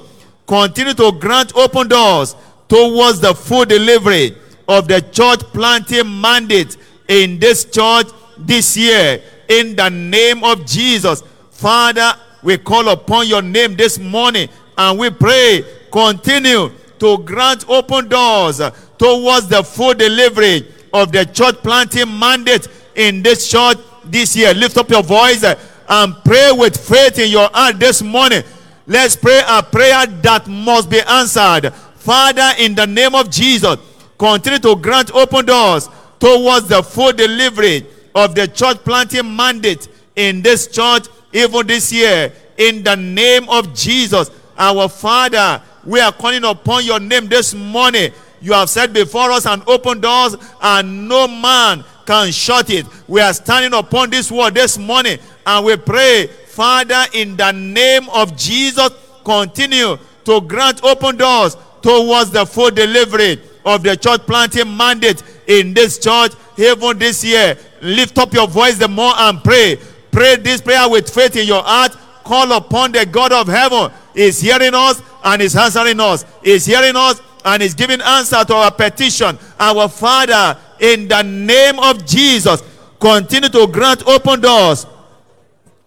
[0.49, 2.35] continue to grant open doors
[2.67, 4.35] towards the full delivery
[4.67, 6.75] of the church planting mandate
[7.07, 9.21] in this church this year.
[9.47, 11.21] In the name of Jesus,
[11.51, 18.07] Father, we call upon your name this morning and we pray, continue to grant open
[18.09, 18.59] doors
[18.97, 24.55] towards the full delivery of the church planting mandate in this church this year.
[24.55, 28.41] Lift up your voice and pray with faith in your heart this morning.
[28.89, 31.71] Let's pray a prayer that must be answered.
[31.93, 33.77] Father, in the name of Jesus,
[34.17, 35.87] continue to grant open doors
[36.19, 37.85] towards the full delivery
[38.15, 42.33] of the church planting mandate in this church even this year.
[42.57, 48.11] In the name of Jesus, our Father, we are calling upon your name this morning.
[48.41, 52.87] You have set before us an open doors, and no man can shut it.
[53.07, 56.29] We are standing upon this word this morning, and we pray,
[56.59, 58.89] Father, in the name of Jesus,
[59.23, 65.73] continue to grant open doors towards the full delivery of the church planting mandate in
[65.73, 67.57] this church, even this year.
[67.81, 69.79] Lift up your voice the more and pray.
[70.11, 71.95] Pray this prayer with faith in your heart.
[72.25, 73.89] Call upon the God of heaven.
[74.13, 76.25] He's hearing us and is answering us.
[76.43, 79.39] He's hearing us and is giving answer to our petition.
[79.57, 82.61] Our Father, in the name of Jesus,
[82.99, 84.85] continue to grant open doors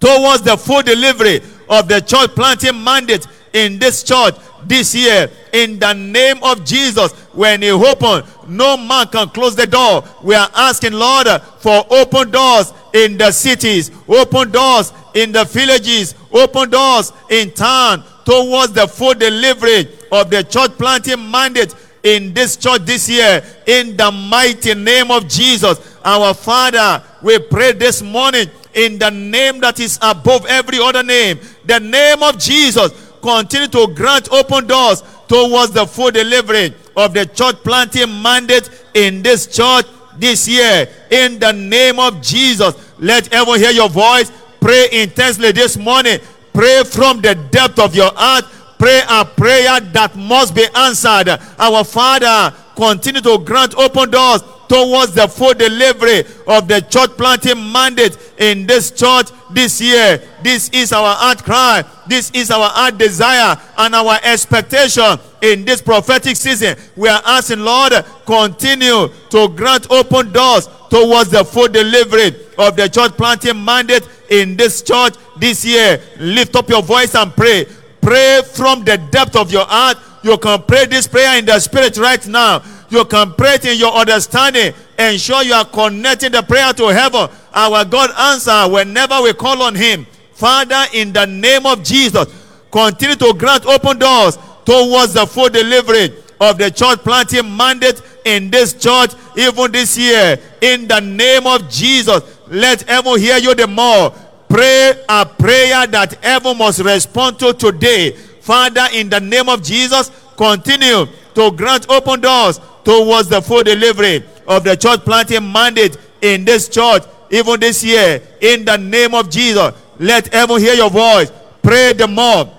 [0.02, 4.34] towards the full delivery of the church planting mandate in this church
[4.64, 7.12] this year in the name of Jesus.
[7.32, 10.02] When you open, no man can close the door.
[10.22, 11.28] We are asking, Lord,
[11.60, 18.02] for open doors in the cities, open doors in the villages, open doors in town
[18.24, 23.96] towards the full delivery of the church planting mandate in this church this year in
[23.96, 25.96] the mighty name of Jesus.
[26.04, 31.38] Our Father, we pray this morning in the name that is above every other name,
[31.64, 32.92] the name of Jesus.
[33.20, 39.22] Continue to grant open doors towards the full delivery of the church planting mandate in
[39.22, 39.86] this church
[40.18, 40.88] this year.
[41.10, 44.32] In the name of Jesus, let everyone hear your voice.
[44.60, 46.18] Pray intensely this morning.
[46.52, 48.44] Pray from the depth of your heart.
[48.78, 51.28] Pray a prayer that must be answered.
[51.58, 54.42] Our Father, continue to grant open doors
[54.72, 60.18] towards the full delivery of the church planting mandate in this church this year.
[60.42, 61.84] This is our heart cry.
[62.06, 66.78] This is our heart desire and our expectation in this prophetic season.
[66.96, 67.92] We are asking, Lord,
[68.24, 74.56] continue to grant open doors towards the full delivery of the church planting mandate in
[74.56, 76.00] this church this year.
[76.18, 77.66] Lift up your voice and pray.
[78.00, 79.98] Pray from the depth of your heart.
[80.22, 82.62] You can pray this prayer in the spirit right now.
[82.92, 84.74] You can pray it in your understanding.
[84.98, 87.26] Ensure you are connecting the prayer to heaven.
[87.54, 90.06] Our God answer whenever we call on Him.
[90.34, 92.26] Father, in the name of Jesus,
[92.70, 94.36] continue to grant open doors
[94.66, 100.38] towards the full delivery of the church planting mandate in this church, even this year.
[100.60, 104.10] In the name of Jesus, let heaven hear you the more.
[104.50, 108.10] Pray a prayer that heaven must respond to today.
[108.10, 114.24] Father, in the name of Jesus, continue to grant open doors towards the full delivery
[114.46, 118.22] of the church planting mandate in this church, even this year.
[118.40, 121.30] In the name of Jesus, let heaven hear your voice.
[121.62, 122.52] Pray the more.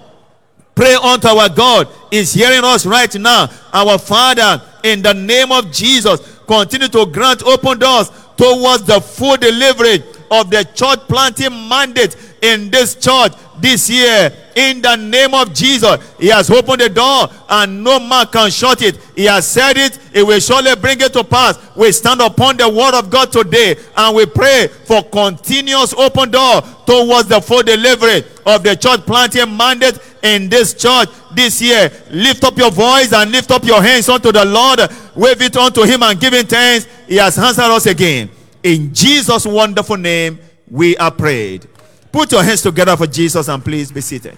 [0.76, 3.48] Pray unto our God is hearing us right now.
[3.72, 9.38] Our Father, in the name of Jesus, continue to grant open doors towards the full
[9.38, 13.34] delivery of the church planting mandate in this church
[13.64, 14.32] this year.
[14.56, 18.84] In the name of Jesus, He has opened the door and no man can shut
[18.84, 18.98] it.
[19.16, 21.58] He has said it, He will surely bring it to pass.
[21.76, 26.62] We stand upon the word of God today and we pray for continuous open door
[26.86, 31.90] towards the full delivery of the church planting mandate in this church this year.
[32.12, 34.82] Lift up your voice and lift up your hands unto the Lord.
[35.16, 36.86] Wave it unto Him and give Him thanks.
[37.08, 38.30] He has answered us again.
[38.62, 40.38] In Jesus' wonderful name,
[40.70, 41.68] we are prayed.
[42.14, 44.38] Put your hands together for Jesus and please be seated.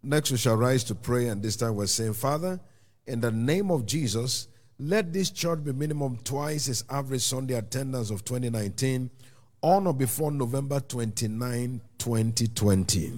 [0.00, 2.60] Next, we shall rise to pray, and this time we're saying, Father,
[3.08, 4.46] in the name of Jesus,
[4.78, 9.10] let this church be minimum twice its average Sunday attendance of 2019
[9.60, 13.12] on or before November 29, 2020.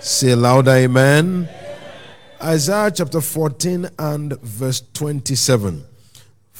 [0.00, 1.48] Say louder, Amen.
[2.42, 5.84] Isaiah chapter 14 and verse 27.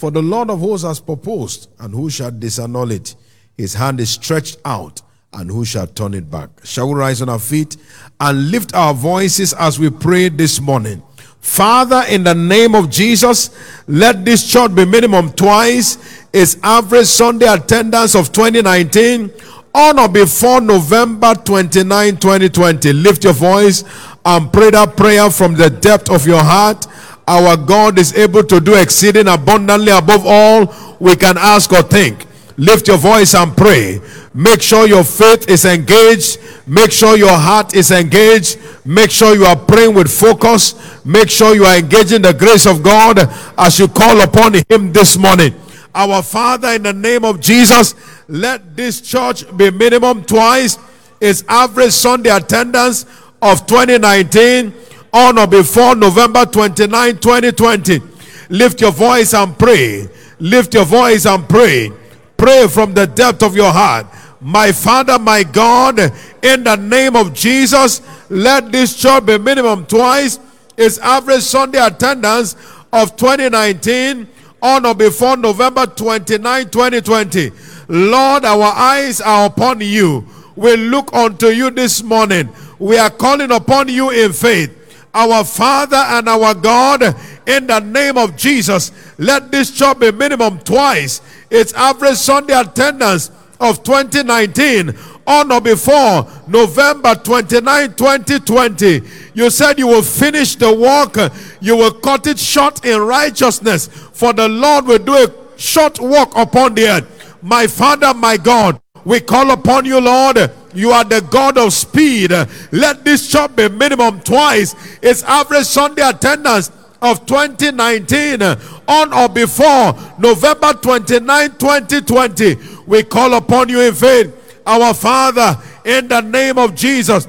[0.03, 3.15] For the Lord of hosts has proposed, and who shall disannul it?
[3.57, 5.01] His hand is stretched out,
[5.33, 6.51] and who shall turn it back?
[6.65, 7.77] Shall we rise on our feet
[8.19, 11.05] and lift our voices as we pray this morning?
[11.39, 13.51] Father, in the name of Jesus,
[13.87, 19.31] let this church be minimum twice its average Sunday attendance of 2019
[19.73, 22.93] on or before November 29, 2020.
[22.93, 23.85] Lift your voice
[24.25, 26.89] and pray that prayer from the depth of your heart.
[27.27, 32.27] Our God is able to do exceeding abundantly above all we can ask or think.
[32.57, 34.01] Lift your voice and pray.
[34.35, 36.39] Make sure your faith is engaged.
[36.67, 38.59] Make sure your heart is engaged.
[38.85, 40.75] Make sure you are praying with focus.
[41.05, 43.19] Make sure you are engaging the grace of God
[43.59, 45.55] as you call upon Him this morning.
[45.95, 47.95] Our Father, in the name of Jesus,
[48.29, 50.79] let this church be minimum twice
[51.21, 53.05] its average Sunday attendance
[53.41, 54.73] of 2019
[55.13, 58.01] on or before November 29, 2020.
[58.49, 60.09] Lift your voice and pray.
[60.39, 61.91] Lift your voice and pray.
[62.37, 64.07] Pray from the depth of your heart.
[64.41, 66.01] My Father, my God,
[66.43, 70.41] in the name of Jesus, let this church be minimum twice
[70.77, 72.57] its average Sunday attendance
[72.93, 74.27] of 2019
[74.61, 77.53] on or before November 29, 2020.
[77.89, 80.27] Lord, our eyes are upon you.
[80.57, 82.49] We look unto you this morning.
[82.79, 84.79] We are calling upon you in faith.
[85.15, 87.03] Our Father and our God,
[87.47, 91.21] in the name of Jesus, let this church be minimum twice
[91.51, 93.31] its average Sunday attendance
[93.61, 94.95] of 2019
[95.27, 99.03] on or before November 29, 2020.
[99.35, 104.33] You said you will finish the work, you will cut it short in righteousness, for
[104.33, 107.39] the Lord will do a short work upon the earth.
[107.43, 110.51] My Father, my God, we call upon you, Lord.
[110.75, 112.33] You are the God of speed.
[112.71, 116.71] Let this church be minimum twice its average Sunday attendance
[117.01, 118.43] of 2019
[118.89, 122.57] on or before November 29, 2020.
[122.87, 124.39] We call upon you in faith.
[124.65, 127.27] Our Father, in the name of Jesus,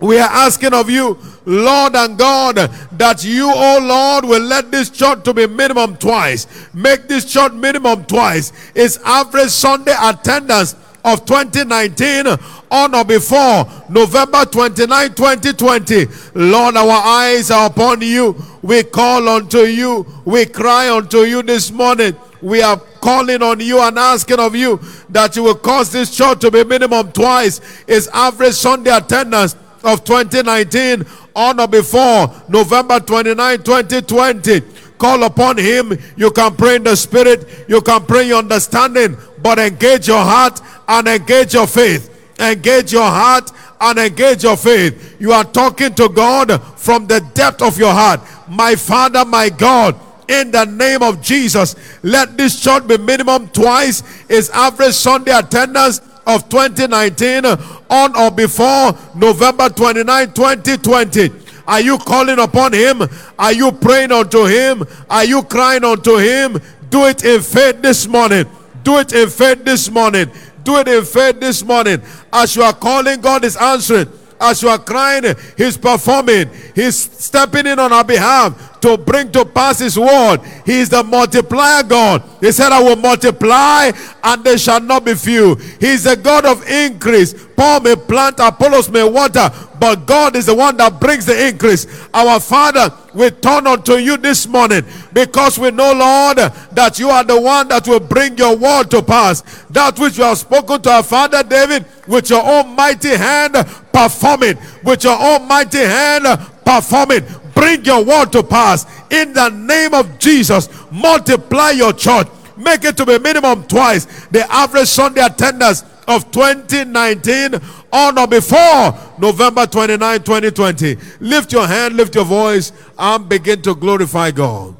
[0.00, 4.90] we are asking of you, Lord and God, that you, oh Lord, will let this
[4.90, 6.46] church to be minimum twice.
[6.72, 8.52] Make this church minimum twice.
[8.74, 12.26] Its average Sunday attendance of 2019
[12.70, 16.06] on or before November 29, 2020.
[16.34, 18.36] Lord, our eyes are upon you.
[18.62, 20.06] We call unto you.
[20.24, 22.16] We cry unto you this morning.
[22.40, 26.40] We are calling on you and asking of you that you will cause this church
[26.40, 31.04] to be minimum twice its average Sunday attendance of 2019
[31.34, 34.60] on or before November 29, 2020.
[34.98, 35.96] Call upon him.
[36.16, 40.60] You can pray in the spirit, you can pray your understanding, but engage your heart
[40.88, 42.17] and engage your faith.
[42.38, 43.50] Engage your heart
[43.80, 45.16] and engage your faith.
[45.20, 48.20] You are talking to God from the depth of your heart.
[48.48, 49.98] My Father, my God,
[50.28, 56.00] in the name of Jesus, let this church be minimum twice its average Sunday attendance
[56.26, 57.46] of 2019
[57.90, 61.30] on or before November 29, 2020.
[61.66, 63.02] Are you calling upon him?
[63.38, 64.84] Are you praying unto him?
[65.08, 66.60] Are you crying unto him?
[66.90, 68.46] Do it in faith this morning.
[68.82, 70.30] Do it in faith this morning.
[70.68, 72.02] Do it in faith this morning.
[72.30, 74.06] As you are calling, God is answering.
[74.38, 76.50] As you are crying, He's performing.
[76.74, 80.38] He's stepping in on our behalf to bring to pass His word.
[80.64, 82.22] He is the multiplier God.
[82.40, 83.90] He said, I will multiply
[84.22, 85.54] and they shall not be few.
[85.80, 87.34] He is the God of increase.
[87.56, 89.50] Paul may plant, Apollos may water,
[89.80, 91.86] but God is the one that brings the increase.
[92.14, 96.38] Our Father, we turn unto you this morning because we know, Lord,
[96.72, 99.42] that you are the one that will bring your word to pass.
[99.70, 103.54] That which you have spoken to our Father David with your almighty hand,
[103.92, 104.58] perform it.
[104.84, 106.24] With your almighty hand,
[106.64, 107.24] perform it.
[107.58, 108.86] Bring your word to pass.
[109.10, 112.28] In the name of Jesus, multiply your church.
[112.56, 117.60] Make it to be minimum twice the average Sunday attendance of 2019
[117.92, 120.96] on or before November 29, 2020.
[121.18, 124.76] Lift your hand, lift your voice, and begin to glorify God.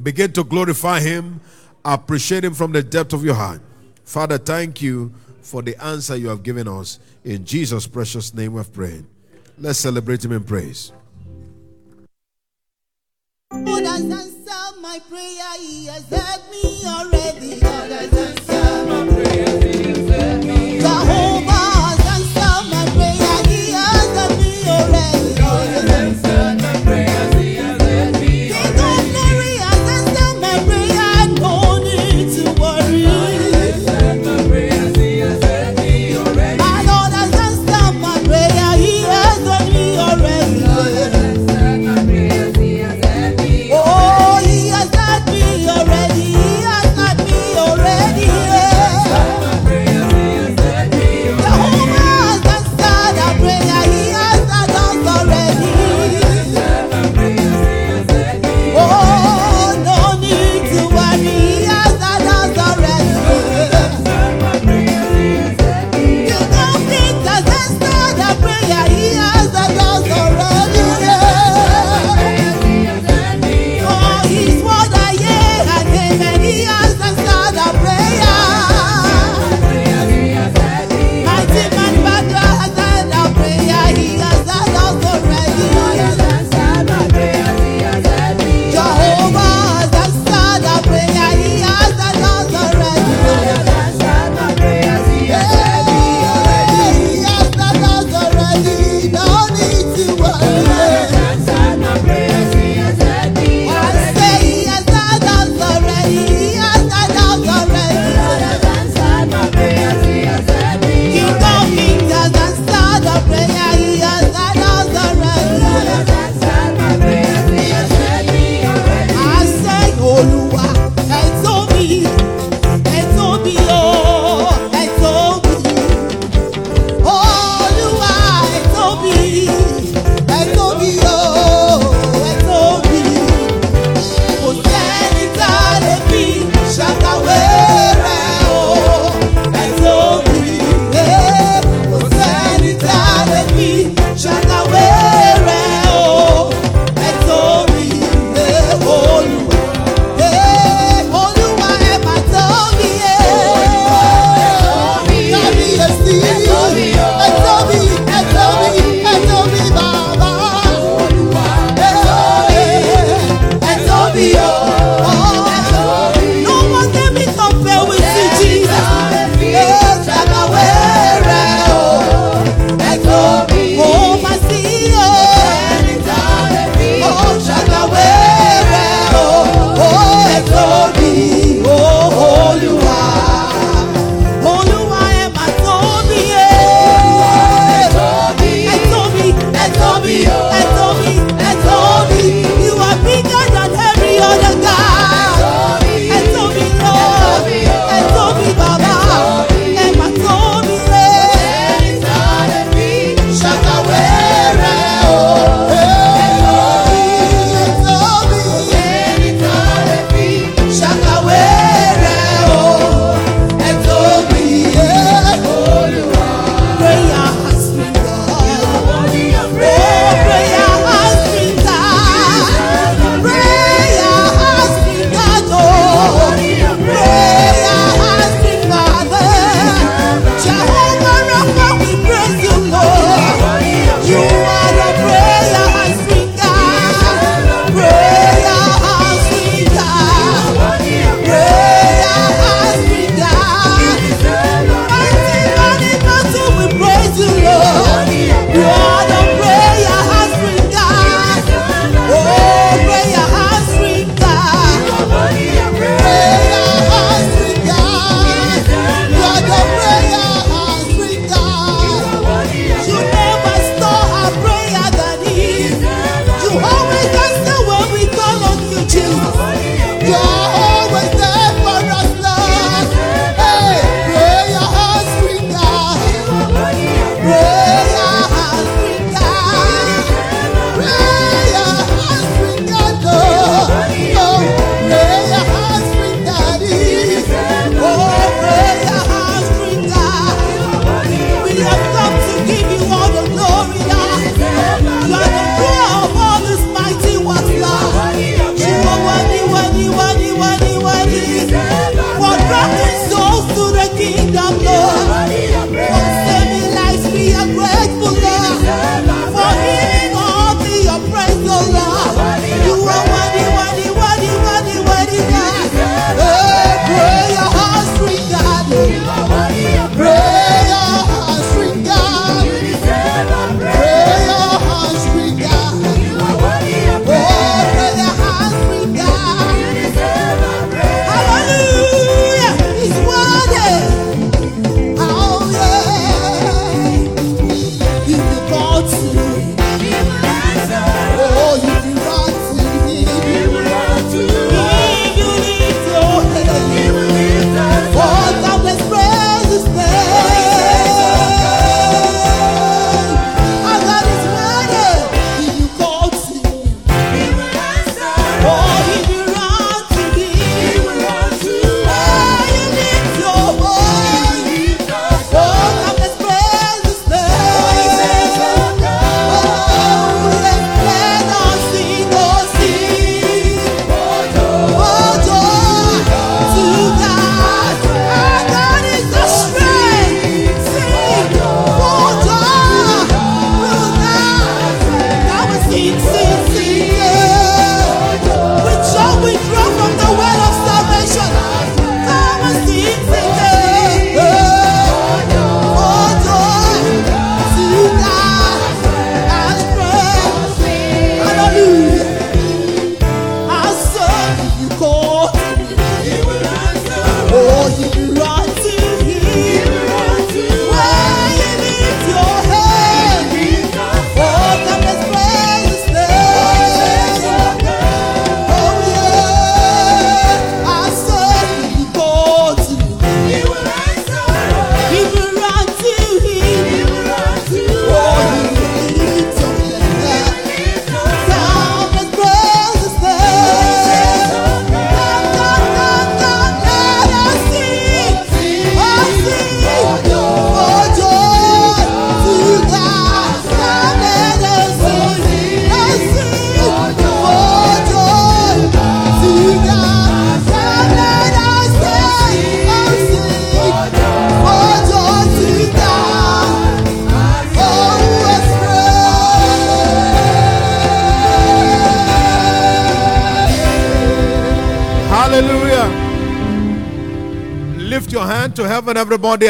[0.00, 1.40] Begin to glorify Him,
[1.84, 3.60] appreciate Him from the depth of your heart.
[4.04, 7.00] Father, thank you for the answer you have given us.
[7.24, 9.04] In Jesus' precious name we've prayed.
[9.58, 10.92] Let's celebrate Him in praise.
[13.62, 18.13] God has answered my prayer, He has heard me already.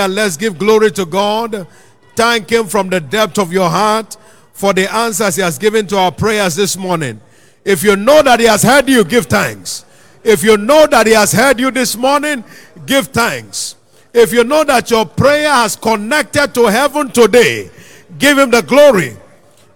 [0.04, 1.66] And let's give glory to God.
[2.14, 4.16] Thank Him from the depth of your heart
[4.52, 7.20] for the answers He has given to our prayers this morning.
[7.64, 9.84] If you know that He has heard you, give thanks.
[10.22, 12.44] If you know that He has heard you this morning,
[12.86, 13.76] give thanks.
[14.12, 17.70] If you know that your prayer has connected to heaven today,
[18.18, 19.16] give Him the glory,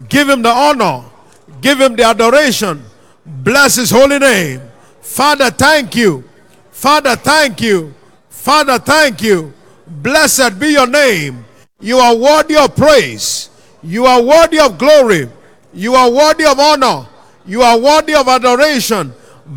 [0.09, 1.05] give Him the honor,
[1.60, 2.84] give Him the adoration.
[3.26, 4.60] Bless His holy name.
[5.00, 6.24] Father, thank you.
[6.70, 7.94] Father, thank you.
[8.28, 9.52] Father, thank you.
[9.89, 11.44] Blessed be your name.
[11.81, 13.51] You are worthy of praise.
[13.82, 15.28] You are worthy of glory.
[15.73, 17.06] You are worthy of honor.
[17.47, 19.12] You are worthy of adoration.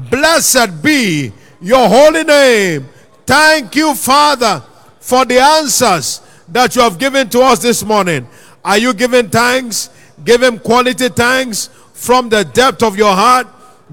[0.09, 2.87] Blessed be your holy name.
[3.25, 4.63] Thank you, Father,
[4.99, 8.27] for the answers that you have given to us this morning.
[8.63, 9.89] Are you giving thanks?
[10.23, 13.47] Give him quality thanks from the depth of your heart.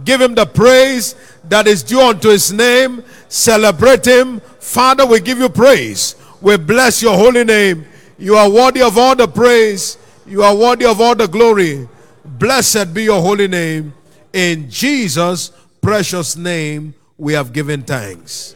[0.05, 1.15] Give him the praise
[1.49, 3.03] that is due unto his name.
[3.29, 4.41] Celebrate him.
[4.61, 6.15] Father, we give you praise.
[6.41, 7.85] We bless your holy name.
[8.19, 9.99] You are worthy of all the praise.
[10.27, 11.89] You are worthy of all the glory.
[12.25, 13.93] Blessed be your holy name.
[14.33, 15.51] In Jesus'
[15.81, 18.55] precious name, we have given thanks.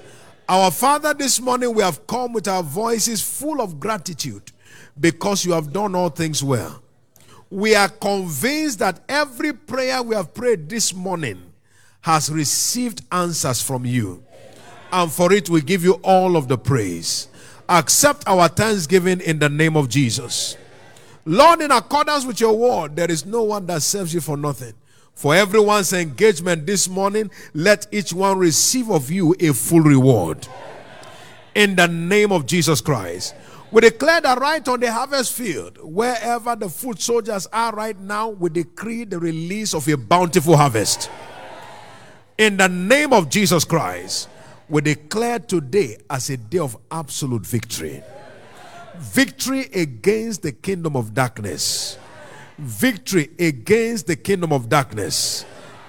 [0.48, 4.52] Our Father, this morning we have come with our voices full of gratitude
[5.00, 6.82] because you have done all things well.
[7.50, 11.42] We are convinced that every prayer we have prayed this morning
[12.02, 14.22] has received answers from you.
[14.92, 17.28] And for it, we give you all of the praise.
[17.72, 20.58] Accept our thanksgiving in the name of Jesus.
[21.24, 24.74] Lord, in accordance with your word, there is no one that serves you for nothing.
[25.14, 30.46] For everyone's engagement this morning, let each one receive of you a full reward.
[31.54, 33.34] In the name of Jesus Christ.
[33.70, 38.28] We declare that right on the harvest field, wherever the foot soldiers are right now,
[38.28, 41.10] we decree the release of a bountiful harvest.
[42.36, 44.28] In the name of Jesus Christ,
[44.68, 48.02] we declare today as a day of absolute victory.
[48.96, 51.98] Victory against the kingdom of darkness.
[52.58, 55.44] Victory against the kingdom of darkness.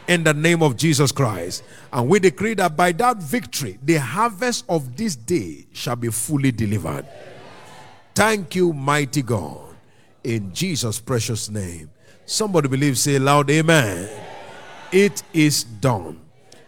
[0.08, 1.64] In the name of Jesus Christ.
[1.92, 6.52] And we decree that by that victory, the harvest of this day shall be fully
[6.52, 7.06] delivered.
[8.16, 9.76] Thank you, mighty God.
[10.24, 11.90] In Jesus' precious name.
[12.26, 14.10] Somebody believe, say loud, Amen.
[14.92, 16.22] It is done.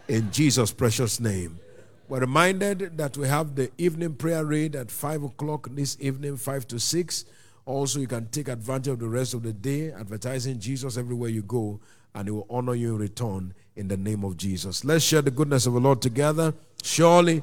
[0.08, 1.60] In Jesus' precious name.
[2.08, 6.68] We're reminded that we have the evening prayer raid at 5 o'clock this evening, 5
[6.68, 7.26] to 6.
[7.66, 11.42] Also, you can take advantage of the rest of the day, advertising Jesus everywhere you
[11.42, 11.80] go,
[12.14, 14.86] and He will honor you in return in the name of Jesus.
[14.86, 16.54] Let's share the goodness of the Lord together.
[16.84, 17.42] Surely,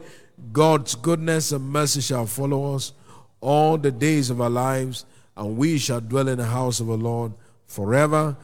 [0.52, 2.92] God's goodness and mercy shall follow us
[3.40, 5.04] all the days of our lives,
[5.36, 7.32] and we shall dwell in the house of the Lord
[7.66, 8.36] forever.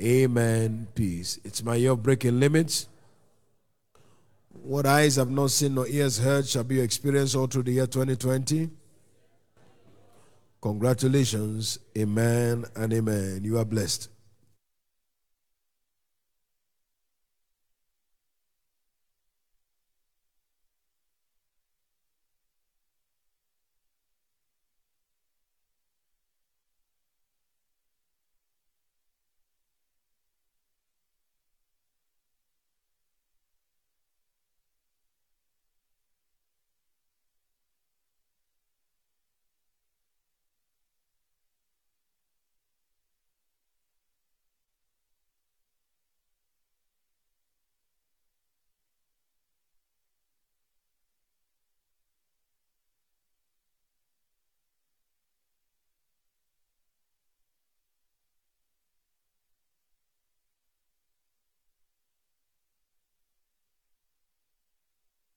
[0.00, 0.86] Amen.
[0.94, 1.40] Peace.
[1.42, 2.86] It's my year of breaking limits.
[4.64, 7.72] What eyes have not seen nor ears heard shall be your experience all through the
[7.72, 8.70] year 2020.
[10.62, 11.78] Congratulations.
[11.98, 13.40] Amen and amen.
[13.44, 14.08] You are blessed.